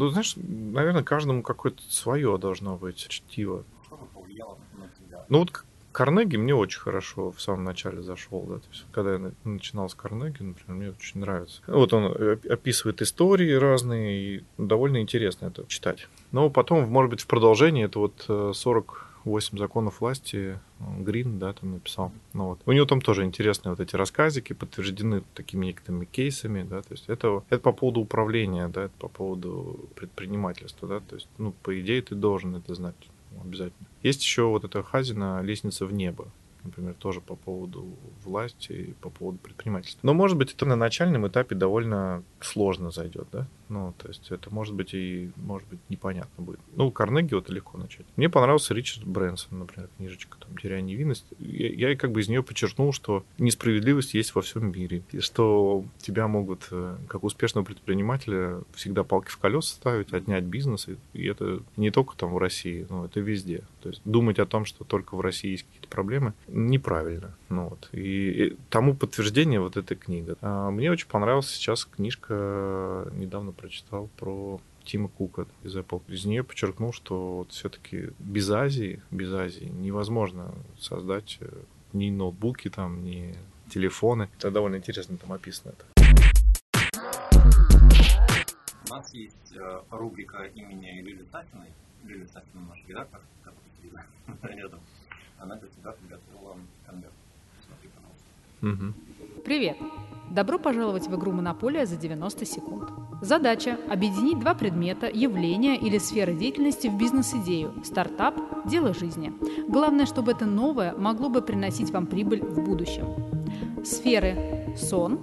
Ну, 0.00 0.08
знаешь, 0.08 0.32
наверное, 0.36 1.02
каждому 1.02 1.42
какое-то 1.42 1.82
свое 1.90 2.38
должно 2.38 2.78
быть 2.78 3.06
чтиво. 3.06 3.64
Ну, 5.28 5.40
вот 5.40 5.62
Карнеги 5.92 6.36
мне 6.36 6.54
очень 6.54 6.80
хорошо 6.80 7.32
в 7.32 7.42
самом 7.42 7.64
начале 7.64 8.00
зашел, 8.00 8.40
да, 8.48 8.60
то 8.60 8.66
есть 8.70 8.86
когда 8.92 9.12
я 9.12 9.32
начинал 9.44 9.90
с 9.90 9.94
Карнеги, 9.94 10.42
например, 10.42 10.74
мне 10.74 10.90
очень 10.92 11.20
нравится. 11.20 11.60
Вот 11.66 11.92
он 11.92 12.06
описывает 12.48 13.02
истории 13.02 13.52
разные, 13.52 14.36
и 14.38 14.44
довольно 14.56 15.02
интересно 15.02 15.48
это 15.48 15.66
читать. 15.66 16.08
Но 16.32 16.48
потом, 16.48 16.88
может 16.88 17.10
быть, 17.10 17.20
в 17.20 17.26
продолжении 17.26 17.84
это 17.84 17.98
вот 17.98 18.24
40 18.56 18.56
э, 18.56 19.09
8 19.30 19.58
законов 19.58 20.00
власти 20.00 20.58
Грин, 20.98 21.38
да, 21.38 21.52
там 21.52 21.72
написал. 21.72 22.12
Ну, 22.32 22.46
вот. 22.46 22.60
У 22.66 22.72
него 22.72 22.86
там 22.86 23.00
тоже 23.00 23.24
интересные 23.24 23.70
вот 23.70 23.80
эти 23.80 23.96
рассказики, 23.96 24.52
подтверждены 24.52 25.22
такими 25.34 25.66
некоторыми 25.66 26.04
кейсами, 26.04 26.62
да, 26.62 26.82
то 26.82 26.92
есть 26.92 27.04
это, 27.08 27.42
это 27.48 27.62
по 27.62 27.72
поводу 27.72 28.00
управления, 28.00 28.68
да, 28.68 28.84
это 28.84 28.94
по 28.98 29.08
поводу 29.08 29.88
предпринимательства, 29.94 30.88
да, 30.88 31.00
то 31.00 31.14
есть, 31.16 31.28
ну, 31.38 31.52
по 31.62 31.78
идее, 31.80 32.02
ты 32.02 32.14
должен 32.14 32.56
это 32.56 32.74
знать 32.74 32.96
обязательно. 33.42 33.86
Есть 34.02 34.22
еще 34.22 34.42
вот 34.44 34.64
эта 34.64 34.82
Хазина 34.82 35.40
«Лестница 35.42 35.86
в 35.86 35.92
небо», 35.92 36.28
например, 36.64 36.94
тоже 36.94 37.20
по 37.20 37.36
поводу 37.36 37.86
власти 38.24 38.72
и 38.72 38.92
по 38.92 39.10
поводу 39.10 39.38
предпринимательства. 39.38 40.00
Но, 40.06 40.14
может 40.14 40.36
быть, 40.36 40.52
это 40.52 40.66
на 40.66 40.76
начальном 40.76 41.26
этапе 41.26 41.54
довольно 41.54 42.22
сложно 42.40 42.90
зайдет, 42.90 43.28
да? 43.32 43.46
Ну, 43.70 43.94
то 43.96 44.08
есть 44.08 44.30
это 44.32 44.52
может 44.52 44.74
быть 44.74 44.94
и, 44.94 45.30
может 45.36 45.66
быть, 45.68 45.78
непонятно 45.88 46.42
будет. 46.42 46.58
Ну, 46.74 46.90
Карнеги 46.90 47.34
вот 47.34 47.48
легко 47.50 47.78
начать. 47.78 48.04
Мне 48.16 48.28
понравился 48.28 48.74
Ричард 48.74 49.06
Брэнсон, 49.06 49.60
например, 49.60 49.88
книжечка 49.96 50.36
там 50.38 50.56
«Теряя 50.58 50.80
невинность». 50.80 51.24
Я, 51.38 51.90
я 51.90 51.96
как 51.96 52.10
бы 52.10 52.20
из 52.20 52.28
нее 52.28 52.42
подчеркнул, 52.42 52.92
что 52.92 53.24
несправедливость 53.38 54.14
есть 54.14 54.34
во 54.34 54.42
всем 54.42 54.72
мире. 54.72 55.04
И 55.12 55.20
что 55.20 55.84
тебя 55.98 56.26
могут, 56.26 56.66
э, 56.72 56.96
как 57.06 57.22
успешного 57.22 57.64
предпринимателя, 57.64 58.60
всегда 58.74 59.04
палки 59.04 59.30
в 59.30 59.38
колеса 59.38 59.74
ставить, 59.74 60.12
отнять 60.12 60.44
бизнес. 60.44 60.88
И 61.12 61.26
это 61.26 61.62
не 61.76 61.92
только 61.92 62.16
там 62.16 62.32
в 62.32 62.38
России, 62.38 62.86
но 62.90 63.04
это 63.04 63.20
везде. 63.20 63.62
То 63.82 63.90
есть 63.90 64.02
думать 64.04 64.40
о 64.40 64.46
том, 64.46 64.64
что 64.64 64.82
только 64.82 65.14
в 65.14 65.20
России 65.20 65.52
есть 65.52 65.64
какие-то 65.64 65.88
проблемы, 65.88 66.34
неправильно. 66.48 67.36
Ну, 67.48 67.68
вот. 67.68 67.88
и, 67.92 68.46
и 68.46 68.56
тому 68.68 68.94
подтверждение 68.94 69.60
вот 69.60 69.76
эта 69.76 69.94
книга. 69.94 70.36
А 70.40 70.70
мне 70.70 70.90
очень 70.90 71.08
понравилась 71.08 71.48
сейчас 71.48 71.84
книжка 71.84 73.08
недавно 73.14 73.52
прочитал 73.60 74.08
про 74.16 74.58
Тима 74.84 75.08
Кука 75.08 75.46
из 75.62 75.76
Apple. 75.76 76.02
Из 76.08 76.24
нее 76.24 76.42
подчеркнул, 76.42 76.92
что 76.92 77.38
вот 77.38 77.52
все-таки 77.52 78.10
без 78.18 78.50
Азии, 78.50 79.02
без 79.10 79.32
Азии 79.32 79.66
невозможно 79.66 80.54
создать 80.78 81.36
э, 81.40 81.48
ни 81.92 82.10
ноутбуки, 82.10 82.70
там, 82.70 83.04
ни 83.04 83.36
телефоны. 83.68 84.30
Это 84.38 84.50
довольно 84.50 84.76
интересно 84.76 85.18
там 85.18 85.32
описано 85.32 85.72
это. 85.72 85.84
У 88.86 88.92
нас 88.92 89.12
есть 89.12 89.52
э, 89.54 89.82
рубрика 89.90 90.44
имени 90.44 91.02
Лили 91.02 91.26
Сафиной. 91.30 91.68
Лили 92.04 92.24
Сафина 92.32 92.64
наш 92.66 92.82
редактор, 92.88 93.20
который 93.44 94.56
рядом. 94.56 94.80
Она 95.38 95.56
для 95.56 95.68
тебя 95.68 95.92
подготовила 95.92 96.56
конверт. 96.86 97.12
Угу. 98.62 99.42
Привет! 99.44 99.78
Добро 100.30 100.58
пожаловать 100.58 101.08
в 101.08 101.16
игру 101.16 101.32
«Монополия» 101.32 101.86
за 101.86 101.96
90 101.96 102.44
секунд. 102.44 102.90
Задача– 103.22 103.78
объединить 103.90 104.38
два 104.38 104.54
предмета, 104.54 105.08
явления 105.08 105.76
или 105.76 105.98
сферы 105.98 106.34
деятельности 106.34 106.88
в 106.88 106.96
бизнес-идею– 106.96 107.72
стартап, 107.84 108.36
дело 108.66 108.94
жизни. 108.94 109.32
Главное, 109.66 110.06
чтобы 110.06 110.32
это 110.32 110.46
новое 110.46 110.94
могло 110.94 111.30
бы 111.30 111.42
приносить 111.42 111.90
вам 111.90 112.06
прибыль 112.06 112.42
в 112.42 112.62
будущем. 112.62 113.06
Сферы– 113.82 114.74
сон, 114.76 115.18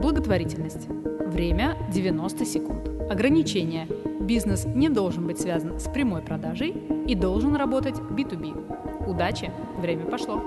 благотворительность. 0.00 0.88
Время– 0.88 1.76
90 1.92 2.44
секунд. 2.46 2.88
Ограничения– 3.10 3.86
бизнес 4.20 4.64
не 4.64 4.88
должен 4.88 5.26
быть 5.26 5.40
связан 5.40 5.78
с 5.78 5.84
прямой 5.84 6.22
продажей 6.22 6.70
и 7.06 7.14
должен 7.14 7.54
работать 7.54 7.96
B2B. 7.96 9.06
Удачи! 9.08 9.52
Время 9.78 10.04
пошло! 10.06 10.42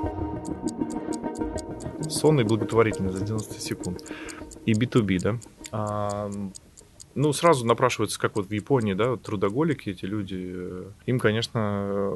Сонный 2.12 2.44
благотворительность 2.44 3.18
за 3.18 3.26
90 3.26 3.60
секунд. 3.60 4.04
И 4.66 4.74
B2B, 4.74 5.20
да? 5.20 5.40
А, 5.72 6.32
ну, 7.16 7.34
сразу 7.34 7.66
напрашивается, 7.66 8.20
как 8.20 8.36
вот 8.36 8.48
в 8.48 8.52
Японии, 8.52 8.94
да, 8.94 9.18
трудоголики, 9.18 9.90
эти 9.90 10.06
люди, 10.06 10.38
э, 10.40 10.84
им, 11.06 11.20
конечно, 11.20 12.14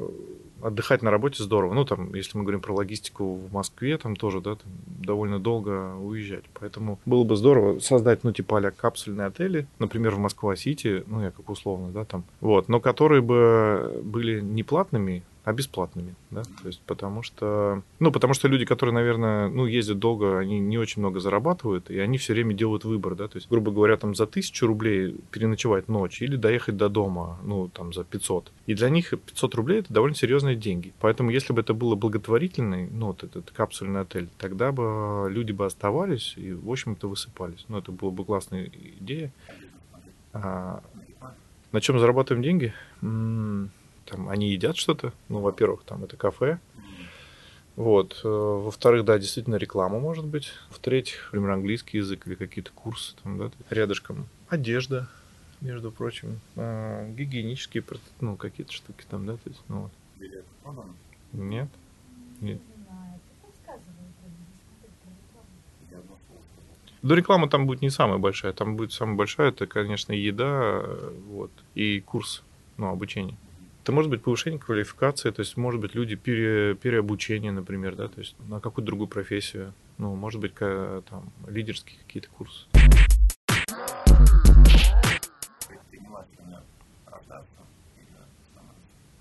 отдыхать 0.62 1.02
на 1.02 1.12
работе 1.12 1.44
здорово. 1.44 1.74
Ну, 1.74 1.86
там, 1.86 2.14
если 2.14 2.38
мы 2.38 2.44
говорим 2.44 2.62
про 2.62 2.74
логистику 2.74 3.36
в 3.36 3.54
Москве, 3.54 3.98
там 3.98 4.16
тоже, 4.16 4.42
да, 4.42 4.56
там 4.56 4.72
довольно 4.88 5.40
долго 5.40 5.96
уезжать. 5.96 6.46
Поэтому 6.60 7.00
было 7.06 7.24
бы 7.24 7.36
здорово 7.36 7.80
создать, 7.80 8.24
ну, 8.24 8.32
типа 8.32 8.60
а 8.60 8.72
капсульные 8.72 9.28
отели, 9.28 9.68
например, 9.80 10.16
в 10.16 10.20
Москва-Сити, 10.20 11.04
ну, 11.08 11.22
я 11.22 11.32
как 11.32 11.50
условно, 11.50 11.92
да, 11.92 12.06
там, 12.06 12.24
вот, 12.40 12.70
но 12.70 12.80
которые 12.80 13.22
бы 13.22 14.02
были 14.04 14.40
не 14.42 14.64
платными, 14.64 15.24
а 15.46 15.54
бесплатными, 15.54 16.16
да, 16.32 16.42
то 16.42 16.68
есть 16.68 16.82
потому 16.88 17.22
что, 17.22 17.84
ну, 18.00 18.12
потому 18.12 18.34
что 18.34 18.48
люди, 18.48 18.66
которые, 18.66 18.96
наверное, 18.96 19.48
ну, 19.48 19.68
ездят 19.68 20.00
долго, 20.00 20.40
они 20.40 20.60
не 20.60 20.80
очень 20.80 21.02
много 21.02 21.20
зарабатывают, 21.20 21.92
и 21.92 22.00
они 22.00 22.18
все 22.18 22.34
время 22.34 22.56
делают 22.56 22.84
выбор, 22.84 23.14
да, 23.14 23.28
то 23.28 23.38
есть, 23.38 23.48
грубо 23.48 23.72
говоря, 23.72 23.96
там 23.96 24.16
за 24.16 24.26
тысячу 24.26 24.66
рублей 24.66 25.16
переночевать 25.30 25.88
ночь 25.88 26.24
или 26.24 26.36
доехать 26.36 26.78
до 26.78 26.90
дома, 26.90 27.38
ну, 27.44 27.68
там, 27.68 27.94
за 27.94 28.04
500. 28.04 28.52
И 28.66 28.74
для 28.74 28.90
них 28.90 29.12
500 29.12 29.54
рублей 29.54 29.80
это 29.82 29.94
довольно 29.94 30.16
серьезные 30.16 30.56
деньги. 30.56 30.94
Поэтому, 31.00 31.30
если 31.30 31.54
бы 31.54 31.62
это 31.62 31.76
было 31.76 31.94
благотворительный, 31.94 32.90
ну, 32.90 33.08
вот 33.08 33.24
этот 33.24 33.52
капсульный 33.52 34.02
отель, 34.02 34.30
тогда 34.40 34.72
бы 34.72 35.28
люди 35.30 35.52
бы 35.52 35.68
оставались 35.68 36.34
и, 36.38 36.54
в 36.54 36.72
общем-то, 36.72 37.08
высыпались. 37.08 37.66
Ну, 37.68 37.78
это 37.78 37.92
была 37.92 38.12
бы 38.12 38.26
классная 38.26 38.72
идея. 39.00 39.32
А, 40.34 40.82
на 41.72 41.82
чем 41.82 42.00
зарабатываем 42.00 42.42
деньги? 42.42 42.74
Там 44.06 44.30
они 44.30 44.50
едят 44.50 44.78
что-то. 44.78 45.14
Ну, 45.30 45.40
во-первых, 45.40 45.84
там 45.84 46.04
это 46.04 46.16
кафе. 46.16 46.60
Вот. 47.76 48.22
Э, 48.24 48.28
во-вторых, 48.28 49.04
да, 49.06 49.18
действительно 49.18 49.56
реклама 49.56 50.00
может 50.00 50.26
быть. 50.26 50.54
В-третьих, 50.70 51.30
например, 51.32 51.52
английский 51.52 51.98
язык 51.98 52.26
или 52.28 52.36
какие-то 52.36 52.72
курсы 52.72 53.16
там, 53.24 53.38
да, 53.38 53.52
рядышком. 53.70 54.28
Одежда, 54.48 55.10
между 55.62 55.92
прочим. 55.92 56.40
А, 56.56 57.10
гигиенические, 57.12 57.84
ну, 58.22 58.38
какие-то 58.38 58.72
штуки 58.72 59.04
там, 59.10 59.26
да, 59.26 59.34
то 59.34 59.50
есть, 59.50 59.62
ну 59.68 59.82
вот. 59.82 59.92
Нет. 61.34 61.68
Нет. 62.40 62.62
Да 67.02 67.16
реклама 67.16 67.48
там 67.48 67.68
будет 67.68 67.84
не 67.84 67.92
самая 67.92 68.18
большая. 68.18 68.52
Там 68.52 68.78
будет 68.78 68.92
самая 68.92 69.16
большая, 69.16 69.50
это, 69.50 69.68
конечно, 69.68 70.12
еда 70.12 70.82
э, 70.84 71.14
вот, 71.28 71.52
и 71.76 72.00
курс 72.00 72.42
ну, 72.78 72.88
обучения. 72.88 73.38
Это 73.86 73.92
может 73.92 74.10
быть 74.10 74.24
повышение 74.24 74.60
квалификации, 74.60 75.30
то 75.30 75.42
есть, 75.42 75.58
может 75.58 75.80
быть, 75.80 75.94
люди 75.94 76.16
пере, 76.16 76.74
переобучение, 76.74 77.52
например, 77.52 77.96
да, 77.96 78.08
то 78.08 78.20
есть 78.20 78.36
на 78.48 78.60
какую-то 78.60 78.88
другую 78.88 79.08
профессию. 79.08 79.76
Ну, 80.00 80.16
может 80.16 80.42
быть, 80.42 80.56
там, 80.56 81.32
лидерские 81.48 82.00
какие-то 82.00 82.28
курсы. 82.30 82.66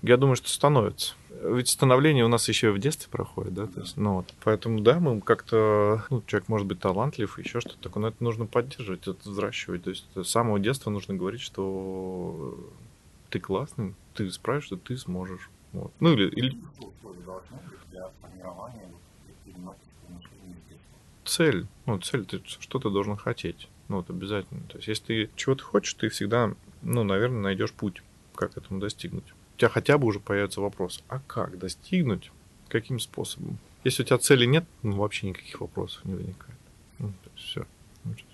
Я 0.01 0.17
думаю, 0.17 0.35
что 0.35 0.49
становится. 0.49 1.13
Ведь 1.43 1.69
становление 1.69 2.25
у 2.25 2.27
нас 2.27 2.49
еще 2.49 2.71
в 2.71 2.79
детстве 2.79 3.07
проходит, 3.11 3.53
да, 3.53 3.67
то 3.67 3.81
есть, 3.81 3.97
ну 3.97 4.15
вот, 4.15 4.33
поэтому, 4.43 4.79
да, 4.79 4.99
мы 4.99 5.21
как-то, 5.21 6.05
ну, 6.09 6.23
человек 6.25 6.49
может 6.49 6.65
быть 6.65 6.79
талантлив, 6.79 7.37
еще 7.37 7.59
что-то 7.59 7.77
такое, 7.83 8.01
но 8.01 8.07
это 8.07 8.23
нужно 8.23 8.47
поддерживать, 8.47 9.07
это 9.07 9.29
взращивать, 9.29 9.83
то 9.83 9.91
есть 9.91 10.07
с 10.15 10.27
самого 10.27 10.57
детства 10.57 10.89
нужно 10.89 11.13
говорить, 11.13 11.41
что 11.41 12.57
ты 13.29 13.39
классный, 13.39 13.95
ты 14.13 14.29
справишься, 14.31 14.77
ты 14.77 14.97
сможешь. 14.97 15.49
Вот. 15.73 15.91
Ну 15.99 16.13
или, 16.13 16.29
или... 16.29 16.57
Цель. 21.25 21.67
Ну, 21.85 21.99
цель, 21.99 22.25
ты 22.25 22.41
что-то 22.45 22.89
должен 22.89 23.17
хотеть. 23.17 23.67
Ну, 23.87 23.97
вот 23.97 24.09
обязательно. 24.09 24.61
То 24.67 24.77
есть, 24.77 24.87
если 24.87 25.03
ты 25.03 25.29
чего-то 25.35 25.63
хочешь, 25.63 25.93
ты 25.95 26.09
всегда, 26.09 26.53
ну, 26.81 27.03
наверное, 27.03 27.41
найдешь 27.41 27.73
путь, 27.73 28.03
как 28.35 28.57
этому 28.57 28.79
достигнуть. 28.79 29.25
У 29.55 29.59
тебя 29.59 29.69
хотя 29.69 29.97
бы 29.97 30.07
уже 30.07 30.19
появится 30.19 30.61
вопрос, 30.61 31.03
а 31.07 31.19
как 31.19 31.57
достигнуть, 31.57 32.31
каким 32.67 32.99
способом? 32.99 33.57
Если 33.83 34.03
у 34.03 34.05
тебя 34.05 34.17
цели 34.17 34.45
нет, 34.45 34.65
ну, 34.83 34.95
вообще 34.97 35.29
никаких 35.29 35.61
вопросов 35.61 36.03
не 36.05 36.15
возникает. 36.15 36.59
Ну, 36.99 37.13
все. 37.35 37.65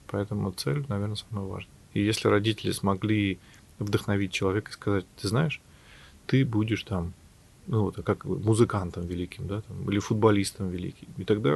Поэтому 0.07 0.51
цель, 0.51 0.85
наверное, 0.87 1.15
самое 1.15 1.47
важное. 1.47 1.73
И 1.93 2.01
если 2.01 2.27
родители 2.27 2.71
смогли 2.71 3.39
вдохновить 3.82 4.32
человека 4.32 4.71
и 4.71 4.73
сказать, 4.73 5.05
ты 5.21 5.27
знаешь, 5.27 5.61
ты 6.27 6.45
будешь 6.45 6.84
там, 6.84 7.13
ну, 7.67 7.84
вот, 7.84 7.95
как 8.03 8.25
музыкантом 8.25 9.05
великим, 9.05 9.47
да, 9.47 9.61
там, 9.61 9.89
или 9.89 9.99
футболистом 9.99 10.69
великим. 10.69 11.07
И 11.17 11.23
тогда 11.23 11.51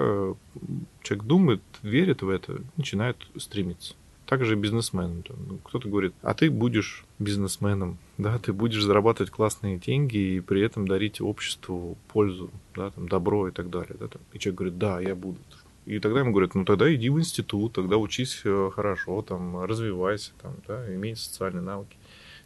человек 1.02 1.26
думает, 1.26 1.62
верит 1.82 2.22
в 2.22 2.30
это, 2.30 2.62
начинает 2.78 3.18
стремиться. 3.38 3.96
Также 4.26 4.56
бизнесмен. 4.56 5.24
Ну, 5.30 5.60
кто-то 5.64 5.88
говорит, 5.88 6.14
а 6.24 6.34
ты 6.34 6.50
будешь 6.50 7.06
бизнесменом, 7.20 8.00
да, 8.18 8.40
ты 8.40 8.54
будешь 8.54 8.84
зарабатывать 8.84 9.32
классные 9.32 9.78
деньги 9.78 10.18
и 10.18 10.40
при 10.40 10.62
этом 10.62 10.88
дарить 10.88 11.22
обществу 11.22 11.96
пользу, 12.08 12.50
да, 12.76 12.90
там, 12.90 13.08
добро 13.08 13.48
и 13.48 13.52
так 13.52 13.70
далее. 13.70 13.96
Да, 14.00 14.08
там. 14.08 14.22
И 14.34 14.40
человек 14.40 14.58
говорит, 14.58 14.78
да, 14.80 15.00
я 15.00 15.14
буду. 15.16 15.38
И 15.86 16.00
тогда 16.00 16.22
ему 16.22 16.32
говорят, 16.32 16.56
ну 16.56 16.66
тогда 16.66 16.94
иди 16.94 17.10
в 17.10 17.20
институт, 17.20 17.74
тогда 17.74 17.98
учись 17.98 18.42
э, 18.44 18.72
хорошо, 18.74 19.22
там, 19.22 19.64
развивайся, 19.64 20.32
там, 20.42 20.56
да, 20.68 20.92
имей 20.94 21.16
социальные 21.16 21.62
навыки. 21.62 21.96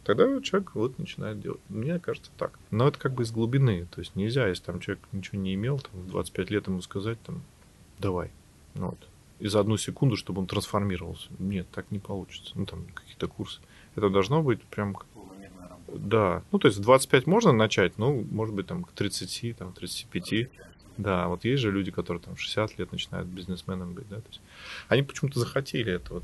Тогда 0.04 0.40
человек 0.40 0.74
вот 0.74 0.98
начинает 0.98 1.40
делать. 1.40 1.60
Мне 1.68 1.98
кажется 1.98 2.30
так. 2.38 2.58
Но 2.70 2.88
это 2.88 2.98
как 2.98 3.12
бы 3.12 3.22
из 3.22 3.30
глубины. 3.30 3.86
То 3.90 4.00
есть 4.00 4.16
нельзя, 4.16 4.48
если 4.48 4.64
там 4.64 4.80
человек 4.80 5.04
ничего 5.12 5.38
не 5.38 5.54
имел, 5.54 5.78
там, 5.78 6.00
в 6.00 6.08
25 6.08 6.50
лет 6.50 6.66
ему 6.66 6.80
сказать, 6.80 7.20
там, 7.22 7.42
давай. 7.98 8.30
Ну, 8.74 8.90
вот. 8.90 9.08
И 9.40 9.48
за 9.48 9.60
одну 9.60 9.76
секунду, 9.76 10.16
чтобы 10.16 10.40
он 10.40 10.46
трансформировался. 10.46 11.28
Нет, 11.38 11.66
так 11.70 11.90
не 11.90 11.98
получится. 11.98 12.52
Ну, 12.54 12.66
там, 12.66 12.86
какие-то 12.94 13.28
курсы. 13.28 13.60
Это 13.94 14.08
должно 14.08 14.42
быть 14.42 14.62
прям... 14.62 14.96
Да. 15.92 16.42
Ну, 16.52 16.58
то 16.58 16.68
есть 16.68 16.78
в 16.78 16.82
25 16.82 17.26
можно 17.26 17.52
начать, 17.52 17.98
ну, 17.98 18.24
может 18.30 18.54
быть, 18.54 18.66
там, 18.66 18.84
к 18.84 18.92
30, 18.92 19.56
там, 19.56 19.72
35. 19.72 20.48
Да, 20.96 21.28
вот 21.28 21.44
есть 21.44 21.62
же 21.62 21.70
люди, 21.70 21.90
которые 21.90 22.22
там 22.22 22.36
60 22.36 22.78
лет 22.78 22.92
начинают 22.92 23.26
бизнесменом 23.26 23.94
быть, 23.94 24.06
да, 24.10 24.16
то 24.16 24.28
есть 24.28 24.42
они 24.88 25.02
почему-то 25.02 25.38
захотели 25.40 25.92
этого. 25.94 26.22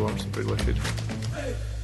who 0.00 0.06
wants 0.06 0.24
to 0.24 0.30
be 0.30 0.42
lifted. 0.42 1.79